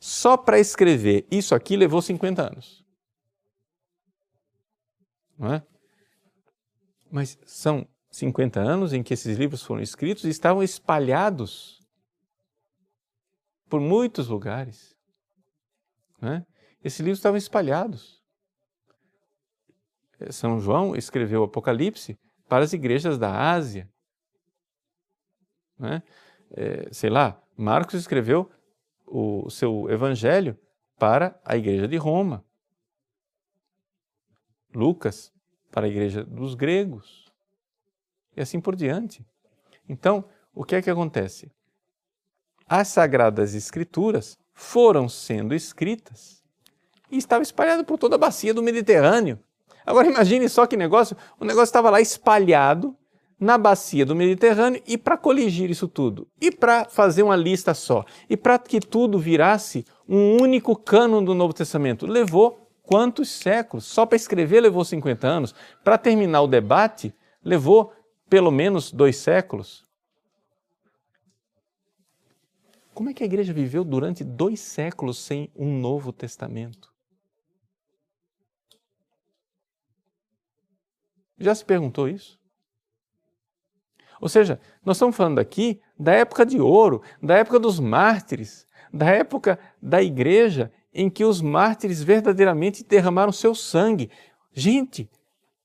Só 0.00 0.36
para 0.36 0.58
escrever 0.58 1.26
isso 1.30 1.54
aqui 1.54 1.76
levou 1.76 2.02
50 2.02 2.42
anos. 2.42 2.84
Não 5.38 5.54
é? 5.54 5.62
Mas 7.10 7.38
são 7.46 7.86
50 8.10 8.60
anos 8.60 8.92
em 8.92 9.02
que 9.02 9.14
esses 9.14 9.38
livros 9.38 9.62
foram 9.62 9.80
escritos 9.80 10.24
e 10.24 10.28
estavam 10.28 10.62
espalhados 10.62 11.80
por 13.68 13.80
muitos 13.80 14.26
lugares. 14.26 14.96
é? 16.22 16.44
Esses 16.82 17.00
livros 17.00 17.18
estavam 17.18 17.38
espalhados. 17.38 18.23
São 20.30 20.60
João 20.60 20.94
escreveu 20.94 21.42
o 21.42 21.44
Apocalipse 21.44 22.18
para 22.48 22.64
as 22.64 22.72
igrejas 22.72 23.18
da 23.18 23.52
Ásia. 23.52 23.88
Né? 25.78 26.02
É, 26.50 26.88
sei 26.92 27.10
lá, 27.10 27.42
Marcos 27.56 27.94
escreveu 27.94 28.50
o 29.06 29.48
seu 29.50 29.90
evangelho 29.90 30.58
para 30.98 31.38
a 31.44 31.56
igreja 31.56 31.86
de 31.86 31.96
Roma. 31.96 32.44
Lucas 34.74 35.32
para 35.70 35.86
a 35.86 35.88
igreja 35.88 36.24
dos 36.24 36.54
gregos 36.54 37.32
e 38.36 38.40
assim 38.40 38.60
por 38.60 38.74
diante. 38.74 39.24
Então, 39.88 40.24
o 40.54 40.64
que 40.64 40.74
é 40.76 40.82
que 40.82 40.90
acontece? 40.90 41.50
As 42.66 42.88
sagradas 42.88 43.54
escrituras 43.54 44.38
foram 44.52 45.08
sendo 45.08 45.54
escritas 45.54 46.42
e 47.10 47.18
estava 47.18 47.42
espalhado 47.42 47.84
por 47.84 47.98
toda 47.98 48.16
a 48.16 48.18
bacia 48.18 48.54
do 48.54 48.62
Mediterrâneo. 48.62 49.38
Agora 49.84 50.08
imagine 50.08 50.48
só 50.48 50.66
que 50.66 50.76
negócio, 50.76 51.16
o 51.38 51.44
negócio 51.44 51.64
estava 51.64 51.90
lá 51.90 52.00
espalhado 52.00 52.96
na 53.38 53.58
bacia 53.58 54.06
do 54.06 54.14
Mediterrâneo 54.14 54.82
e 54.86 54.96
para 54.96 55.16
coligir 55.16 55.70
isso 55.70 55.86
tudo, 55.86 56.26
e 56.40 56.50
para 56.50 56.86
fazer 56.86 57.22
uma 57.22 57.36
lista 57.36 57.74
só, 57.74 58.04
e 58.28 58.36
para 58.36 58.58
que 58.58 58.80
tudo 58.80 59.18
virasse 59.18 59.84
um 60.08 60.40
único 60.40 60.74
cânon 60.76 61.22
do 61.22 61.34
Novo 61.34 61.52
Testamento, 61.52 62.06
levou 62.06 62.70
quantos 62.82 63.28
séculos? 63.28 63.84
Só 63.84 64.06
para 64.06 64.16
escrever 64.16 64.60
levou 64.60 64.84
50 64.84 65.26
anos, 65.26 65.54
para 65.82 65.98
terminar 65.98 66.42
o 66.42 66.46
debate 66.46 67.12
levou 67.42 67.92
pelo 68.30 68.50
menos 68.50 68.90
dois 68.90 69.16
séculos. 69.16 69.84
Como 72.94 73.10
é 73.10 73.14
que 73.14 73.24
a 73.24 73.26
igreja 73.26 73.52
viveu 73.52 73.84
durante 73.84 74.22
dois 74.22 74.60
séculos 74.60 75.18
sem 75.18 75.50
um 75.56 75.78
Novo 75.78 76.12
Testamento? 76.12 76.93
Já 81.38 81.54
se 81.54 81.64
perguntou 81.64 82.08
isso? 82.08 82.38
Ou 84.20 84.28
seja, 84.28 84.60
nós 84.84 84.96
estamos 84.96 85.16
falando 85.16 85.38
aqui 85.38 85.80
da 85.98 86.12
época 86.12 86.46
de 86.46 86.60
ouro, 86.60 87.02
da 87.22 87.36
época 87.36 87.58
dos 87.58 87.78
mártires, 87.78 88.66
da 88.92 89.06
época 89.06 89.58
da 89.82 90.02
igreja 90.02 90.72
em 90.92 91.10
que 91.10 91.24
os 91.24 91.40
mártires 91.42 92.02
verdadeiramente 92.02 92.84
derramaram 92.84 93.32
seu 93.32 93.54
sangue. 93.54 94.10
Gente, 94.52 95.10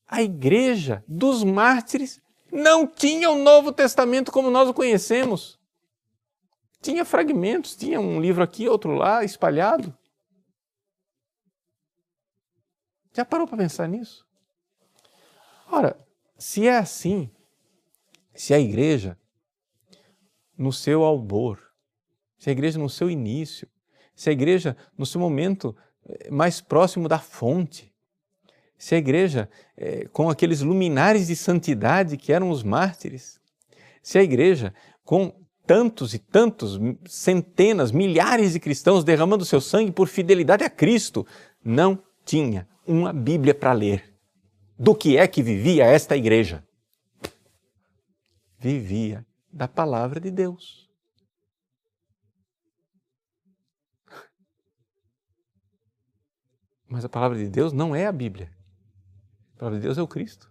a 0.07 0.23
igreja 0.23 1.03
dos 1.07 1.43
mártires 1.43 2.21
não 2.51 2.87
tinha 2.87 3.29
o 3.29 3.37
Novo 3.37 3.71
Testamento 3.71 4.31
como 4.31 4.49
nós 4.49 4.67
o 4.67 4.73
conhecemos. 4.73 5.59
Tinha 6.81 7.05
fragmentos, 7.05 7.75
tinha 7.75 7.99
um 7.99 8.19
livro 8.19 8.43
aqui, 8.43 8.67
outro 8.67 8.93
lá, 8.93 9.23
espalhado. 9.23 9.95
Já 13.13 13.23
parou 13.23 13.47
para 13.47 13.57
pensar 13.57 13.87
nisso? 13.87 14.28
Ora, 15.71 15.99
se 16.37 16.67
é 16.67 16.77
assim, 16.77 17.29
se 18.33 18.53
a 18.53 18.59
igreja, 18.59 19.17
no 20.57 20.73
seu 20.73 21.03
albor, 21.03 21.59
se 22.37 22.49
a 22.49 22.51
igreja 22.51 22.79
no 22.79 22.89
seu 22.89 23.09
início, 23.09 23.67
se 24.15 24.29
a 24.29 24.33
igreja 24.33 24.75
no 24.97 25.05
seu 25.05 25.21
momento 25.21 25.75
eh, 26.05 26.29
mais 26.31 26.59
próximo 26.59 27.07
da 27.07 27.19
fonte, 27.19 27.93
se 28.77 28.95
a 28.95 28.97
igreja 28.97 29.49
é, 29.77 30.05
com 30.11 30.29
aqueles 30.29 30.61
luminares 30.61 31.27
de 31.27 31.35
santidade 31.35 32.17
que 32.17 32.31
eram 32.31 32.49
os 32.49 32.63
mártires, 32.63 33.39
se 34.01 34.17
a 34.17 34.23
igreja 34.23 34.73
com 35.03 35.33
tantos 35.67 36.13
e 36.13 36.19
tantos, 36.19 36.79
centenas, 37.05 37.91
milhares 37.91 38.53
de 38.53 38.59
cristãos 38.59 39.03
derramando 39.03 39.45
seu 39.45 39.61
sangue 39.61 39.91
por 39.91 40.07
fidelidade 40.07 40.63
a 40.63 40.69
Cristo, 40.69 41.27
não 41.63 42.01
tinha 42.25 42.67
uma 42.87 43.11
Bíblia 43.11 43.53
para 43.53 43.73
ler 43.73 44.08
do 44.79 44.95
que 44.95 45.17
é 45.17 45.27
que 45.27 45.43
vivia 45.43 45.83
esta 45.85 46.15
igreja? 46.15 46.65
Vivia 48.57 49.25
da 49.51 49.67
palavra 49.67 50.21
de 50.21 50.31
Deus. 50.31 50.89
Mas 56.87 57.03
a 57.03 57.09
palavra 57.09 57.37
de 57.37 57.49
Deus 57.49 57.73
não 57.73 57.93
é 57.93 58.07
a 58.07 58.11
Bíblia. 58.11 58.49
A 59.55 59.59
palavra 59.59 59.79
de 59.79 59.83
Deus 59.83 59.97
é 59.97 60.01
o 60.01 60.07
Cristo. 60.07 60.49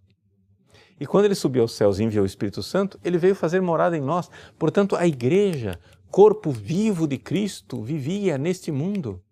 E 1.00 1.06
quando 1.06 1.24
ele 1.24 1.34
subiu 1.34 1.62
aos 1.62 1.72
céus 1.72 1.98
e 1.98 2.04
enviou 2.04 2.22
o 2.22 2.26
Espírito 2.26 2.62
Santo, 2.62 3.00
ele 3.02 3.16
veio 3.16 3.34
fazer 3.34 3.62
morada 3.62 3.96
em 3.96 4.00
nós. 4.00 4.30
Portanto, 4.58 4.94
a 4.94 5.06
igreja, 5.06 5.80
corpo 6.10 6.50
vivo 6.50 7.08
de 7.08 7.16
Cristo, 7.16 7.82
vivia 7.82 8.36
neste 8.36 8.70
mundo. 8.70 9.24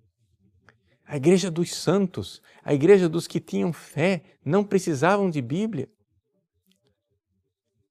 A 1.06 1.16
igreja 1.16 1.50
dos 1.50 1.72
santos, 1.72 2.42
a 2.64 2.74
igreja 2.74 3.08
dos 3.08 3.28
que 3.28 3.38
tinham 3.38 3.72
fé, 3.72 4.22
não 4.44 4.64
precisavam 4.64 5.30
de 5.30 5.40
Bíblia. 5.40 5.88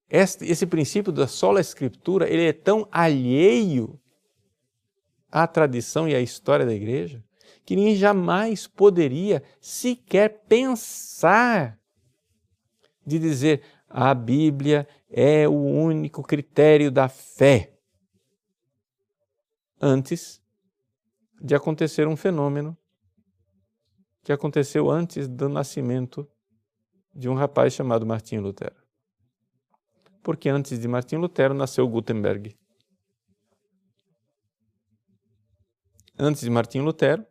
Este, 0.08 0.44
esse 0.44 0.66
princípio 0.66 1.10
da 1.10 1.26
sola 1.26 1.60
escritura, 1.60 2.28
ele 2.28 2.46
é 2.46 2.52
tão 2.52 2.86
alheio 2.92 3.98
à 5.32 5.46
tradição 5.46 6.06
e 6.06 6.14
à 6.14 6.20
história 6.20 6.66
da 6.66 6.74
igreja, 6.74 7.24
que 7.64 7.74
ninguém 7.74 7.96
jamais 7.96 8.66
poderia 8.66 9.42
sequer 9.60 10.44
pensar 10.46 11.80
de 13.04 13.18
dizer 13.18 13.62
a 13.88 14.12
Bíblia 14.12 14.86
é 15.08 15.48
o 15.48 15.54
único 15.54 16.22
critério 16.22 16.90
da 16.90 17.08
fé. 17.08 17.72
Antes 19.80 20.42
de 21.40 21.54
acontecer 21.54 22.06
um 22.06 22.16
fenômeno 22.16 22.76
que 24.26 24.32
aconteceu 24.32 24.90
antes 24.90 25.28
do 25.28 25.48
nascimento 25.48 26.28
de 27.14 27.28
um 27.28 27.34
rapaz 27.34 27.72
chamado 27.72 28.04
Martinho 28.04 28.42
Lutero. 28.42 28.74
Porque 30.20 30.48
antes 30.48 30.80
de 30.80 30.88
Martinho 30.88 31.20
Lutero 31.20 31.54
nasceu 31.54 31.86
Gutenberg. 31.86 32.58
Antes 36.18 36.40
de 36.40 36.50
Martinho 36.50 36.82
Lutero, 36.82 37.24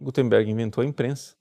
Gutenberg 0.00 0.48
inventou 0.48 0.84
a 0.84 0.86
imprensa. 0.86 1.34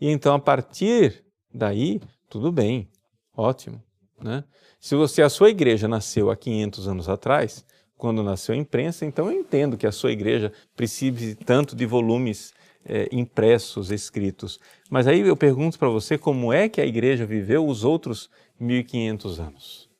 E 0.00 0.08
então, 0.08 0.34
a 0.34 0.40
partir 0.40 1.22
daí, 1.52 2.00
tudo 2.30 2.50
bem, 2.50 2.90
ótimo. 3.36 3.84
Né? 4.18 4.42
Se, 4.80 4.94
você, 4.94 5.20
a 5.20 5.28
sua 5.28 5.50
igreja 5.50 5.86
nasceu 5.86 6.30
há 6.30 6.36
500 6.36 6.88
anos 6.88 7.08
atrás, 7.10 7.62
quando 7.94 8.22
nasceu 8.22 8.54
a 8.54 8.58
imprensa, 8.58 9.04
então 9.04 9.30
eu 9.30 9.38
entendo 9.38 9.76
que 9.76 9.86
a 9.86 9.92
sua 9.92 10.12
igreja 10.12 10.50
precise 10.74 11.34
tanto 11.34 11.76
de 11.76 11.84
volumes 11.84 12.54
é, 12.88 13.08
impressos, 13.12 13.90
escritos. 13.90 14.58
Mas 14.88 15.06
aí 15.06 15.20
eu 15.20 15.36
pergunto 15.36 15.78
para 15.78 15.88
você 15.88 16.16
como 16.16 16.52
é 16.52 16.68
que 16.68 16.80
a 16.80 16.86
igreja 16.86 17.26
viveu 17.26 17.66
os 17.66 17.84
outros 17.84 18.30
1500 18.58 19.40
anos, 19.40 19.90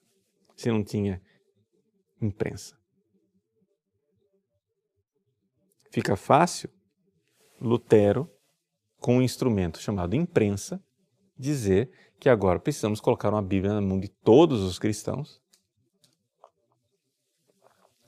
se 0.54 0.70
não 0.70 0.82
tinha 0.82 1.20
imprensa. 2.20 2.76
Fica 5.90 6.16
fácil 6.16 6.70
Lutero, 7.60 8.30
com 8.98 9.18
um 9.18 9.22
instrumento 9.22 9.80
chamado 9.80 10.14
imprensa, 10.14 10.82
dizer 11.38 11.90
que 12.18 12.28
agora 12.28 12.58
precisamos 12.58 13.00
colocar 13.00 13.30
uma 13.30 13.42
Bíblia 13.42 13.74
na 13.74 13.80
mão 13.80 13.98
de 13.98 14.08
todos 14.08 14.62
os 14.62 14.78
cristãos, 14.78 15.40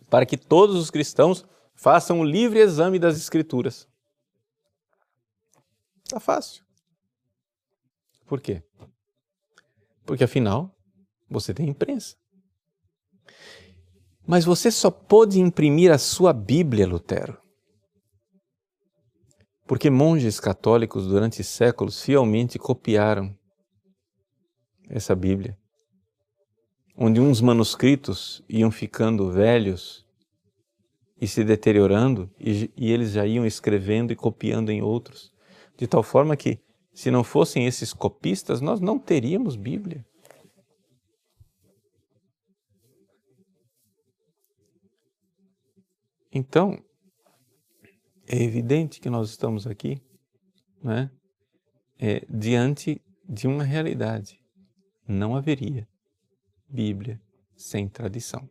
para 0.08 0.24
que 0.24 0.36
todos 0.36 0.76
os 0.76 0.90
cristãos 0.90 1.44
façam 1.74 2.20
o 2.20 2.24
livre 2.24 2.58
exame 2.58 2.98
das 2.98 3.16
Escrituras. 3.16 3.86
Está 6.08 6.18
fácil. 6.18 6.64
Por 8.26 8.40
quê? 8.40 8.62
Porque 10.06 10.24
afinal, 10.24 10.74
você 11.28 11.52
tem 11.52 11.68
imprensa. 11.68 12.16
Mas 14.26 14.42
você 14.42 14.70
só 14.70 14.90
pôde 14.90 15.38
imprimir 15.38 15.92
a 15.92 15.98
sua 15.98 16.32
Bíblia, 16.32 16.86
Lutero. 16.86 17.38
Porque 19.66 19.90
monges 19.90 20.40
católicos 20.40 21.06
durante 21.06 21.44
séculos 21.44 22.02
fielmente 22.02 22.58
copiaram 22.58 23.36
essa 24.88 25.14
Bíblia, 25.14 25.58
onde 26.96 27.20
uns 27.20 27.42
manuscritos 27.42 28.42
iam 28.48 28.70
ficando 28.70 29.30
velhos 29.30 30.06
e 31.20 31.28
se 31.28 31.44
deteriorando, 31.44 32.34
e, 32.40 32.72
e 32.74 32.90
eles 32.90 33.12
já 33.12 33.26
iam 33.26 33.44
escrevendo 33.44 34.10
e 34.10 34.16
copiando 34.16 34.70
em 34.70 34.80
outros 34.80 35.36
de 35.78 35.86
tal 35.86 36.02
forma 36.02 36.36
que, 36.36 36.58
se 36.92 37.10
não 37.10 37.22
fossem 37.22 37.64
esses 37.66 37.92
copistas, 37.94 38.60
nós 38.60 38.80
não 38.80 38.98
teríamos 38.98 39.54
Bíblia. 39.54 40.04
Então, 46.32 46.76
é 48.26 48.42
evidente 48.42 49.00
que 49.00 49.08
nós 49.08 49.30
estamos 49.30 49.66
aqui 49.66 50.02
né, 50.82 51.10
é, 51.98 52.26
diante 52.28 53.00
de 53.26 53.46
uma 53.46 53.62
realidade. 53.62 54.38
Não 55.06 55.34
haveria 55.36 55.88
Bíblia 56.68 57.20
sem 57.56 57.88
tradição. 57.88 58.50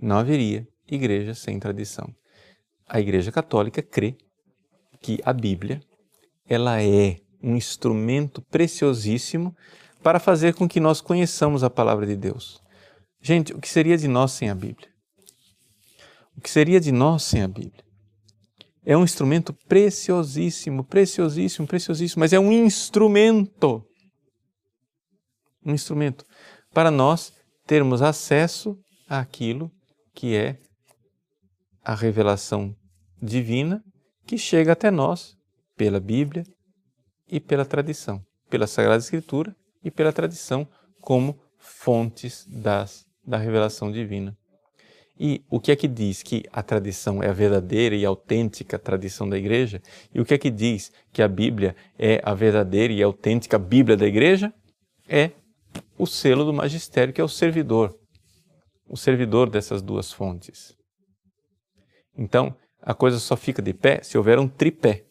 Não 0.00 0.18
haveria 0.18 0.68
igreja 0.86 1.34
sem 1.34 1.58
tradição. 1.58 2.14
A 2.86 3.00
Igreja 3.00 3.32
Católica 3.32 3.82
crê 3.82 4.16
que 5.00 5.18
a 5.24 5.32
Bíblia 5.32 5.80
ela 6.48 6.82
é 6.82 7.18
um 7.42 7.56
instrumento 7.56 8.42
preciosíssimo 8.42 9.54
para 10.02 10.18
fazer 10.18 10.54
com 10.54 10.68
que 10.68 10.80
nós 10.80 11.00
conheçamos 11.00 11.62
a 11.64 11.70
palavra 11.70 12.06
de 12.06 12.16
Deus. 12.16 12.60
Gente, 13.20 13.52
o 13.52 13.60
que 13.60 13.68
seria 13.68 13.96
de 13.96 14.08
nós 14.08 14.32
sem 14.32 14.50
a 14.50 14.54
Bíblia? 14.54 14.88
O 16.36 16.40
que 16.40 16.50
seria 16.50 16.80
de 16.80 16.92
nós 16.92 17.22
sem 17.22 17.42
a 17.42 17.48
Bíblia? 17.48 17.84
é 18.84 18.96
um 18.96 19.04
instrumento 19.04 19.52
preciosíssimo, 19.66 20.84
preciosíssimo, 20.84 21.66
preciosíssimo, 21.66 22.20
mas 22.20 22.32
é 22.32 22.38
um 22.38 22.52
instrumento. 22.52 23.82
Um 25.64 25.72
instrumento 25.72 26.24
para 26.72 26.90
nós 26.90 27.32
termos 27.66 28.02
acesso 28.02 28.78
àquilo 29.08 29.70
que 30.14 30.36
é 30.36 30.58
a 31.82 31.94
revelação 31.94 32.74
divina 33.22 33.82
que 34.26 34.36
chega 34.36 34.72
até 34.72 34.90
nós 34.90 35.34
pela 35.76 36.00
Bíblia 36.00 36.44
e 37.28 37.40
pela 37.40 37.64
tradição, 37.64 38.24
pela 38.48 38.66
Sagrada 38.66 39.02
Escritura 39.02 39.54
e 39.82 39.90
pela 39.90 40.12
tradição 40.12 40.66
como 41.00 41.38
fontes 41.58 42.46
das, 42.48 43.06
da 43.26 43.36
revelação 43.36 43.90
divina. 43.90 44.36
E 45.18 45.44
o 45.48 45.60
que 45.60 45.70
é 45.70 45.76
que 45.76 45.86
diz 45.86 46.22
que 46.22 46.42
a 46.52 46.62
tradição 46.62 47.22
é 47.22 47.28
a 47.28 47.32
verdadeira 47.32 47.94
e 47.94 48.04
autêntica 48.04 48.78
tradição 48.78 49.28
da 49.28 49.38
igreja? 49.38 49.80
E 50.12 50.20
o 50.20 50.24
que 50.24 50.34
é 50.34 50.38
que 50.38 50.50
diz 50.50 50.90
que 51.12 51.22
a 51.22 51.28
Bíblia 51.28 51.76
é 51.96 52.20
a 52.24 52.34
verdadeira 52.34 52.92
e 52.92 53.02
autêntica 53.02 53.58
Bíblia 53.58 53.96
da 53.96 54.06
igreja? 54.06 54.52
É 55.08 55.30
o 55.96 56.06
selo 56.06 56.44
do 56.44 56.52
magistério, 56.52 57.14
que 57.14 57.20
é 57.20 57.24
o 57.24 57.28
servidor, 57.28 57.96
o 58.88 58.96
servidor 58.96 59.48
dessas 59.48 59.80
duas 59.80 60.12
fontes. 60.12 60.76
Então, 62.16 62.56
a 62.82 62.92
coisa 62.92 63.18
só 63.18 63.36
fica 63.36 63.62
de 63.62 63.72
pé 63.72 64.02
se 64.02 64.18
houver 64.18 64.38
um 64.38 64.48
tripé. 64.48 65.04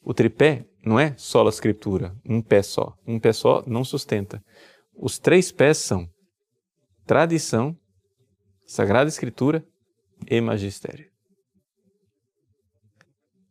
O 0.00 0.14
tripé 0.14 0.66
não 0.84 0.98
é 0.98 1.14
só 1.16 1.44
a 1.44 1.48
escritura, 1.48 2.16
um 2.24 2.40
pé 2.40 2.62
só. 2.62 2.96
Um 3.06 3.18
pé 3.18 3.32
só 3.32 3.62
não 3.66 3.84
sustenta. 3.84 4.42
Os 4.94 5.18
três 5.18 5.52
pés 5.52 5.78
são 5.78 6.08
tradição, 7.06 7.76
Sagrada 8.66 9.08
Escritura 9.08 9.64
e 10.30 10.40
magistério. 10.40 11.10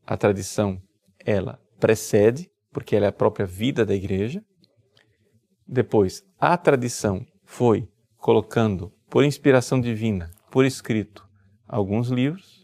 A 0.05 0.15
tradição, 0.15 0.81
ela 1.25 1.59
precede, 1.79 2.49
porque 2.71 2.95
ela 2.95 3.05
é 3.05 3.09
a 3.09 3.13
própria 3.13 3.45
vida 3.45 3.85
da 3.85 3.93
igreja. 3.93 4.43
Depois, 5.67 6.23
a 6.39 6.57
tradição 6.57 7.25
foi 7.43 7.89
colocando, 8.17 8.93
por 9.09 9.23
inspiração 9.23 9.81
divina, 9.81 10.31
por 10.49 10.65
escrito, 10.65 11.27
alguns 11.67 12.09
livros. 12.09 12.56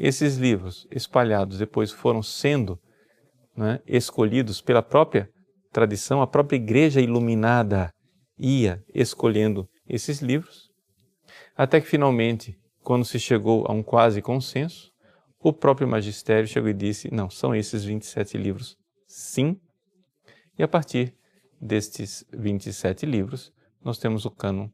Esses 0.00 0.36
livros 0.36 0.86
espalhados 0.90 1.58
depois 1.58 1.92
foram 1.92 2.22
sendo 2.22 2.78
né, 3.56 3.80
escolhidos 3.86 4.60
pela 4.60 4.82
própria 4.82 5.28
tradição, 5.70 6.22
a 6.22 6.26
própria 6.26 6.56
igreja 6.56 7.00
iluminada 7.00 7.92
ia 8.38 8.82
escolhendo 8.94 9.68
esses 9.86 10.20
livros 10.20 10.70
até 11.56 11.80
que 11.80 11.86
finalmente, 11.86 12.58
quando 12.82 13.04
se 13.04 13.18
chegou 13.18 13.66
a 13.68 13.72
um 13.72 13.82
quase 13.82 14.22
consenso, 14.22 14.90
o 15.38 15.52
próprio 15.52 15.86
magistério 15.86 16.48
chegou 16.48 16.70
e 16.70 16.74
disse: 16.74 17.12
não, 17.12 17.28
são 17.28 17.54
esses 17.54 17.84
27 17.84 18.38
livros, 18.38 18.76
sim. 19.06 19.60
E 20.58 20.62
a 20.62 20.68
partir 20.68 21.14
destes 21.60 22.24
27 22.32 23.04
livros, 23.04 23.52
nós 23.82 23.98
temos 23.98 24.24
o 24.24 24.30
cânon 24.30 24.68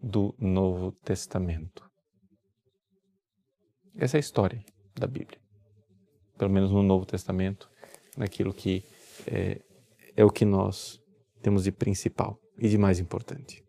do 0.00 0.34
Novo 0.38 0.92
Testamento. 1.04 1.87
Essa 3.98 4.16
é 4.16 4.18
a 4.18 4.20
história 4.20 4.64
da 4.94 5.08
Bíblia. 5.08 5.40
Pelo 6.38 6.52
menos 6.52 6.70
no 6.70 6.84
Novo 6.84 7.04
Testamento, 7.04 7.68
naquilo 8.16 8.54
que 8.54 8.84
é, 9.26 9.60
é 10.16 10.24
o 10.24 10.30
que 10.30 10.44
nós 10.44 11.02
temos 11.42 11.64
de 11.64 11.72
principal 11.72 12.40
e 12.56 12.68
de 12.68 12.78
mais 12.78 13.00
importante. 13.00 13.64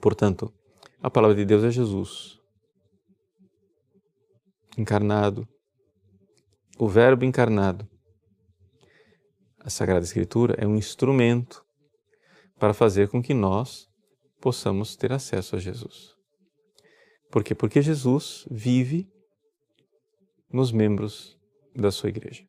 Portanto, 0.00 0.54
a 1.02 1.10
palavra 1.10 1.34
de 1.34 1.44
Deus 1.44 1.64
é 1.64 1.70
Jesus, 1.70 2.38
encarnado, 4.78 5.48
o 6.78 6.88
Verbo 6.88 7.24
encarnado. 7.24 7.88
A 9.58 9.70
Sagrada 9.70 10.04
Escritura 10.04 10.54
é 10.58 10.66
um 10.66 10.76
instrumento 10.76 11.64
para 12.56 12.72
fazer 12.72 13.08
com 13.08 13.20
que 13.20 13.34
nós 13.34 13.88
possamos 14.40 14.94
ter 14.94 15.12
acesso 15.12 15.56
a 15.56 15.58
Jesus. 15.58 16.11
Por 17.32 17.42
quê? 17.42 17.54
Porque 17.54 17.80
Jesus 17.80 18.46
vive 18.50 19.10
nos 20.52 20.70
membros 20.70 21.40
da 21.74 21.90
sua 21.90 22.10
igreja. 22.10 22.46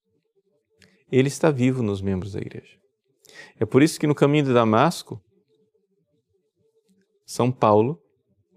Ele 1.09 1.29
está 1.29 1.49
vivo 1.49 1.81
nos 1.81 2.01
membros 2.01 2.33
da 2.33 2.41
igreja. 2.41 2.77
É 3.57 3.65
por 3.65 3.81
isso 3.81 3.97
que 3.97 4.05
no 4.05 4.13
caminho 4.13 4.43
de 4.43 4.53
Damasco, 4.53 5.23
São 7.25 7.49
Paulo 7.49 7.97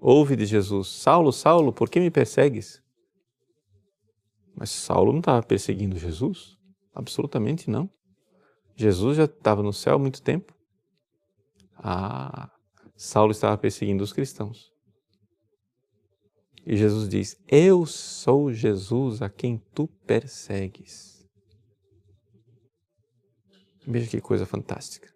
ouve 0.00 0.34
de 0.34 0.46
Jesus: 0.46 0.88
Saulo, 0.88 1.32
Saulo, 1.32 1.72
por 1.72 1.88
que 1.88 2.00
me 2.00 2.10
persegues? 2.10 2.82
Mas 4.52 4.70
Saulo 4.70 5.12
não 5.12 5.20
estava 5.20 5.44
perseguindo 5.44 5.96
Jesus? 5.96 6.58
Absolutamente 6.92 7.70
não. 7.70 7.88
Jesus 8.74 9.16
já 9.16 9.26
estava 9.26 9.62
no 9.62 9.72
céu 9.72 9.94
há 9.94 9.98
muito 9.98 10.20
tempo. 10.20 10.52
Ah, 11.76 12.50
Saulo 12.96 13.30
estava 13.30 13.56
perseguindo 13.56 14.02
os 14.02 14.12
cristãos. 14.12 14.75
E 16.66 16.76
Jesus 16.76 17.08
diz: 17.08 17.36
Eu 17.46 17.86
sou 17.86 18.52
Jesus 18.52 19.22
a 19.22 19.30
quem 19.30 19.58
tu 19.72 19.86
persegues. 20.04 21.24
Veja 23.86 24.10
que 24.10 24.20
coisa 24.20 24.44
fantástica. 24.44 25.08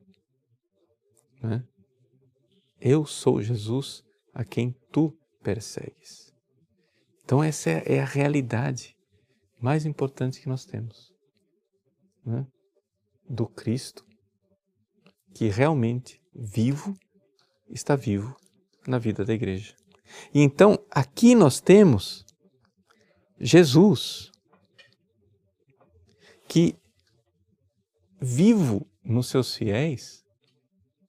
Né? 1.43 1.67
Eu 2.81 3.05
sou 3.05 3.43
Jesus 3.43 4.05
a 4.33 4.45
quem 4.45 4.77
tu 4.93 5.13
persegues. 5.43 6.33
Então, 7.25 7.43
essa 7.43 7.69
é 7.71 7.99
a 7.99 8.05
realidade 8.05 8.97
mais 9.61 9.85
importante 9.85 10.41
que 10.41 10.49
nós 10.49 10.65
temos 10.65 11.13
né? 12.25 12.47
do 13.29 13.49
Cristo, 13.49 14.07
que 15.35 15.49
realmente 15.49 16.23
vivo 16.33 16.97
está 17.69 17.97
vivo 17.97 18.37
na 18.87 18.99
vida 18.99 19.25
da 19.25 19.35
igreja. 19.35 19.80
E 20.33 20.41
então, 20.41 20.79
aqui 20.91 21.35
nós 21.35 21.61
temos 21.61 22.25
Jesus, 23.39 24.31
que 26.49 26.77
vivo 28.21 28.87
nos 29.03 29.29
seus 29.29 29.55
fiéis, 29.55 30.25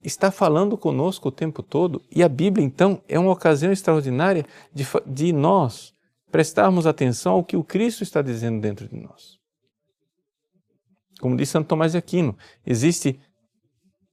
está 0.02 0.30
falando 0.30 0.76
conosco 0.76 1.28
o 1.28 1.32
tempo 1.32 1.62
todo 1.62 2.02
e 2.10 2.22
a 2.22 2.28
Bíblia, 2.28 2.64
então, 2.64 3.02
é 3.08 3.18
uma 3.18 3.32
ocasião 3.32 3.70
extraordinária 3.70 4.44
de, 4.72 4.84
de 5.06 5.32
nós 5.32 5.92
prestarmos 6.30 6.86
atenção 6.86 7.34
ao 7.34 7.44
que 7.44 7.56
o 7.56 7.62
Cristo 7.62 8.02
está 8.02 8.22
dizendo 8.22 8.60
dentro 8.60 8.88
de 8.88 8.96
nós. 8.96 9.38
Como 11.20 11.36
diz 11.36 11.50
Santo 11.50 11.68
Tomás 11.68 11.92
de 11.92 11.98
Aquino, 11.98 12.36
existe 12.66 13.20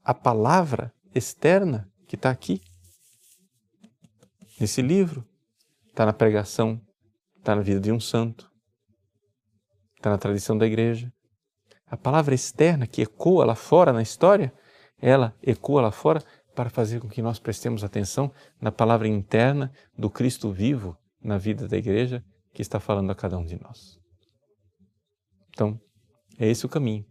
a 0.03 0.13
palavra 0.13 0.93
externa 1.15 1.89
que 2.05 2.15
está 2.15 2.29
aqui, 2.29 2.61
nesse 4.59 4.81
livro, 4.81 5.25
está 5.87 6.05
na 6.05 6.13
pregação, 6.13 6.81
está 7.37 7.55
na 7.55 7.61
vida 7.61 7.79
de 7.79 7.91
um 7.91 7.99
santo, 7.99 8.51
está 9.95 10.09
na 10.09 10.17
tradição 10.17 10.57
da 10.57 10.65
igreja. 10.65 11.11
A 11.87 11.97
palavra 11.97 12.35
externa 12.35 12.85
que 12.85 13.01
ecoa 13.01 13.45
lá 13.45 13.55
fora 13.55 13.91
na 13.91 14.01
história 14.01 14.53
ela 15.01 15.35
ecoa 15.41 15.81
lá 15.81 15.91
fora 15.91 16.23
para 16.55 16.69
fazer 16.69 16.99
com 16.99 17.07
que 17.07 17.21
nós 17.21 17.39
prestemos 17.39 17.83
atenção 17.83 18.31
na 18.59 18.71
palavra 18.71 19.07
interna 19.07 19.71
do 19.97 20.09
Cristo 20.09 20.51
vivo 20.51 20.97
na 21.21 21.37
vida 21.37 21.67
da 21.67 21.77
igreja 21.77 22.23
que 22.53 22.61
está 22.61 22.79
falando 22.79 23.11
a 23.11 23.15
cada 23.15 23.37
um 23.37 23.45
de 23.45 23.59
nós. 23.61 23.99
Então, 25.49 25.79
é 26.37 26.47
esse 26.47 26.65
o 26.65 26.69
caminho. 26.69 27.05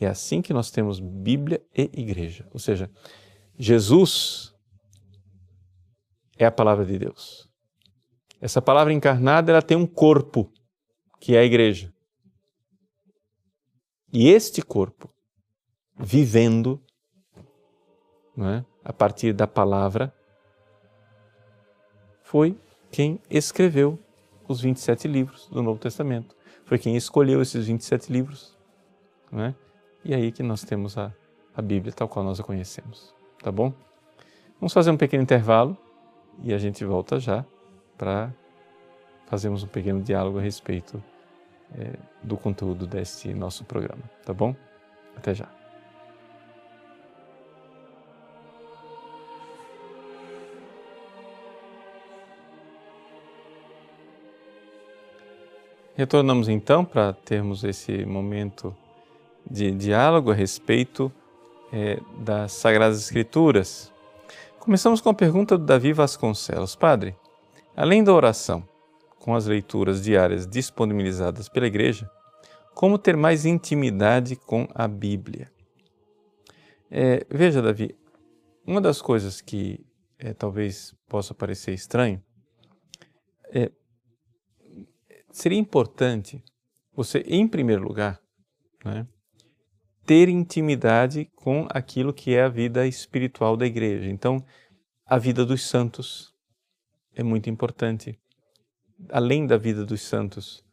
É 0.00 0.06
assim 0.06 0.42
que 0.42 0.52
nós 0.52 0.70
temos 0.70 1.00
Bíblia 1.00 1.62
e 1.76 1.82
igreja. 1.94 2.48
Ou 2.52 2.58
seja, 2.58 2.90
Jesus 3.56 4.53
é 6.38 6.46
a 6.46 6.50
palavra 6.50 6.84
de 6.84 6.98
Deus. 6.98 7.48
Essa 8.40 8.60
palavra 8.60 8.92
encarnada 8.92 9.52
ela 9.52 9.62
tem 9.62 9.76
um 9.76 9.86
corpo, 9.86 10.52
que 11.20 11.34
é 11.34 11.40
a 11.40 11.44
igreja. 11.44 11.92
E 14.12 14.28
este 14.28 14.62
corpo 14.62 15.10
vivendo 15.96 16.80
é? 18.38 18.64
a 18.84 18.92
partir 18.92 19.32
da 19.32 19.46
palavra, 19.46 20.12
foi 22.22 22.58
quem 22.90 23.20
escreveu 23.30 23.98
os 24.48 24.60
27 24.60 25.06
livros 25.08 25.48
do 25.48 25.62
Novo 25.62 25.78
Testamento. 25.78 26.36
Foi 26.64 26.78
quem 26.78 26.96
escolheu 26.96 27.40
esses 27.40 27.66
27 27.66 28.12
livros. 28.12 28.56
é? 29.32 29.54
E 30.04 30.14
aí 30.14 30.32
que 30.32 30.42
nós 30.42 30.62
temos 30.64 30.98
a, 30.98 31.12
a 31.54 31.62
Bíblia 31.62 31.92
tal 31.92 32.08
qual 32.08 32.24
nós 32.24 32.40
a 32.40 32.42
conhecemos. 32.42 33.14
Tá 33.42 33.52
bom? 33.52 33.72
Vamos 34.60 34.72
fazer 34.72 34.90
um 34.90 34.96
pequeno 34.96 35.22
intervalo 35.22 35.76
e 36.42 36.52
a 36.52 36.58
gente 36.58 36.84
volta 36.84 37.18
já 37.18 37.44
para 37.96 38.32
fazermos 39.26 39.62
um 39.62 39.66
pequeno 39.66 40.02
diálogo 40.02 40.38
a 40.38 40.42
respeito 40.42 41.02
é, 41.76 41.92
do 42.22 42.36
conteúdo 42.36 42.86
deste 42.86 43.32
nosso 43.32 43.64
programa. 43.64 44.02
Tá 44.24 44.32
bom? 44.32 44.54
Até 45.16 45.34
já. 45.34 45.48
Retornamos 55.96 56.48
então 56.48 56.84
para 56.84 57.12
termos 57.12 57.62
esse 57.62 58.04
momento 58.04 58.76
de 59.48 59.70
diálogo 59.70 60.32
a 60.32 60.34
respeito 60.34 61.12
é, 61.72 62.00
das 62.18 62.50
Sagradas 62.52 62.98
Escrituras. 62.98 63.93
Começamos 64.64 65.02
com 65.02 65.10
a 65.10 65.14
pergunta 65.14 65.58
do 65.58 65.64
Davi 65.66 65.92
Vasconcelos. 65.92 66.74
Padre, 66.74 67.14
além 67.76 68.02
da 68.02 68.14
oração, 68.14 68.66
com 69.18 69.34
as 69.34 69.44
leituras 69.44 70.02
diárias 70.02 70.46
disponibilizadas 70.46 71.50
pela 71.50 71.66
Igreja, 71.66 72.10
como 72.74 72.96
ter 72.96 73.14
mais 73.14 73.44
intimidade 73.44 74.36
com 74.36 74.66
a 74.74 74.88
Bíblia? 74.88 75.52
É, 76.90 77.26
veja, 77.28 77.60
Davi, 77.60 77.94
uma 78.66 78.80
das 78.80 79.02
coisas 79.02 79.42
que 79.42 79.84
é, 80.18 80.32
talvez 80.32 80.94
possa 81.10 81.34
parecer 81.34 81.74
estranho 81.74 82.22
é 83.52 83.70
seria 85.30 85.58
importante 85.58 86.42
você, 86.94 87.18
em 87.26 87.46
primeiro 87.46 87.82
lugar, 87.82 88.18
né, 88.82 89.06
ter 90.06 90.28
intimidade 90.28 91.26
com 91.34 91.66
aquilo 91.70 92.12
que 92.12 92.34
é 92.34 92.42
a 92.42 92.48
vida 92.48 92.86
espiritual 92.86 93.56
da 93.56 93.66
igreja. 93.66 94.10
Então, 94.10 94.44
a 95.06 95.18
vida 95.18 95.44
dos 95.44 95.66
santos 95.66 96.34
é 97.14 97.22
muito 97.22 97.48
importante. 97.48 98.18
Além 99.10 99.46
da 99.46 99.56
vida 99.56 99.84
dos 99.84 100.02
santos, 100.02 100.64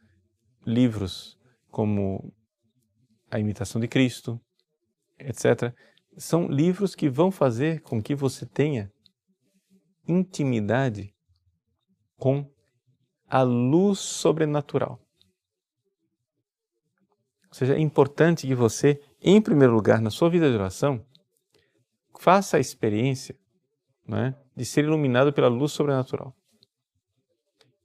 livros 0.65 1.38
como 1.69 2.34
A 3.29 3.39
Imitação 3.39 3.79
de 3.79 3.88
Cristo, 3.88 4.39
etc., 5.19 5.73
são 6.17 6.47
livros 6.47 6.93
que 6.93 7.09
vão 7.09 7.32
fazer 7.32 7.82
com 7.82 8.01
que 8.01 8.13
você 8.13 8.45
tenha 8.45 8.91
intimidade 10.07 11.15
com 12.17 12.49
a 13.27 13.41
luz 13.43 13.99
sobrenatural. 13.99 14.99
Ou 17.47 17.53
seja, 17.53 17.75
é 17.75 17.79
importante 17.79 18.45
que 18.47 18.55
você, 18.55 19.01
em 19.22 19.41
primeiro 19.41 19.74
lugar, 19.74 20.01
na 20.01 20.09
sua 20.09 20.30
vida 20.30 20.49
de 20.49 20.55
oração, 20.55 21.05
faça 22.19 22.57
a 22.57 22.59
experiência 22.59 23.36
né, 24.07 24.36
de 24.55 24.65
ser 24.65 24.84
iluminado 24.84 25.32
pela 25.32 25.47
luz 25.47 25.72
sobrenatural. 25.72 26.36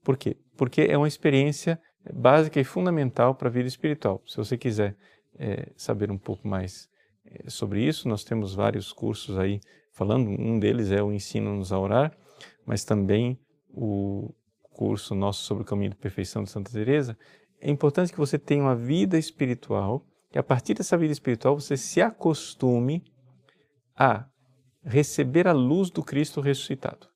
Por 0.03 0.17
quê? 0.17 0.37
Porque 0.57 0.83
é 0.83 0.97
uma 0.97 1.09
experiência 1.09 1.81
básica 2.15 2.61
e 2.61 2.65
fundamental 2.65 3.35
para 3.35 3.49
a 3.49 3.51
vida 3.51 3.69
espiritual. 3.69 4.23
Se 4.27 4.37
você 4.37 4.57
quiser 4.57 4.97
é, 5.39 5.73
saber 5.77 6.11
um 6.11 6.19
pouco 6.19 6.47
mais 6.47 6.89
é, 7.25 7.51
sobre 7.51 7.85
isso, 7.85 8.09
nós 8.09 8.25
temos 8.25 8.55
vários 8.55 8.93
cursos 8.93 9.39
aí 9.39 9.61
falando. 9.93 10.29
Um 10.29 10.59
deles 10.59 10.91
é 10.91 11.03
o 11.03 11.13
Ensino-nos 11.13 11.73
a 11.73 11.79
Orar, 11.79 12.17
mas 12.65 12.85
também 12.85 13.39
o 13.69 14.33
curso 14.77 15.15
nosso 15.15 15.43
sobre 15.43 15.63
o 15.63 15.67
caminho 15.67 15.91
de 15.91 15.97
perfeição 15.97 16.45
de 16.45 16.51
Santa 16.51 16.71
Teresa, 16.71 17.17
é 17.59 17.71
importante 17.71 18.13
que 18.13 18.19
você 18.19 18.39
tenha 18.39 18.63
uma 18.63 18.77
vida 18.77 19.19
espiritual 19.19 20.07
e 20.37 20.39
a 20.39 20.43
partir 20.43 20.75
dessa 20.75 20.99
vida 20.99 21.15
espiritual 21.15 21.59
você 21.59 21.79
se 21.79 22.03
acostume 22.03 23.03
a 23.97 24.27
receber 24.85 25.49
a 25.49 25.53
luz 25.53 25.89
do 25.89 26.03
Cristo 26.03 26.43
ressuscitado. 26.43 27.09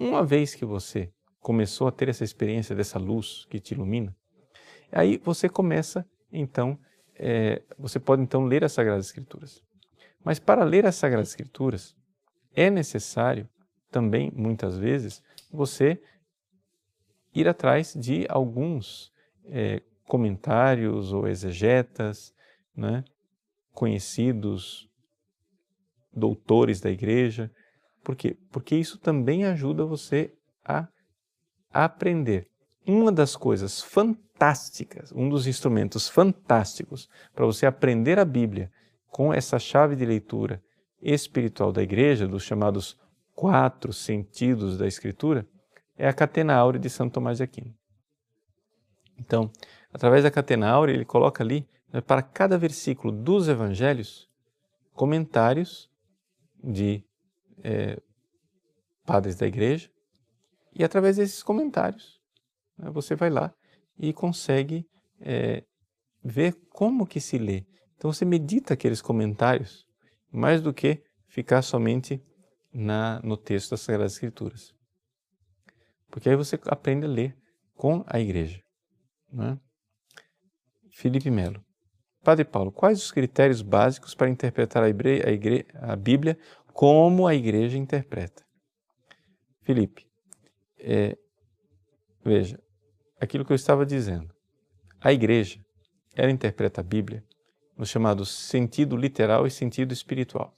Uma 0.00 0.24
vez 0.24 0.54
que 0.54 0.64
você 0.64 1.12
começou 1.38 1.86
a 1.86 1.92
ter 1.92 2.08
essa 2.08 2.24
experiência 2.24 2.74
dessa 2.74 2.98
luz 2.98 3.44
que 3.50 3.60
te 3.60 3.74
ilumina, 3.74 4.16
aí 4.90 5.18
você 5.18 5.50
começa, 5.50 6.08
então, 6.32 6.78
é, 7.14 7.60
você 7.78 8.00
pode 8.00 8.22
então 8.22 8.46
ler 8.46 8.64
as 8.64 8.72
Sagradas 8.72 9.04
Escrituras. 9.04 9.62
Mas 10.24 10.38
para 10.38 10.64
ler 10.64 10.86
as 10.86 10.94
Sagradas 10.94 11.28
Escrituras, 11.28 11.94
é 12.56 12.70
necessário 12.70 13.46
também, 13.90 14.32
muitas 14.34 14.78
vezes, 14.78 15.22
você 15.52 16.02
ir 17.34 17.46
atrás 17.46 17.92
de 17.92 18.24
alguns 18.30 19.12
é, 19.44 19.82
comentários 20.12 21.10
ou 21.10 21.26
exegetas, 21.26 22.34
né, 22.76 23.02
conhecidos, 23.72 24.86
doutores 26.12 26.82
da 26.82 26.90
igreja. 26.90 27.50
Por 28.04 28.14
quê? 28.14 28.36
Porque 28.50 28.76
isso 28.76 28.98
também 28.98 29.46
ajuda 29.46 29.86
você 29.86 30.30
a 30.62 30.86
aprender. 31.72 32.46
Uma 32.86 33.10
das 33.10 33.36
coisas 33.36 33.80
fantásticas, 33.80 35.10
um 35.12 35.30
dos 35.30 35.46
instrumentos 35.46 36.10
fantásticos 36.10 37.08
para 37.34 37.46
você 37.46 37.64
aprender 37.64 38.18
a 38.18 38.24
Bíblia 38.26 38.70
com 39.08 39.32
essa 39.32 39.58
chave 39.58 39.96
de 39.96 40.04
leitura 40.04 40.62
espiritual 41.00 41.72
da 41.72 41.82
igreja, 41.82 42.28
dos 42.28 42.42
chamados 42.42 43.00
quatro 43.34 43.94
sentidos 43.94 44.76
da 44.76 44.86
Escritura, 44.86 45.48
é 45.96 46.06
a 46.06 46.12
catena 46.12 46.54
áurea 46.54 46.78
de 46.78 46.90
Santo 46.90 47.14
Tomás 47.14 47.38
de 47.38 47.44
Aquino. 47.44 47.74
Então, 49.18 49.50
através 49.92 50.24
da 50.24 50.30
catena 50.30 50.70
áurea, 50.70 50.94
ele 50.94 51.04
coloca 51.04 51.42
ali, 51.42 51.68
né, 51.92 52.00
para 52.00 52.22
cada 52.22 52.56
versículo 52.56 53.12
dos 53.12 53.48
evangelhos, 53.48 54.28
comentários 54.92 55.90
de 56.62 57.04
é, 57.62 58.00
padres 59.04 59.36
da 59.36 59.46
igreja, 59.46 59.90
e 60.74 60.82
através 60.82 61.16
desses 61.16 61.42
comentários, 61.42 62.20
né, 62.78 62.90
você 62.90 63.14
vai 63.14 63.30
lá 63.30 63.54
e 63.98 64.12
consegue 64.12 64.88
é, 65.20 65.64
ver 66.24 66.54
como 66.70 67.06
que 67.06 67.20
se 67.20 67.36
lê. 67.38 67.66
Então 67.96 68.12
você 68.12 68.24
medita 68.24 68.74
aqueles 68.74 69.02
comentários, 69.02 69.86
mais 70.30 70.62
do 70.62 70.72
que 70.72 71.02
ficar 71.28 71.62
somente 71.62 72.22
na, 72.72 73.20
no 73.22 73.36
texto 73.36 73.70
das 73.70 73.82
Sagradas 73.82 74.14
Escrituras. 74.14 74.74
Porque 76.10 76.28
aí 76.28 76.36
você 76.36 76.58
aprende 76.66 77.06
a 77.06 77.08
ler 77.08 77.36
com 77.74 78.02
a 78.06 78.18
igreja. 78.18 78.62
Né? 79.30 79.58
Felipe 81.02 81.32
Melo. 81.32 81.60
Padre 82.22 82.44
Paulo, 82.44 82.70
quais 82.70 83.02
os 83.02 83.10
critérios 83.10 83.60
básicos 83.60 84.14
para 84.14 84.30
interpretar 84.30 84.84
a, 84.84 84.88
igre, 84.88 85.20
a, 85.26 85.32
igre, 85.32 85.66
a 85.74 85.96
Bíblia 85.96 86.38
como 86.72 87.26
a 87.26 87.34
igreja 87.34 87.76
interpreta? 87.76 88.44
Felipe, 89.62 90.06
é, 90.78 91.18
veja, 92.24 92.56
aquilo 93.20 93.44
que 93.44 93.50
eu 93.50 93.56
estava 93.56 93.84
dizendo. 93.84 94.32
A 95.00 95.12
igreja, 95.12 95.58
ela 96.14 96.30
interpreta 96.30 96.80
a 96.80 96.84
Bíblia 96.84 97.24
no 97.76 97.84
chamado 97.84 98.24
sentido 98.24 98.96
literal 98.96 99.44
e 99.44 99.50
sentido 99.50 99.92
espiritual. 99.92 100.56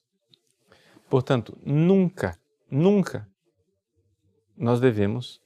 Portanto, 1.08 1.58
nunca, 1.64 2.38
nunca 2.70 3.26
nós 4.54 4.78
devemos 4.78 5.40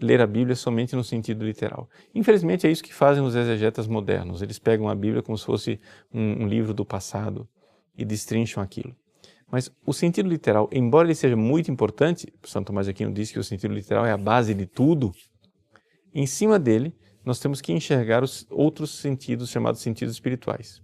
ler 0.00 0.20
a 0.20 0.26
Bíblia 0.26 0.54
somente 0.54 0.94
no 0.94 1.02
sentido 1.02 1.44
literal. 1.44 1.88
Infelizmente 2.14 2.66
é 2.66 2.70
isso 2.70 2.82
que 2.82 2.94
fazem 2.94 3.22
os 3.22 3.34
exegetas 3.34 3.86
modernos. 3.86 4.42
Eles 4.42 4.58
pegam 4.58 4.88
a 4.88 4.94
Bíblia 4.94 5.22
como 5.22 5.36
se 5.36 5.44
fosse 5.44 5.80
um, 6.12 6.44
um 6.44 6.48
livro 6.48 6.72
do 6.72 6.84
passado 6.84 7.48
e 7.96 8.04
destrincham 8.04 8.62
aquilo. 8.62 8.94
Mas 9.50 9.70
o 9.86 9.92
sentido 9.92 10.28
literal, 10.28 10.68
embora 10.72 11.08
ele 11.08 11.14
seja 11.14 11.36
muito 11.36 11.70
importante, 11.70 12.26
Santo 12.44 12.66
Tomás 12.66 12.86
de 12.86 12.90
Aquino 12.90 13.12
diz 13.12 13.32
que 13.32 13.38
o 13.38 13.44
sentido 13.44 13.74
literal 13.74 14.04
é 14.04 14.12
a 14.12 14.16
base 14.16 14.54
de 14.54 14.66
tudo, 14.66 15.12
em 16.14 16.26
cima 16.26 16.58
dele 16.58 16.94
nós 17.24 17.40
temos 17.40 17.60
que 17.60 17.72
enxergar 17.72 18.22
os 18.22 18.46
outros 18.50 18.90
sentidos 18.90 19.50
chamados 19.50 19.80
sentidos 19.80 20.14
espirituais. 20.14 20.82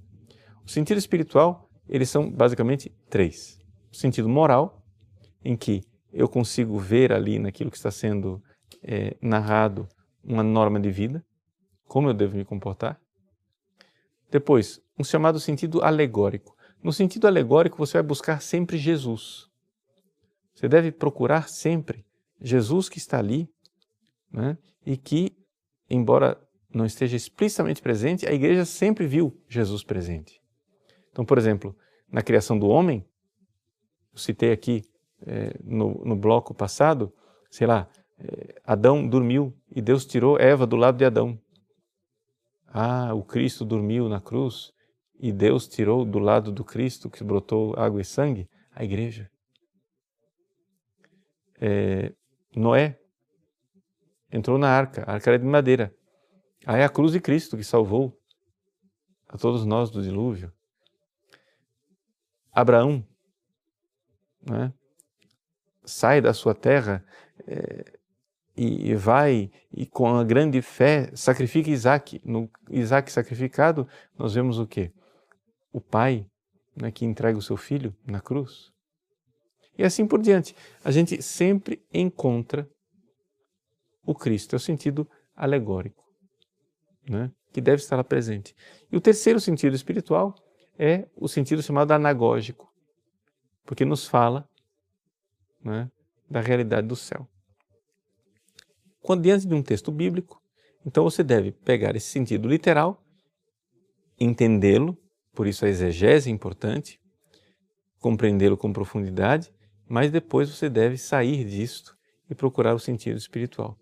O 0.64 0.70
sentido 0.70 0.98
espiritual, 0.98 1.68
eles 1.88 2.08
são 2.08 2.30
basicamente 2.30 2.90
três 3.08 3.62
sentido 3.94 4.28
moral, 4.28 4.82
em 5.44 5.56
que 5.56 5.82
eu 6.12 6.28
consigo 6.28 6.78
ver 6.78 7.12
ali 7.12 7.38
naquilo 7.38 7.70
que 7.70 7.76
está 7.76 7.90
sendo 7.90 8.42
é, 8.82 9.16
narrado 9.20 9.88
uma 10.22 10.42
norma 10.42 10.80
de 10.80 10.90
vida, 10.90 11.24
como 11.86 12.08
eu 12.08 12.14
devo 12.14 12.36
me 12.36 12.44
comportar. 12.44 13.00
Depois, 14.30 14.80
um 14.98 15.04
chamado 15.04 15.38
sentido 15.38 15.82
alegórico. 15.82 16.56
No 16.82 16.92
sentido 16.92 17.26
alegórico, 17.26 17.78
você 17.78 17.94
vai 17.94 18.02
buscar 18.02 18.40
sempre 18.40 18.76
Jesus. 18.76 19.48
Você 20.54 20.68
deve 20.68 20.92
procurar 20.92 21.48
sempre 21.48 22.04
Jesus 22.40 22.88
que 22.88 22.98
está 22.98 23.18
ali 23.18 23.48
né? 24.30 24.58
e 24.84 24.96
que, 24.96 25.36
embora 25.88 26.40
não 26.72 26.84
esteja 26.84 27.16
explicitamente 27.16 27.80
presente, 27.80 28.26
a 28.26 28.32
igreja 28.32 28.64
sempre 28.64 29.06
viu 29.06 29.40
Jesus 29.48 29.84
presente. 29.84 30.42
Então, 31.10 31.24
por 31.24 31.38
exemplo, 31.38 31.76
na 32.10 32.22
criação 32.22 32.58
do 32.58 32.66
homem, 32.68 33.06
eu 34.12 34.18
citei 34.18 34.52
aqui 34.52 34.82
é, 35.26 35.56
no, 35.62 36.04
no 36.04 36.16
bloco 36.16 36.52
passado, 36.52 37.12
sei 37.50 37.66
lá, 37.66 37.88
Adão 38.64 39.06
dormiu 39.06 39.54
e 39.70 39.82
Deus 39.82 40.06
tirou 40.06 40.38
Eva 40.38 40.66
do 40.66 40.76
lado 40.76 40.96
de 40.96 41.04
Adão. 41.04 41.38
Ah, 42.66 43.12
o 43.14 43.22
Cristo 43.22 43.64
dormiu 43.64 44.08
na 44.08 44.20
cruz 44.20 44.72
e 45.18 45.32
Deus 45.32 45.68
tirou 45.68 46.04
do 46.04 46.18
lado 46.18 46.50
do 46.50 46.64
Cristo 46.64 47.10
que 47.10 47.22
brotou 47.22 47.74
água 47.78 48.00
e 48.00 48.04
sangue 48.04 48.48
a 48.72 48.82
igreja. 48.82 49.30
É, 51.60 52.12
Noé 52.54 52.98
entrou 54.32 54.58
na 54.58 54.68
arca, 54.68 55.04
a 55.04 55.12
arca 55.12 55.30
era 55.30 55.38
de 55.38 55.44
madeira. 55.44 55.94
Aí 56.66 56.80
é 56.80 56.84
a 56.84 56.88
cruz 56.88 57.12
de 57.12 57.20
Cristo 57.20 57.56
que 57.56 57.64
salvou 57.64 58.18
a 59.28 59.36
todos 59.36 59.64
nós 59.64 59.90
do 59.90 60.02
dilúvio. 60.02 60.52
Abraão 62.50 63.06
né? 64.40 64.72
sai 65.84 66.20
da 66.20 66.32
sua 66.32 66.54
terra 66.54 67.04
é, 67.46 67.98
e 68.56 68.94
vai 68.94 69.50
e 69.72 69.84
com 69.84 70.06
a 70.14 70.22
grande 70.22 70.62
fé 70.62 71.10
sacrifica 71.14 71.70
Isaac. 71.70 72.20
No 72.24 72.48
Isaac 72.70 73.10
sacrificado, 73.10 73.88
nós 74.16 74.34
vemos 74.34 74.58
o 74.58 74.66
quê? 74.66 74.92
O 75.72 75.80
pai 75.80 76.26
né, 76.76 76.90
que 76.90 77.04
entrega 77.04 77.36
o 77.36 77.42
seu 77.42 77.56
filho 77.56 77.94
na 78.06 78.20
cruz. 78.20 78.72
E 79.76 79.82
assim 79.82 80.06
por 80.06 80.20
diante. 80.22 80.54
A 80.84 80.90
gente 80.90 81.20
sempre 81.20 81.84
encontra 81.92 82.68
o 84.06 84.14
Cristo, 84.14 84.54
é 84.54 84.56
o 84.56 84.60
sentido 84.60 85.08
alegórico, 85.34 86.04
né, 87.08 87.32
que 87.52 87.60
deve 87.60 87.82
estar 87.82 87.96
lá 87.96 88.04
presente. 88.04 88.54
E 88.90 88.96
o 88.96 89.00
terceiro 89.00 89.40
sentido 89.40 89.74
espiritual 89.74 90.34
é 90.78 91.08
o 91.16 91.26
sentido 91.26 91.62
chamado 91.62 91.92
anagógico, 91.92 92.72
porque 93.64 93.84
nos 93.84 94.06
fala 94.06 94.48
né, 95.62 95.90
da 96.30 96.40
realidade 96.40 96.86
do 96.86 96.94
céu. 96.94 97.28
Quando 99.04 99.20
diante 99.20 99.46
de 99.46 99.54
um 99.54 99.62
texto 99.62 99.92
bíblico, 99.92 100.40
então 100.86 101.04
você 101.04 101.22
deve 101.22 101.52
pegar 101.52 101.94
esse 101.94 102.06
sentido 102.06 102.48
literal, 102.48 103.04
entendê-lo, 104.18 104.96
por 105.34 105.46
isso 105.46 105.66
a 105.66 105.68
exegese 105.68 106.30
é 106.30 106.32
importante, 106.32 106.98
compreendê-lo 108.00 108.56
com 108.56 108.72
profundidade, 108.72 109.52
mas 109.86 110.10
depois 110.10 110.48
você 110.48 110.70
deve 110.70 110.96
sair 110.96 111.44
disto 111.44 111.94
e 112.30 112.34
procurar 112.34 112.74
o 112.74 112.78
sentido 112.78 113.18
espiritual. 113.18 113.78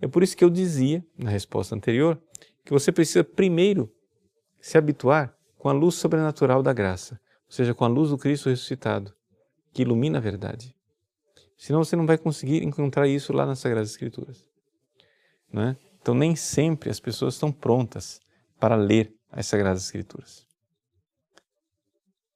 É 0.00 0.08
por 0.08 0.24
isso 0.24 0.36
que 0.36 0.42
eu 0.42 0.50
dizia, 0.50 1.06
na 1.16 1.30
resposta 1.30 1.76
anterior, 1.76 2.20
que 2.64 2.72
você 2.72 2.90
precisa 2.90 3.22
primeiro 3.22 3.88
se 4.60 4.76
habituar 4.76 5.38
com 5.56 5.68
a 5.68 5.72
luz 5.72 5.94
sobrenatural 5.94 6.64
da 6.64 6.72
graça, 6.72 7.20
ou 7.46 7.52
seja, 7.52 7.74
com 7.74 7.84
a 7.84 7.88
luz 7.88 8.10
do 8.10 8.18
Cristo 8.18 8.48
ressuscitado, 8.48 9.14
que 9.72 9.82
ilumina 9.82 10.18
a 10.18 10.20
verdade. 10.20 10.74
Senão 11.56 11.84
você 11.84 11.94
não 11.94 12.06
vai 12.06 12.18
conseguir 12.18 12.64
encontrar 12.64 13.06
isso 13.06 13.32
lá 13.32 13.46
nas 13.46 13.60
Sagradas 13.60 13.90
Escrituras. 13.90 14.47
Né? 15.52 15.76
Então, 16.00 16.14
nem 16.14 16.36
sempre 16.36 16.90
as 16.90 17.00
pessoas 17.00 17.34
estão 17.34 17.50
prontas 17.50 18.20
para 18.58 18.76
ler 18.76 19.14
as 19.30 19.46
Sagradas 19.46 19.84
Escrituras. 19.84 20.46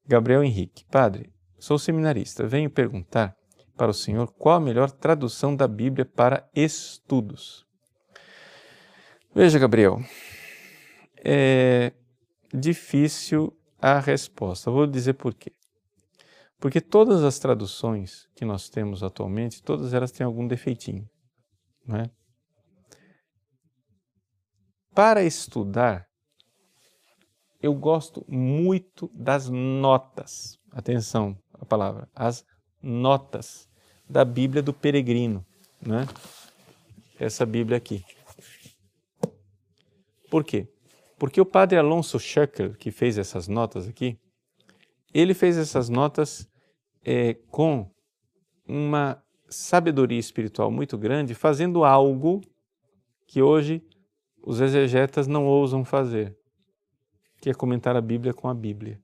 Gabriel 0.07 0.43
Henrique, 0.43 0.85
Padre, 0.87 1.33
sou 1.59 1.79
seminarista, 1.79 2.47
venho 2.47 2.69
perguntar 2.69 3.37
para 3.77 3.91
o 3.91 3.95
senhor 3.95 4.33
qual 4.33 4.57
a 4.57 4.61
melhor 4.61 4.91
tradução 4.91 5.55
da 5.55 5.67
Bíblia 5.67 6.05
para 6.05 6.49
estudos. 6.55 7.67
Veja, 9.35 9.59
Gabriel, 9.59 10.01
é 11.25 11.93
difícil 12.53 13.57
a 13.81 13.99
resposta. 13.99 14.71
Vou 14.71 14.87
dizer 14.87 15.15
por 15.15 15.35
quê. 15.35 15.53
Porque 16.61 16.81
todas 16.81 17.25
as 17.25 17.39
traduções 17.39 18.29
que 18.37 18.45
nós 18.45 18.69
temos 18.69 19.03
atualmente, 19.03 19.63
todas 19.63 19.95
elas 19.95 20.13
têm 20.13 20.25
algum 20.25 20.47
defeitinho. 20.47 21.09
Não 21.87 21.97
é? 21.97 22.11
Para 24.95 25.25
estudar, 25.25 26.07
eu 27.63 27.73
gosto 27.75 28.25
muito 28.29 29.11
das 29.15 29.49
notas. 29.49 30.59
Atenção, 30.71 31.35
a 31.55 31.65
palavra, 31.65 32.09
as 32.15 32.45
notas 32.83 33.67
da 34.09 34.23
Bíblia 34.23 34.63
do 34.63 34.75
Peregrino, 34.75 35.47
né? 35.81 36.07
Essa 37.19 37.47
Bíblia 37.47 37.79
aqui. 37.79 38.05
Por 40.31 40.45
quê? 40.45 40.69
Porque 41.19 41.41
o 41.41 41.47
padre 41.47 41.79
Alonso 41.79 42.19
Schöcker, 42.19 42.77
que 42.77 42.91
fez 42.91 43.17
essas 43.17 43.49
notas 43.49 43.89
aqui, 43.89 44.19
ele 45.15 45.33
fez 45.33 45.57
essas 45.57 45.89
notas 45.89 46.47
é, 47.03 47.35
com 47.49 47.91
uma 48.67 49.23
sabedoria 49.49 50.19
espiritual 50.19 50.71
muito 50.71 50.99
grande, 50.99 51.35
fazendo 51.35 51.83
algo 51.83 52.43
que 53.27 53.41
hoje 53.41 53.83
os 54.43 54.61
exegetas 54.61 55.27
não 55.27 55.47
ousam 55.47 55.85
fazer, 55.85 56.37
que 57.41 57.51
é 57.51 57.55
comentar 57.55 57.97
a 57.97 58.01
Bíblia 58.01 58.35
com 58.35 58.49
a 58.49 58.55
Bíblia 58.55 59.01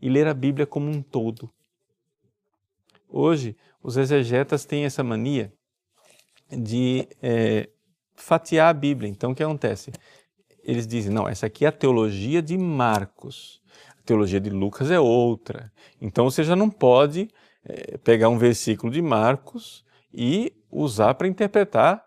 e 0.00 0.08
ler 0.08 0.26
a 0.26 0.34
Bíblia 0.34 0.66
como 0.66 0.90
um 0.90 1.00
todo. 1.00 1.48
Hoje, 3.08 3.56
os 3.82 3.96
exegetas 3.96 4.64
têm 4.64 4.84
essa 4.84 5.04
mania 5.04 5.52
de 6.50 7.08
é, 7.22 7.68
fatiar 8.14 8.68
a 8.68 8.72
Bíblia. 8.72 9.08
Então, 9.08 9.30
o 9.30 9.34
que 9.34 9.42
acontece? 9.42 9.92
Eles 10.64 10.86
dizem, 10.86 11.12
não, 11.12 11.28
essa 11.28 11.46
aqui 11.46 11.64
é 11.64 11.68
a 11.68 11.72
teologia 11.72 12.42
de 12.42 12.56
Marcos, 12.58 13.60
a 13.98 14.02
teologia 14.02 14.40
de 14.40 14.50
Lucas 14.50 14.90
é 14.90 14.98
outra. 14.98 15.72
Então, 16.00 16.30
você 16.30 16.42
já 16.42 16.56
não 16.56 16.68
pode 16.70 17.28
é, 17.64 17.96
pegar 17.98 18.28
um 18.28 18.38
versículo 18.38 18.92
de 18.92 19.00
Marcos 19.00 19.84
e 20.12 20.52
usar 20.70 21.14
para 21.14 21.28
interpretar 21.28 22.04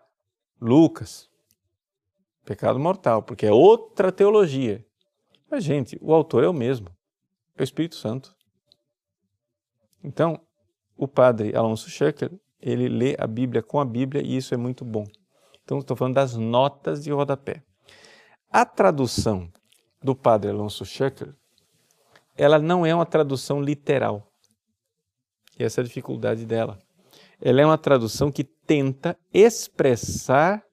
Lucas. 0.60 1.30
Pecado 2.46 2.78
mortal, 2.78 3.24
porque 3.24 3.44
é 3.44 3.52
outra 3.52 4.12
teologia. 4.12 4.86
Mas, 5.50 5.64
gente, 5.64 5.98
o 6.00 6.14
autor 6.14 6.44
é 6.44 6.48
o 6.48 6.52
mesmo, 6.52 6.88
é 7.56 7.60
o 7.60 7.64
Espírito 7.64 7.96
Santo. 7.96 8.36
Então, 10.02 10.40
o 10.96 11.08
padre 11.08 11.56
Alonso 11.56 11.90
Schecker, 11.90 12.30
ele 12.60 12.88
lê 12.88 13.16
a 13.18 13.26
Bíblia 13.26 13.64
com 13.64 13.80
a 13.80 13.84
Bíblia 13.84 14.22
e 14.22 14.36
isso 14.36 14.54
é 14.54 14.56
muito 14.56 14.84
bom. 14.84 15.04
Então, 15.64 15.80
estou 15.80 15.96
falando 15.96 16.14
das 16.14 16.36
notas 16.36 17.02
de 17.02 17.10
rodapé. 17.10 17.64
A 18.48 18.64
tradução 18.64 19.52
do 20.00 20.14
padre 20.14 20.50
Alonso 20.50 20.84
Schecker, 20.86 21.34
ela 22.36 22.60
não 22.60 22.86
é 22.86 22.94
uma 22.94 23.06
tradução 23.06 23.60
literal. 23.60 24.32
E 25.58 25.64
essa 25.64 25.80
é 25.80 25.82
a 25.82 25.84
dificuldade 25.84 26.46
dela. 26.46 26.78
Ela 27.40 27.60
é 27.60 27.66
uma 27.66 27.76
tradução 27.76 28.30
que 28.30 28.44
tenta 28.44 29.18
expressar 29.34 30.65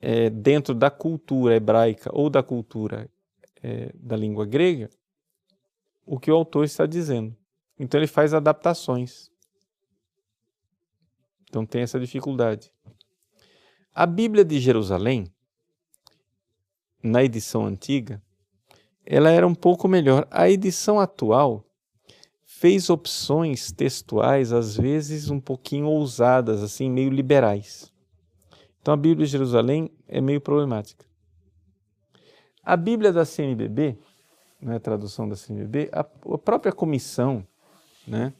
é, 0.00 0.30
dentro 0.30 0.74
da 0.74 0.90
cultura 0.90 1.56
hebraica 1.56 2.10
ou 2.12 2.30
da 2.30 2.42
cultura 2.42 3.08
é, 3.62 3.92
da 3.94 4.16
língua 4.16 4.46
grega 4.46 4.88
o 6.06 6.18
que 6.18 6.30
o 6.30 6.34
autor 6.34 6.64
está 6.64 6.86
dizendo. 6.86 7.36
Então 7.78 8.00
ele 8.00 8.08
faz 8.08 8.34
adaptações. 8.34 9.30
Então 11.44 11.64
tem 11.64 11.82
essa 11.82 12.00
dificuldade. 12.00 12.72
A 13.94 14.06
Bíblia 14.06 14.44
de 14.44 14.58
Jerusalém, 14.58 15.32
na 17.02 17.22
edição 17.22 17.64
antiga, 17.64 18.22
ela 19.04 19.30
era 19.30 19.46
um 19.46 19.54
pouco 19.54 19.86
melhor. 19.86 20.26
A 20.30 20.50
edição 20.50 20.98
atual 20.98 21.64
fez 22.44 22.90
opções 22.90 23.72
textuais, 23.72 24.52
às 24.52 24.76
vezes 24.76 25.30
um 25.30 25.40
pouquinho 25.40 25.86
ousadas, 25.86 26.62
assim, 26.62 26.90
meio 26.90 27.10
liberais. 27.10 27.89
Então 28.80 28.94
a 28.94 28.96
Bíblia 28.96 29.26
de 29.26 29.32
Jerusalém 29.32 29.90
é 30.08 30.20
meio 30.20 30.40
problemática. 30.40 31.04
A 32.62 32.76
Bíblia 32.76 33.12
da 33.12 33.24
CNBB, 33.24 33.98
né, 34.60 34.76
a 34.76 34.80
tradução 34.80 35.28
da 35.28 35.36
CNBB, 35.36 35.90
a, 35.92 36.00
a 36.00 36.38
própria 36.38 36.72
comissão 36.72 37.46
né? 38.06 38.32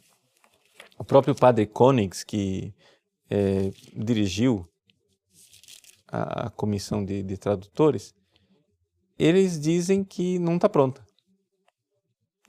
O 0.99 1.05
próprio 1.05 1.35
padre 1.35 1.67
Koenigs, 1.67 2.25
que 2.25 2.75
é, 3.31 3.71
dirigiu 3.95 4.69
a, 6.09 6.47
a 6.47 6.51
comissão 6.51 7.05
de, 7.05 7.23
de, 7.23 7.37
tradutores, 7.37 8.15
eles 9.19 9.59
dizem 9.59 10.03
que 10.03 10.39
não 10.39 10.57
está 10.57 10.69
pronta. 10.69 11.07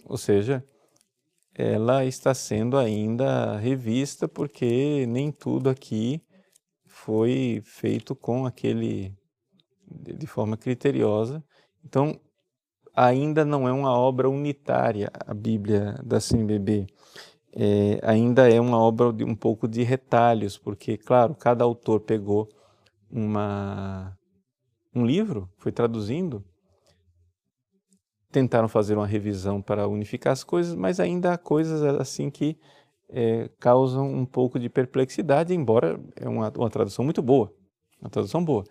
Ou 0.03 0.17
seja, 0.17 0.65
ela 1.53 2.05
está 2.05 2.33
sendo 2.33 2.77
ainda 2.77 3.57
revista 3.57 4.27
porque 4.27 5.05
nem 5.07 5.31
tudo 5.31 5.69
aqui 5.69 6.21
foi 6.91 7.61
feito 7.63 8.13
com 8.13 8.45
aquele 8.45 9.15
de, 9.89 10.27
forma 10.27 10.57
criteriosa. 10.57 11.43
Então, 11.83 12.19
ainda 12.93 13.45
não 13.45 13.67
é 13.67 13.71
uma 13.71 13.97
obra 13.97 14.29
unitária, 14.29 15.09
a 15.25 15.33
Bíblia 15.33 15.95
da 16.03 16.19
CNBB. 16.19 16.85
É, 17.53 17.99
ainda 18.03 18.49
é 18.51 18.59
uma 18.59 18.77
obra 18.77 19.11
de 19.11 19.23
um 19.23 19.35
pouco 19.35 19.67
de 19.67 19.83
retalhos, 19.83 20.57
porque, 20.57 20.97
claro, 20.97 21.33
cada 21.33 21.63
autor 21.63 22.01
pegou 22.01 22.47
uma, 23.09 24.17
um 24.93 25.05
livro, 25.05 25.49
foi 25.57 25.71
traduzindo, 25.71 26.43
tentaram 28.31 28.67
fazer 28.67 28.95
uma 28.95 29.07
revisão 29.07 29.61
para 29.61 29.87
unificar 29.87 30.33
as 30.33 30.43
coisas, 30.43 30.75
mas 30.75 30.99
ainda 30.99 31.33
há 31.33 31.37
coisas 31.37 31.81
assim 31.99 32.29
que 32.29 32.57
é, 33.12 33.49
causam 33.59 34.09
um 34.12 34.26
pouco 34.26 34.59
de 34.59 34.70
perplexidade, 34.70 35.53
embora 35.53 35.99
é 36.16 36.28
uma, 36.28 36.51
uma 36.55 36.70
tradução 36.70 37.03
muito 37.05 37.22
boa, 37.22 37.53
uma 37.99 38.09
tradução 38.09 38.43
boa. 38.43 38.64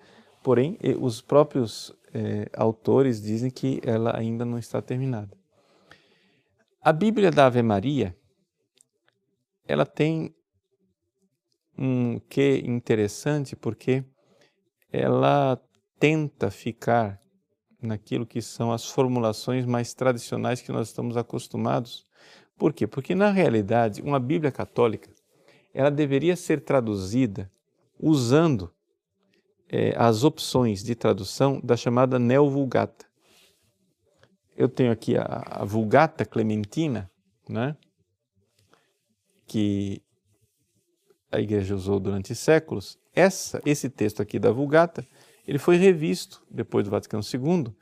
Porém, 0.43 0.78
os 0.99 1.20
próprios 1.20 1.95
é, 2.14 2.49
autores 2.57 3.20
dizem 3.20 3.51
que 3.51 3.80
ela 3.84 4.16
ainda 4.16 4.45
não 4.45 4.59
está 4.59 4.80
terminada. 4.80 5.36
A 6.82 6.93
Bíblia 6.93 7.30
da 7.30 7.47
Ave 7.47 7.62
Maria, 7.62 8.16
ela 9.66 9.84
tem 9.84 10.34
um 11.76 12.18
que 12.20 12.62
interessante 12.64 13.55
porque 13.55 14.05
ela 14.91 15.61
tenta 15.99 16.51
ficar 16.51 17.20
naquilo 17.82 18.26
que 18.26 18.43
são 18.43 18.72
as 18.72 18.86
formulações 18.86 19.64
mais 19.64 19.95
tradicionais 19.95 20.61
que 20.61 20.72
nós 20.72 20.88
estamos 20.88 21.16
acostumados. 21.16 22.07
Por 22.61 22.74
quê? 22.74 22.86
Porque 22.86 23.14
na 23.14 23.30
realidade, 23.30 24.02
uma 24.02 24.20
Bíblia 24.20 24.52
católica, 24.52 25.08
ela 25.72 25.90
deveria 25.90 26.36
ser 26.36 26.61
traduzida 26.61 27.50
usando 27.98 28.70
é, 29.66 29.94
as 29.96 30.24
opções 30.24 30.84
de 30.84 30.94
tradução 30.94 31.58
da 31.64 31.74
chamada 31.74 32.18
Neovulgata. 32.18 33.06
Eu 34.54 34.68
tenho 34.68 34.92
aqui 34.92 35.16
a, 35.16 35.24
a 35.46 35.64
Vulgata 35.64 36.26
Clementina, 36.26 37.11
né? 37.48 37.74
que 39.46 40.02
a 41.32 41.40
igreja 41.40 41.74
usou 41.74 41.98
durante 41.98 42.34
séculos. 42.34 42.98
Essa, 43.14 43.62
esse 43.64 43.88
texto 43.88 44.20
aqui 44.20 44.38
da 44.38 44.52
Vulgata, 44.52 45.02
ele 45.48 45.58
foi 45.58 45.78
revisto 45.78 46.44
depois 46.50 46.84
do 46.84 46.90
Vaticano 46.90 47.22
II 47.22 47.74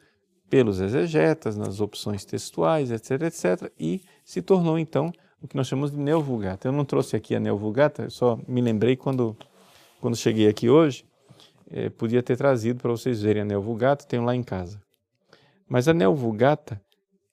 pelos 0.49 0.81
exegetas 0.81 1.57
nas 1.57 1.81
opções 1.81 2.25
textuais, 2.25 2.91
etc, 2.91 3.23
etc, 3.23 3.73
e 3.79 4.03
se 4.25 4.41
tornou 4.41 4.79
então 4.79 5.13
o 5.43 5.47
que 5.47 5.57
nós 5.57 5.67
chamamos 5.67 5.91
de 5.91 5.99
Neovulgata. 5.99 6.69
Eu 6.69 6.73
não 6.73 6.85
trouxe 6.85 7.17
aqui 7.17 7.35
a 7.35 7.41
Neovulgata, 7.41 8.11
só 8.11 8.39
me 8.47 8.61
lembrei 8.61 8.97
quando 8.97 9.37
quando 10.01 10.17
cheguei 10.17 10.49
aqui 10.49 10.69
hoje, 10.69 11.05
é, 11.71 11.91
podia 11.91 12.23
ter 12.23 12.37
trazido 12.37 12.81
para 12.81 12.91
vocês 12.91 13.21
verem 13.21 13.43
a 13.43 13.45
Neovulgata, 13.45 14.07
tenho 14.07 14.25
lá 14.25 14.35
em 14.35 14.43
casa. 14.43 14.81
Mas 15.69 15.89
a 15.89 15.93
Neovulgata, 15.93 16.81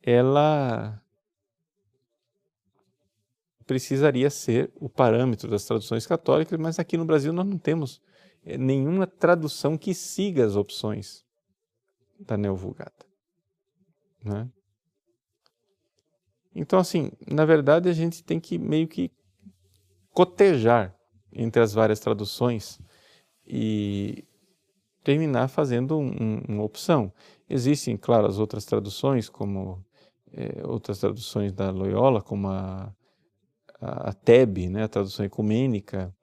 ela 0.01 0.99
precisaria 3.65 4.29
ser 4.29 4.71
o 4.75 4.89
parâmetro 4.89 5.49
das 5.49 5.65
traduções 5.65 6.05
católicas, 6.05 6.59
mas 6.59 6.79
aqui 6.79 6.97
no 6.97 7.05
Brasil 7.05 7.31
nós 7.31 7.45
não 7.45 7.57
temos 7.57 8.01
eh, 8.45 8.57
nenhuma 8.57 9.07
tradução 9.07 9.77
que 9.77 9.93
siga 9.93 10.45
as 10.45 10.55
opções 10.55 11.24
da 12.19 12.37
Neovulgata. 12.37 13.05
Né? 14.23 14.49
Então, 16.53 16.79
assim, 16.79 17.11
na 17.27 17.45
verdade 17.45 17.89
a 17.89 17.93
gente 17.93 18.23
tem 18.23 18.39
que 18.39 18.57
meio 18.57 18.87
que 18.87 19.11
cotejar 20.11 20.95
entre 21.31 21.61
as 21.61 21.73
várias 21.73 21.99
traduções 21.99 22.79
e 23.45 24.25
terminar 25.03 25.49
fazendo 25.49 25.97
um, 25.97 26.41
uma 26.47 26.63
opção. 26.63 27.11
Existem, 27.49 27.97
claro, 27.97 28.25
as 28.25 28.39
outras 28.39 28.65
traduções, 28.65 29.29
como 29.29 29.85
é, 30.31 30.65
outras 30.65 30.99
traduções 30.99 31.51
da 31.51 31.69
Loyola, 31.69 32.21
como 32.21 32.47
a 32.47 32.95
a, 33.85 34.09
a 34.09 34.13
TEB, 34.13 34.69
né, 34.69 34.83
a 34.83 34.87
tradução 34.87 35.25
ecumênica, 35.25 36.15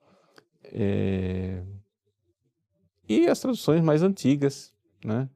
é, 0.63 1.63
e 3.07 3.27
as 3.27 3.39
traduções 3.39 3.81
mais 3.81 4.01
antigas, 4.01 4.73
né, 5.03 5.29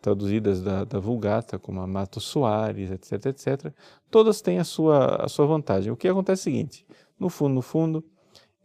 traduzidas 0.00 0.62
da, 0.62 0.84
da, 0.84 0.98
Vulgata, 0.98 1.58
como 1.58 1.80
a 1.80 1.86
Mato 1.86 2.20
Soares, 2.20 2.90
etc, 2.90 3.26
etc, 3.26 3.74
todas 4.10 4.40
têm 4.40 4.58
a 4.58 4.64
sua, 4.64 5.16
a 5.16 5.28
sua 5.28 5.46
vantagem. 5.46 5.92
O 5.92 5.96
que 5.96 6.08
acontece 6.08 6.40
é 6.40 6.42
o 6.42 6.54
seguinte, 6.54 6.86
no 7.18 7.28
fundo, 7.28 7.54
no 7.54 7.62
fundo, 7.62 8.04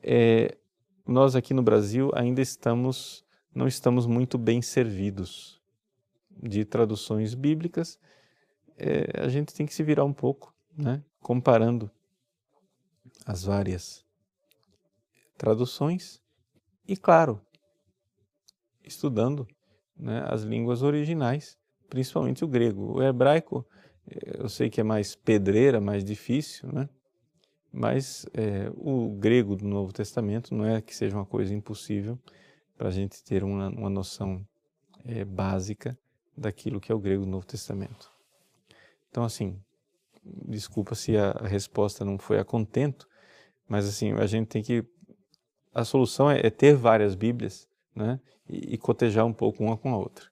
é, 0.02 0.58
nós 1.06 1.36
aqui 1.36 1.54
no 1.54 1.62
Brasil 1.62 2.12
ainda 2.16 2.42
estamos, 2.42 3.26
não 3.54 3.68
estamos 3.68 4.06
muito 4.06 4.38
bem 4.38 4.62
servidos 4.62 5.62
de 6.42 6.64
traduções 6.64 7.34
bíblicas, 7.34 8.00
é, 8.78 9.22
a 9.22 9.30
gente 9.30 9.54
tem 9.54 9.66
que 9.66 9.74
se 9.74 9.84
virar 9.84 10.04
um 10.04 10.14
pouco, 10.14 10.54
né? 10.78 11.04
comparando 11.22 11.90
as 13.26 13.44
várias 13.44 14.06
traduções 15.38 16.22
e, 16.88 16.96
claro, 16.96 17.42
estudando 18.84 19.48
né, 19.98 20.24
as 20.28 20.44
línguas 20.44 20.82
originais, 20.82 21.58
principalmente 21.90 22.44
o 22.44 22.48
grego. 22.48 22.98
O 22.98 23.04
hebraico, 23.04 23.66
eh, 24.10 24.38
eu 24.40 24.50
sei 24.50 24.70
que 24.70 24.82
é 24.82 24.84
mais 24.84 25.16
pedreira, 25.16 25.80
mais 25.80 26.04
difícil, 26.04 26.72
né? 26.72 26.90
mas 27.76 28.26
é, 28.34 28.72
o 28.78 29.10
grego 29.20 29.54
do 29.54 29.66
Novo 29.66 29.92
Testamento 29.92 30.56
não 30.56 30.66
é 30.66 30.82
que 30.82 30.96
seja 30.96 31.18
uma 31.18 31.26
coisa 31.26 31.54
impossível 31.54 32.18
para 32.78 32.88
a 32.88 32.92
gente 32.92 33.22
ter 33.22 33.44
uma, 33.44 33.68
uma 33.68 33.90
noção 33.90 34.48
é, 35.04 35.26
básica 35.26 35.98
daquilo 36.38 36.80
que 36.80 36.90
é 36.90 36.96
o 36.96 37.00
grego 37.00 37.26
do 37.26 37.30
Novo 37.30 37.46
Testamento. 37.46 38.10
Então, 39.10 39.26
assim, 39.26 39.60
desculpa 40.24 40.96
se 40.96 41.18
a 41.18 41.34
resposta 41.44 42.06
não 42.06 42.18
foi 42.18 42.40
a 42.40 42.46
contento, 42.46 43.10
mas 43.68 43.86
assim, 43.88 44.14
a 44.14 44.26
gente 44.26 44.48
tem 44.48 44.64
que. 44.64 44.86
A 45.74 45.84
solução 45.84 46.32
é, 46.32 46.40
é 46.46 46.50
ter 46.50 46.76
várias 46.76 47.14
Bíblias 47.14 47.68
né, 47.96 48.20
e, 48.50 48.78
cotejar 48.78 49.26
um 49.26 49.34
pouco 49.34 49.64
uma 49.64 49.78
com 49.78 49.94
a 49.94 49.98
outra. 49.98 50.26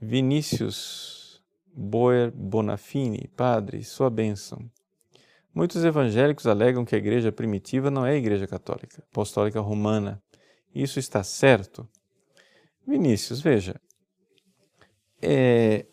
Vinícius 0.00 1.42
Boer 1.74 2.30
Bonafini, 2.30 3.28
padre, 3.36 3.82
sua 3.82 4.08
bênção. 4.08 4.70
Muitos 5.52 5.84
evangélicos 5.84 6.46
alegam 6.46 6.84
que 6.84 6.94
a 6.94 6.98
igreja 6.98 7.32
primitiva 7.32 7.90
não 7.90 8.04
é 8.04 8.12
a 8.12 8.16
igreja 8.16 8.46
católica, 8.46 9.02
apostólica 9.10 9.60
romana. 9.60 10.22
Isso 10.74 10.98
está 10.98 11.22
certo? 11.22 11.88
Vinícius, 12.86 13.40
veja, 13.40 13.80
é, 15.22 15.86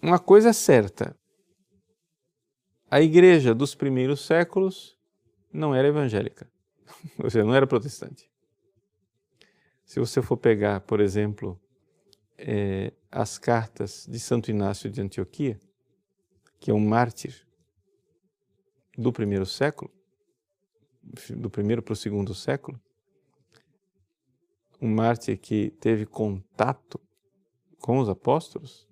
uma 0.00 0.18
coisa 0.18 0.50
é 0.50 0.52
certa: 0.52 1.16
a 2.90 3.00
igreja 3.00 3.54
dos 3.54 3.74
primeiros 3.74 4.24
séculos 4.24 4.96
não 5.52 5.74
era 5.74 5.88
evangélica, 5.88 6.48
ou 7.22 7.30
seja, 7.30 7.44
não 7.44 7.54
era 7.54 7.66
protestante. 7.66 8.30
Se 9.84 9.98
você 9.98 10.20
for 10.20 10.36
pegar, 10.36 10.80
por 10.80 11.00
exemplo, 11.00 11.58
é, 12.36 12.92
as 13.10 13.38
cartas 13.38 14.06
de 14.08 14.20
Santo 14.20 14.50
Inácio 14.50 14.90
de 14.90 15.00
Antioquia, 15.00 15.58
que 16.60 16.70
é 16.70 16.74
um 16.74 16.86
mártir 16.86 17.46
do 18.96 19.12
primeiro 19.12 19.46
século, 19.46 19.90
do 21.30 21.48
primeiro 21.48 21.82
para 21.82 21.92
o 21.92 21.96
segundo 21.96 22.34
século, 22.34 22.80
um 24.80 24.88
mártir 24.88 25.38
que 25.38 25.70
teve 25.80 26.04
contato 26.04 27.00
com 27.80 27.98
os 27.98 28.08
apóstolos, 28.08 28.88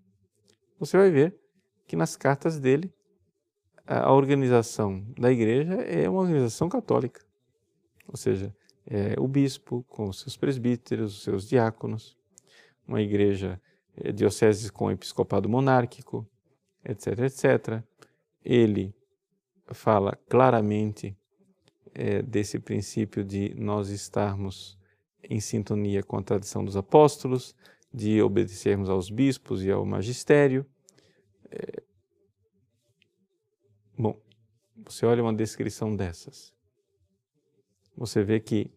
você 0.78 0.96
vai 0.96 1.10
ver 1.10 1.38
que 1.86 1.96
nas 1.96 2.16
cartas 2.16 2.58
dele 2.58 2.92
a 3.86 4.12
organização 4.12 5.04
da 5.18 5.30
igreja 5.30 5.74
é 5.74 6.08
uma 6.08 6.20
organização 6.20 6.68
católica, 6.68 7.25
ou 8.16 8.18
seja, 8.18 8.56
é 8.86 9.14
o 9.20 9.28
bispo 9.28 9.84
com 9.90 10.08
os 10.08 10.20
seus 10.20 10.38
presbíteros, 10.38 11.18
os 11.18 11.22
seus 11.22 11.46
diáconos, 11.46 12.16
uma 12.88 13.02
igreja 13.02 13.60
é, 13.94 14.10
diocese 14.10 14.72
com 14.72 14.90
episcopado 14.90 15.50
monárquico, 15.50 16.26
etc, 16.82 17.18
etc. 17.18 17.82
Ele 18.42 18.94
fala 19.66 20.18
claramente 20.30 21.14
é, 21.92 22.22
desse 22.22 22.58
princípio 22.58 23.22
de 23.22 23.54
nós 23.54 23.90
estarmos 23.90 24.78
em 25.22 25.40
sintonia 25.40 26.02
com 26.02 26.16
a 26.16 26.22
tradição 26.22 26.64
dos 26.64 26.76
apóstolos, 26.76 27.54
de 27.92 28.22
obedecermos 28.22 28.88
aos 28.88 29.10
bispos 29.10 29.62
e 29.62 29.70
ao 29.70 29.84
magistério. 29.84 30.64
É... 31.50 31.82
Bom, 33.98 34.18
você 34.74 35.04
olha 35.04 35.22
uma 35.22 35.34
descrição 35.34 35.94
dessas, 35.94 36.55
você 37.96 38.22
vê 38.22 38.38
que 38.38 38.70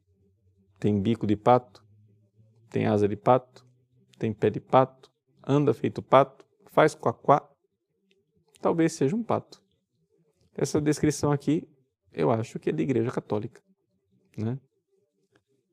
tem 0.79 1.01
bico 1.01 1.27
de 1.27 1.35
pato, 1.35 1.83
tem 2.69 2.85
asa 2.85 3.07
de 3.07 3.15
pato, 3.15 3.65
tem 4.17 4.33
pé 4.33 4.49
de 4.49 4.59
pato, 4.59 5.11
anda 5.45 5.73
feito 5.73 6.01
pato, 6.01 6.45
faz 6.71 6.95
quaquá, 6.95 7.47
talvez 8.61 8.93
seja 8.93 9.15
um 9.15 9.23
pato. 9.23 9.61
Essa 10.55 10.79
descrição 10.79 11.31
aqui, 11.31 11.67
eu 12.11 12.31
acho 12.31 12.59
que 12.59 12.69
é 12.69 12.73
de 12.73 12.83
igreja 12.83 13.11
católica, 13.11 13.61
né? 14.37 14.59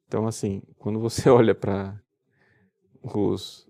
Então, 0.07 0.27
assim, 0.27 0.63
quando 0.79 1.01
você 1.01 1.29
olha 1.31 1.55
para 1.55 2.01
os, 3.03 3.69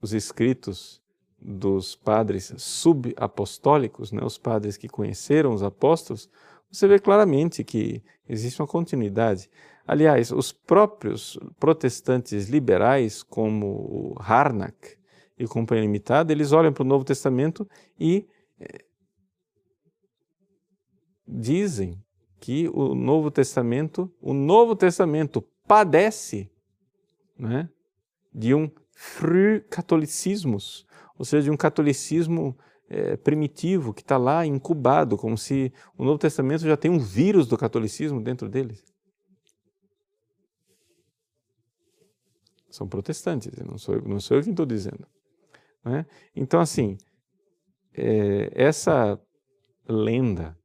os 0.00 0.12
escritos 0.12 1.02
dos 1.40 1.96
padres 1.96 2.54
subapostólicos, 2.56 4.12
né, 4.12 4.24
os 4.24 4.38
padres 4.38 4.76
que 4.76 4.88
conheceram 4.88 5.52
os 5.52 5.62
apóstolos, 5.62 6.30
você 6.72 6.88
vê 6.88 6.98
claramente 6.98 7.62
que 7.62 8.02
existe 8.26 8.60
uma 8.60 8.66
continuidade. 8.66 9.50
Aliás, 9.86 10.32
os 10.32 10.52
próprios 10.52 11.38
protestantes 11.60 12.48
liberais, 12.48 13.22
como 13.22 14.16
Harnack 14.18 14.96
e 15.38 15.46
Companhia 15.46 15.82
Limitada, 15.82 16.32
eles 16.32 16.52
olham 16.52 16.72
para 16.72 16.82
o 16.82 16.86
Novo 16.86 17.04
Testamento 17.04 17.68
e 18.00 18.26
eh, 18.58 18.84
dizem 21.28 22.02
que 22.40 22.70
o 22.72 22.94
Novo 22.94 23.30
Testamento, 23.30 24.10
o 24.20 24.32
Novo 24.32 24.74
Testamento 24.74 25.42
padece 25.66 26.50
né, 27.38 27.68
de 28.32 28.54
um 28.54 28.70
früh-catolicismus, 28.94 30.86
ou 31.18 31.24
seja, 31.24 31.44
de 31.44 31.50
um 31.50 31.56
catolicismo 31.56 32.56
é, 32.92 33.16
primitivo 33.16 33.94
que 33.94 34.02
está 34.02 34.18
lá 34.18 34.44
incubado, 34.44 35.16
como 35.16 35.38
se 35.38 35.72
o 35.96 36.04
Novo 36.04 36.18
Testamento 36.18 36.60
já 36.60 36.76
tem 36.76 36.90
um 36.90 36.98
vírus 36.98 37.46
do 37.46 37.56
catolicismo 37.56 38.20
dentro 38.20 38.50
dele. 38.50 38.78
São 42.68 42.86
protestantes, 42.86 43.50
não 43.64 43.78
sou, 43.78 44.00
não 44.02 44.20
sou 44.20 44.36
eu 44.36 44.42
quem 44.42 44.52
estou 44.52 44.66
dizendo. 44.66 45.06
Né? 45.82 46.04
Então, 46.36 46.60
assim, 46.60 46.98
é, 47.94 48.50
essa 48.54 49.18
lenda 49.88 50.56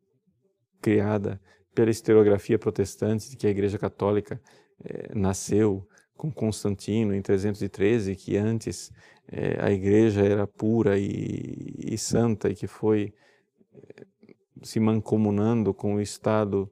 criada 0.82 1.42
pela 1.74 1.90
historiografia 1.90 2.60
protestante 2.60 3.30
de 3.30 3.38
que 3.38 3.48
a 3.48 3.52
Igreja 3.52 3.78
Católica 3.78 4.42
é, 4.84 5.16
nasceu 5.16 5.88
com 6.16 6.32
Constantino 6.32 7.14
em 7.14 7.22
313, 7.22 8.16
que 8.16 8.36
antes 8.36 8.92
é, 9.30 9.58
a 9.60 9.72
Igreja 9.72 10.26
era 10.26 10.48
pura 10.48 10.98
e, 10.98 11.74
e 11.78 11.98
santa 11.98 12.50
e 12.50 12.56
que 12.56 12.68
foi 12.68 13.14
é, 13.74 14.06
se 14.64 14.80
mancomunando 14.80 15.74
com 15.74 15.96
o 15.96 16.02
Estado 16.02 16.72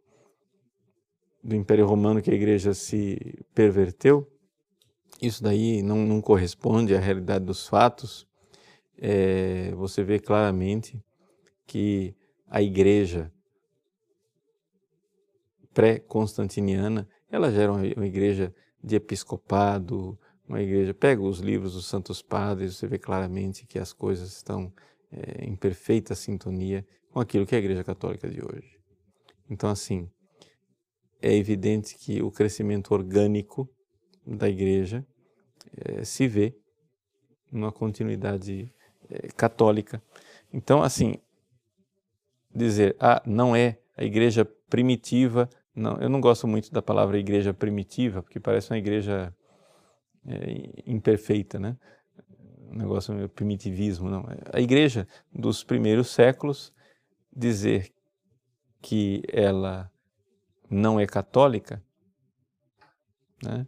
do 1.43 1.55
Império 1.55 1.85
Romano 1.85 2.21
que 2.21 2.31
a 2.31 2.35
Igreja 2.35 2.73
se 2.73 3.43
perverteu. 3.53 4.27
Isso 5.21 5.43
daí 5.43 5.81
não, 5.81 5.97
não 6.05 6.21
corresponde 6.21 6.95
à 6.95 6.99
realidade 6.99 7.45
dos 7.45 7.67
fatos. 7.67 8.27
É, 8.97 9.71
você 9.75 10.03
vê 10.03 10.19
claramente 10.19 11.01
que 11.67 12.15
a 12.47 12.61
Igreja 12.61 13.31
pré-constantiniana, 15.75 17.07
ela 17.29 17.51
já 17.51 17.63
era 17.63 17.73
uma 17.73 18.07
igreja 18.07 18.55
de 18.81 18.95
episcopado, 18.95 20.17
uma 20.47 20.61
igreja. 20.61 20.93
Pega 20.93 21.21
os 21.21 21.39
livros 21.39 21.73
dos 21.73 21.85
Santos 21.85 22.21
Padres, 22.21 22.75
você 22.75 22.87
vê 22.87 22.97
claramente 22.97 23.65
que 23.65 23.79
as 23.79 23.91
coisas 23.93 24.35
estão 24.35 24.71
é, 25.11 25.45
em 25.45 25.55
perfeita 25.55 26.15
sintonia 26.15 26.85
com 27.11 27.19
aquilo 27.19 27.45
que 27.45 27.55
é 27.55 27.57
a 27.57 27.61
Igreja 27.61 27.83
Católica 27.83 28.29
de 28.29 28.41
hoje. 28.41 28.79
Então, 29.49 29.69
assim, 29.69 30.09
é 31.21 31.33
evidente 31.33 31.95
que 31.95 32.21
o 32.21 32.31
crescimento 32.31 32.93
orgânico 32.93 33.69
da 34.25 34.49
igreja 34.49 35.05
é, 35.77 36.03
se 36.03 36.27
vê 36.27 36.57
numa 37.51 37.71
continuidade 37.71 38.73
é, 39.09 39.27
católica. 39.29 40.01
Então, 40.51 40.81
assim, 40.81 41.15
dizer, 42.53 42.95
ah, 42.99 43.21
não 43.25 43.55
é 43.55 43.77
a 43.95 44.03
igreja 44.03 44.43
primitiva 44.69 45.49
não, 45.75 45.97
eu 45.97 46.07
não 46.07 46.21
gosto 46.21 46.47
muito 46.47 46.71
da 46.71 46.81
palavra 46.81 47.19
igreja 47.19 47.53
primitiva, 47.53 48.23
porque 48.23 48.39
parece 48.39 48.71
uma 48.71 48.77
igreja 48.77 49.35
é, 50.27 50.83
imperfeita, 50.85 51.59
né? 51.59 51.77
Um 52.69 52.77
negócio 52.77 53.13
meio 53.13 53.29
primitivismo, 53.29 54.09
não. 54.09 54.25
A 54.51 54.59
igreja 54.59 55.07
dos 55.33 55.63
primeiros 55.63 56.09
séculos 56.09 56.73
dizer 57.35 57.93
que 58.81 59.23
ela 59.31 59.91
não 60.69 60.99
é 60.99 61.05
católica, 61.05 61.83
né? 63.43 63.67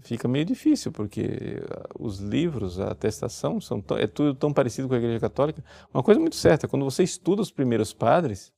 Fica 0.00 0.26
meio 0.26 0.44
difícil, 0.44 0.90
porque 0.90 1.60
os 1.98 2.18
livros, 2.18 2.80
a 2.80 2.90
atestação, 2.90 3.60
são 3.60 3.82
é 3.98 4.06
tudo 4.06 4.34
tão 4.34 4.52
parecido 4.52 4.88
com 4.88 4.94
a 4.94 4.98
Igreja 4.98 5.20
Católica. 5.20 5.62
Uma 5.92 6.02
coisa 6.02 6.20
muito 6.20 6.36
certa, 6.36 6.66
quando 6.66 6.84
você 6.84 7.02
estuda 7.02 7.42
os 7.42 7.50
primeiros 7.50 7.92
padres, 7.92 8.52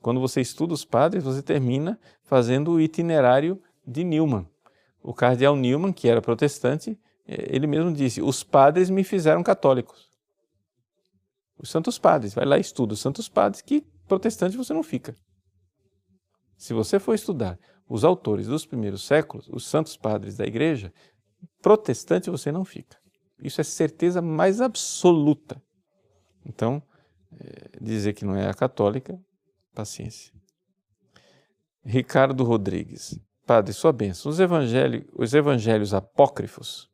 quando 0.00 0.20
você 0.20 0.40
estuda 0.40 0.74
os 0.74 0.84
padres, 0.84 1.22
você 1.22 1.42
termina 1.42 1.98
fazendo 2.22 2.72
o 2.72 2.80
itinerário 2.80 3.60
de 3.86 4.02
Newman. 4.02 4.46
O 5.04 5.12
cardeal 5.12 5.54
Newman, 5.54 5.92
que 5.92 6.08
era 6.08 6.22
protestante, 6.22 6.98
eh, 7.28 7.54
ele 7.54 7.66
mesmo 7.66 7.92
disse: 7.92 8.22
Os 8.22 8.42
padres 8.42 8.88
me 8.88 9.04
fizeram 9.04 9.42
católicos. 9.42 10.08
Os 11.58 11.68
santos 11.68 11.98
padres, 11.98 12.34
vai 12.34 12.46
lá 12.46 12.56
e 12.56 12.62
estuda 12.62 12.94
os 12.94 13.00
santos 13.00 13.28
padres, 13.28 13.60
que 13.60 13.82
protestante 14.08 14.56
você 14.56 14.72
não 14.72 14.82
fica. 14.82 15.14
Se 16.56 16.72
você 16.72 16.98
for 16.98 17.14
estudar 17.14 17.58
os 17.86 18.02
autores 18.02 18.46
dos 18.46 18.64
primeiros 18.64 19.04
séculos, 19.04 19.48
os 19.52 19.66
santos 19.66 19.96
padres 19.96 20.36
da 20.36 20.46
igreja, 20.46 20.92
protestante 21.62 22.30
você 22.30 22.50
não 22.50 22.64
fica. 22.64 22.98
Isso 23.38 23.60
é 23.60 23.64
certeza 23.64 24.22
mais 24.22 24.60
absoluta. 24.60 25.62
Então, 26.46 26.82
é, 27.38 27.78
dizer 27.80 28.14
que 28.14 28.24
não 28.24 28.34
é 28.34 28.48
a 28.48 28.54
católica 28.54 29.20
Paciência. 29.74 30.32
Ricardo 31.84 32.44
Rodrigues. 32.44 33.18
Padre, 33.46 33.72
sua 33.72 33.92
bênção. 33.92 34.30
Os, 34.30 34.40
evangelho, 34.40 35.06
os 35.12 35.34
evangelhos 35.34 35.92
apócrifos, 35.92 36.90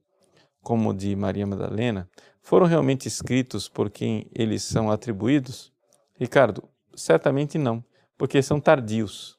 como 0.63 0.91
o 0.91 0.95
de 0.95 1.15
Maria 1.15 1.47
Madalena, 1.47 2.09
foram 2.43 2.67
realmente 2.67 3.07
escritos 3.07 3.69
por 3.69 3.91
quem 3.91 4.29
eles 4.35 4.63
são 4.63 4.91
atribuídos? 4.91 5.73
Ricardo, 6.19 6.69
certamente 6.95 7.57
não, 7.57 7.85
porque 8.19 8.43
são 8.43 8.61
tardios. 8.61 9.39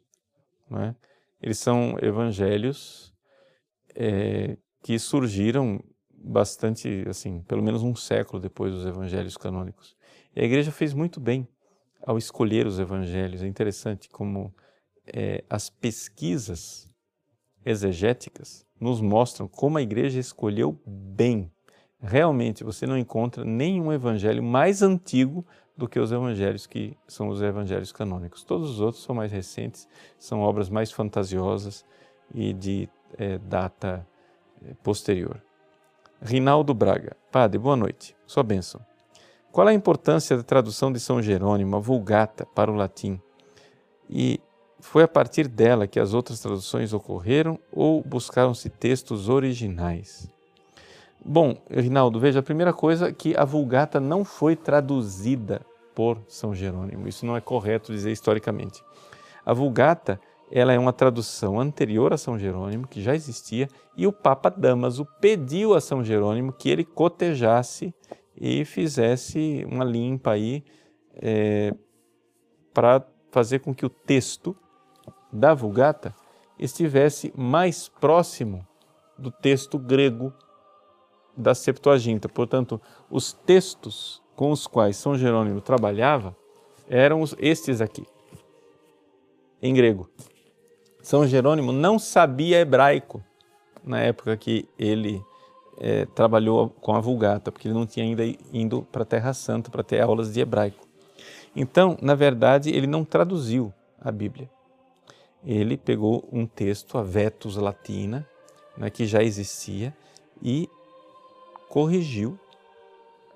Não 0.69 0.81
é? 0.81 0.95
Eles 1.41 1.57
são 1.57 1.97
evangelhos 2.01 3.13
é, 3.93 4.57
que 4.81 4.97
surgiram 4.97 5.83
bastante, 6.13 7.03
assim, 7.09 7.41
pelo 7.41 7.63
menos 7.63 7.83
um 7.83 7.95
século 7.95 8.41
depois 8.41 8.73
dos 8.73 8.85
evangelhos 8.85 9.35
canônicos. 9.35 9.97
E 10.35 10.41
a 10.41 10.43
igreja 10.45 10.71
fez 10.71 10.93
muito 10.93 11.19
bem 11.19 11.47
ao 12.05 12.17
escolher 12.17 12.65
os 12.65 12.79
evangelhos. 12.79 13.43
É 13.43 13.47
interessante 13.47 14.09
como 14.09 14.53
é, 15.05 15.43
as 15.49 15.69
pesquisas 15.69 16.90
exegéticas 17.65 18.65
nos 18.79 18.99
mostram 19.01 19.47
como 19.47 19.77
a 19.77 19.81
igreja 19.81 20.19
escolheu 20.19 20.79
bem. 20.85 21.51
Realmente 22.01 22.63
você 22.63 22.87
não 22.87 22.97
encontra 22.97 23.45
nenhum 23.45 23.91
evangelho 23.93 24.41
mais 24.41 24.81
antigo 24.81 25.45
do 25.77 25.87
que 25.87 25.99
os 25.99 26.11
evangelhos 26.11 26.65
que 26.65 26.97
são 27.07 27.29
os 27.29 27.41
evangelhos 27.41 27.91
canônicos. 27.91 28.43
Todos 28.43 28.71
os 28.71 28.81
outros 28.81 29.03
são 29.03 29.15
mais 29.15 29.31
recentes, 29.31 29.87
são 30.17 30.41
obras 30.41 30.69
mais 30.69 30.91
fantasiosas 30.91 31.85
e 32.33 32.53
de 32.53 32.89
é, 33.17 33.37
data 33.37 34.05
é, 34.63 34.73
posterior. 34.83 35.41
Rinaldo 36.21 36.73
Braga. 36.73 37.15
Padre, 37.31 37.57
boa 37.57 37.75
noite. 37.75 38.15
Sua 38.27 38.43
bênção. 38.43 38.79
Qual 39.51 39.67
a 39.67 39.73
importância 39.73 40.37
da 40.37 40.43
tradução 40.43 40.91
de 40.91 40.99
São 40.99 41.21
Jerônimo, 41.21 41.75
a 41.75 41.79
Vulgata, 41.79 42.45
para 42.45 42.71
o 42.71 42.75
latim? 42.75 43.19
E 44.09 44.39
foi 44.81 45.03
a 45.03 45.07
partir 45.07 45.47
dela 45.47 45.87
que 45.87 45.99
as 45.99 46.13
outras 46.13 46.39
traduções 46.39 46.93
ocorreram 46.93 47.57
ou 47.71 48.03
buscaram-se 48.03 48.69
textos 48.69 49.29
originais? 49.29 50.29
Bom, 51.23 51.55
Rinaldo, 51.69 52.19
veja, 52.19 52.39
a 52.39 52.43
primeira 52.43 52.73
coisa 52.73 53.09
é 53.09 53.13
que 53.13 53.35
a 53.37 53.45
Vulgata 53.45 53.99
não 53.99 54.25
foi 54.25 54.55
traduzida 54.55 55.61
por 55.93 56.17
São 56.27 56.53
Jerônimo. 56.53 57.07
Isso 57.07 57.25
não 57.25 57.37
é 57.37 57.41
correto 57.41 57.91
dizer 57.91 58.11
historicamente. 58.11 58.83
A 59.45 59.53
Vulgata 59.53 60.19
ela 60.51 60.73
é 60.73 60.79
uma 60.79 60.91
tradução 60.91 61.59
anterior 61.59 62.11
a 62.11 62.17
São 62.17 62.37
Jerônimo, 62.37 62.87
que 62.87 63.01
já 63.01 63.15
existia, 63.15 63.69
e 63.95 64.05
o 64.05 64.11
Papa 64.11 64.49
Damaso 64.49 65.07
pediu 65.21 65.73
a 65.73 65.79
São 65.79 66.03
Jerônimo 66.03 66.51
que 66.51 66.69
ele 66.69 66.83
cotejasse 66.83 67.93
e 68.35 68.65
fizesse 68.65 69.65
uma 69.69 69.85
limpa 69.85 70.31
aí 70.31 70.63
é, 71.13 71.73
para 72.73 73.05
fazer 73.31 73.59
com 73.59 73.73
que 73.73 73.85
o 73.85 73.89
texto 73.89 74.55
da 75.31 75.53
Vulgata 75.53 76.13
estivesse 76.57 77.33
mais 77.35 77.87
próximo 77.87 78.65
do 79.17 79.31
texto 79.31 79.77
grego 79.79 80.33
da 81.35 81.55
Septuaginta. 81.55 82.27
Portanto, 82.27 82.81
os 83.09 83.33
textos 83.33 84.21
com 84.35 84.51
os 84.51 84.67
quais 84.67 84.97
São 84.97 85.15
Jerônimo 85.15 85.61
trabalhava 85.61 86.35
eram 86.89 87.23
estes 87.39 87.79
aqui, 87.79 88.05
em 89.61 89.73
grego. 89.73 90.09
São 91.01 91.25
Jerônimo 91.25 91.71
não 91.71 91.97
sabia 91.97 92.59
hebraico 92.59 93.23
na 93.83 93.99
época 93.99 94.35
que 94.37 94.67
ele 94.77 95.23
é, 95.79 96.05
trabalhou 96.05 96.69
com 96.69 96.93
a 96.93 96.99
Vulgata, 96.99 97.51
porque 97.51 97.67
ele 97.67 97.75
não 97.75 97.85
tinha 97.85 98.05
ainda 98.05 98.23
ido 98.53 98.83
para 98.91 99.03
a 99.03 99.05
Terra 99.05 99.33
Santa 99.33 99.71
para 99.71 99.83
ter 99.83 100.01
aulas 100.01 100.33
de 100.33 100.39
hebraico. 100.39 100.85
Então, 101.55 101.97
na 102.01 102.13
verdade, 102.13 102.69
ele 102.69 102.87
não 102.87 103.03
traduziu 103.03 103.73
a 103.99 104.11
Bíblia. 104.11 104.49
Ele 105.45 105.75
pegou 105.77 106.27
um 106.31 106.45
texto, 106.45 106.97
a 106.97 107.03
Vetus 107.03 107.55
Latina, 107.55 108.27
né, 108.77 108.89
que 108.89 109.05
já 109.05 109.23
existia, 109.23 109.95
e 110.41 110.69
corrigiu 111.67 112.39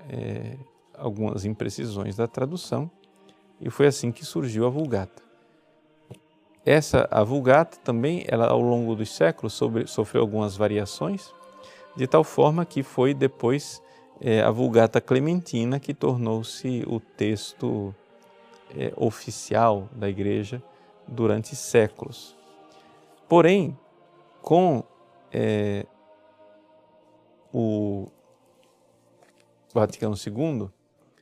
é, 0.10 0.58
algumas 0.93 1.45
imprecisões 1.45 2.16
da 2.16 2.28
tradução, 2.28 2.89
e 3.60 3.70
foi 3.70 3.88
assim 3.88 4.12
que 4.12 4.26
surgiu 4.26 4.66
a 4.66 4.70
Vulgata. 4.70 5.24
Essa, 6.66 7.08
a 7.12 7.24
Vulgata 7.24 7.78
também, 7.84 8.26
ela 8.28 8.47
ao 8.47 8.60
longo 8.60 8.95
dos 8.95 9.16
séculos 9.16 9.53
sobre, 9.53 9.88
sofreu 9.88 10.22
algumas 10.22 10.58
variações, 10.58 11.34
de 11.95 12.08
tal 12.08 12.24
forma 12.24 12.66
que 12.66 12.84
foi 12.84 13.14
depois 13.14 13.82
é, 14.20 14.41
a 14.41 14.51
Vulgata 14.51 14.99
Clementina 14.99 15.80
que 15.80 15.93
tornou-se 15.93 16.84
o 16.88 16.99
texto 16.99 17.93
é, 18.76 18.91
oficial 18.95 19.88
da 19.91 20.10
Igreja 20.10 20.62
durante 21.08 21.56
séculos. 21.56 22.36
Porém, 23.28 23.78
com 24.41 24.84
é, 25.32 25.86
o 27.53 28.08
Vaticano 29.74 30.16
II, 30.16 30.70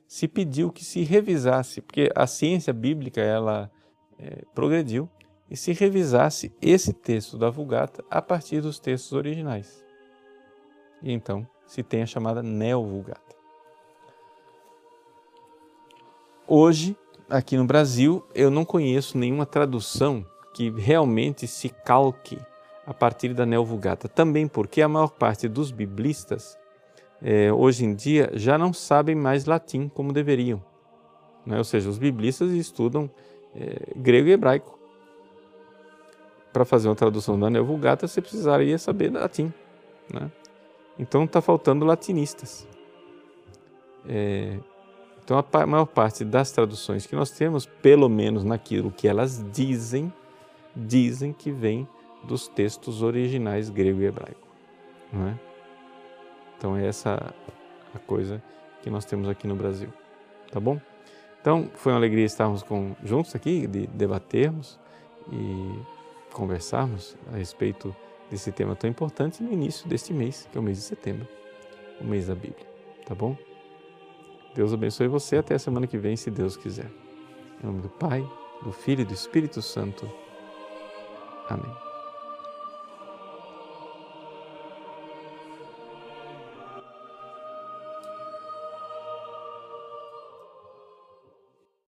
se 0.08 0.28
pediu 0.28 0.72
que 0.72 0.84
se 0.84 1.04
revisasse, 1.04 1.82
porque 1.82 2.12
a 2.16 2.28
ciência 2.28 2.74
bíblica 2.74 3.22
ela 3.22 3.72
é, 4.20 4.44
progrediu, 4.54 5.10
e 5.50 5.58
se 5.58 5.72
revisasse 5.72 6.52
esse 6.62 6.94
texto 6.94 7.38
da 7.38 7.50
Vulgata 7.50 8.04
a 8.10 8.22
partir 8.22 8.62
dos 8.62 8.80
textos 8.80 9.14
originais 9.14 9.84
e 11.04 11.12
então 11.12 11.46
se 11.68 11.84
tem 11.84 12.02
a 12.02 12.06
chamada 12.06 12.42
Neo-Vulgata. 12.42 13.36
Hoje, 16.48 16.98
aqui 17.30 17.58
no 17.58 17.66
Brasil, 17.66 18.26
eu 18.34 18.50
não 18.50 18.66
conheço 18.66 19.18
nenhuma 19.18 19.46
tradução 19.46 20.26
que 20.54 20.70
realmente 20.70 21.48
se 21.48 21.70
calque 21.70 22.40
a 22.86 22.94
partir 22.94 23.34
da 23.34 23.46
Neo-Vulgata. 23.46 24.08
Também 24.08 24.48
porque 24.48 24.82
a 24.82 24.88
maior 24.88 25.10
parte 25.10 25.48
dos 25.48 25.72
biblistas, 25.72 26.58
eh, 27.22 27.52
hoje 27.52 27.86
em 27.86 27.96
dia, 27.96 28.30
já 28.34 28.58
não 28.58 28.72
sabem 28.74 29.16
mais 29.16 29.46
latim 29.46 29.90
como 29.90 30.14
deveriam. 30.14 30.64
Né? 31.46 31.58
Ou 31.58 31.64
seja, 31.64 31.90
os 31.90 31.98
biblistas 31.98 32.52
estudam 32.52 33.10
eh, 33.56 33.94
grego 33.96 34.28
e 34.28 34.32
hebraico. 34.32 34.78
Para 36.52 36.66
fazer 36.66 36.88
uma 36.88 36.96
tradução 36.96 37.40
da 37.40 37.50
Neo-Vulgata, 37.50 38.08
você 38.08 38.22
precisaria 38.22 38.78
saber 38.78 39.12
latim. 39.12 39.52
Né? 40.14 40.32
Então 41.00 41.24
está 41.24 41.42
faltando 41.42 41.86
latinistas. 41.86 42.68
É, 44.08 44.60
então 45.24 45.38
a 45.38 45.66
maior 45.66 45.86
parte 45.86 46.26
das 46.26 46.52
traduções 46.52 47.06
que 47.06 47.16
nós 47.16 47.32
temos, 47.32 47.66
pelo 47.66 48.10
menos 48.10 48.44
naquilo 48.44 48.92
que 48.92 49.08
elas 49.08 49.44
dizem, 49.52 50.12
dizem 50.76 51.32
que 51.32 51.50
vem 51.52 51.88
dos 52.24 52.48
textos 52.48 53.02
originais 53.02 53.70
grego 53.70 54.02
e 54.02 54.06
hebraico. 54.06 54.48
Não 55.12 55.28
é? 55.28 55.40
Então 56.58 56.76
é 56.76 56.86
essa 56.86 57.34
a 57.94 58.00
coisa 58.00 58.42
que 58.82 58.90
nós 58.90 59.06
temos 59.06 59.30
aqui 59.30 59.48
no 59.48 59.56
Brasil. 59.56 59.90
Tá 60.52 60.60
bom? 60.60 60.80
Então 61.40 61.70
foi 61.76 61.92
uma 61.92 62.00
alegria 62.00 62.26
estarmos 62.26 62.64
com, 62.64 62.96
juntos 63.04 63.36
aqui, 63.36 63.68
de 63.68 63.88
debatermos 63.88 64.80
e 65.32 65.80
conversarmos 66.34 67.16
a 67.32 67.38
respeito 67.38 67.96
desse 68.30 68.52
tema 68.52 68.76
tão 68.76 68.90
importante 68.90 69.42
no 69.44 69.52
início 69.52 69.88
deste 69.88 70.14
mês, 70.14 70.48
que 70.52 70.58
é 70.58 70.62
o 70.62 70.64
mês 70.64 70.78
de 70.78 70.84
setembro, 70.84 71.28
o 72.02 72.04
mês 72.04 72.28
da 72.28 72.36
Bíblia. 72.36 72.66
Tá 73.06 73.14
bom? 73.14 73.38
Deus 74.56 74.74
abençoe 74.74 75.08
você 75.08 75.38
até 75.38 75.56
a 75.56 75.60
semana 75.60 75.88
que 75.88 75.98
vem, 75.98 76.16
se 76.16 76.30
Deus 76.30 76.56
quiser. 76.56 76.90
Em 77.62 77.66
nome 77.66 77.82
do 77.82 77.90
Pai, 77.90 78.28
do 78.64 78.72
Filho 78.72 79.02
e 79.02 79.06
do 79.06 79.14
Espírito 79.14 79.62
Santo. 79.62 80.10
Amém. 81.50 81.83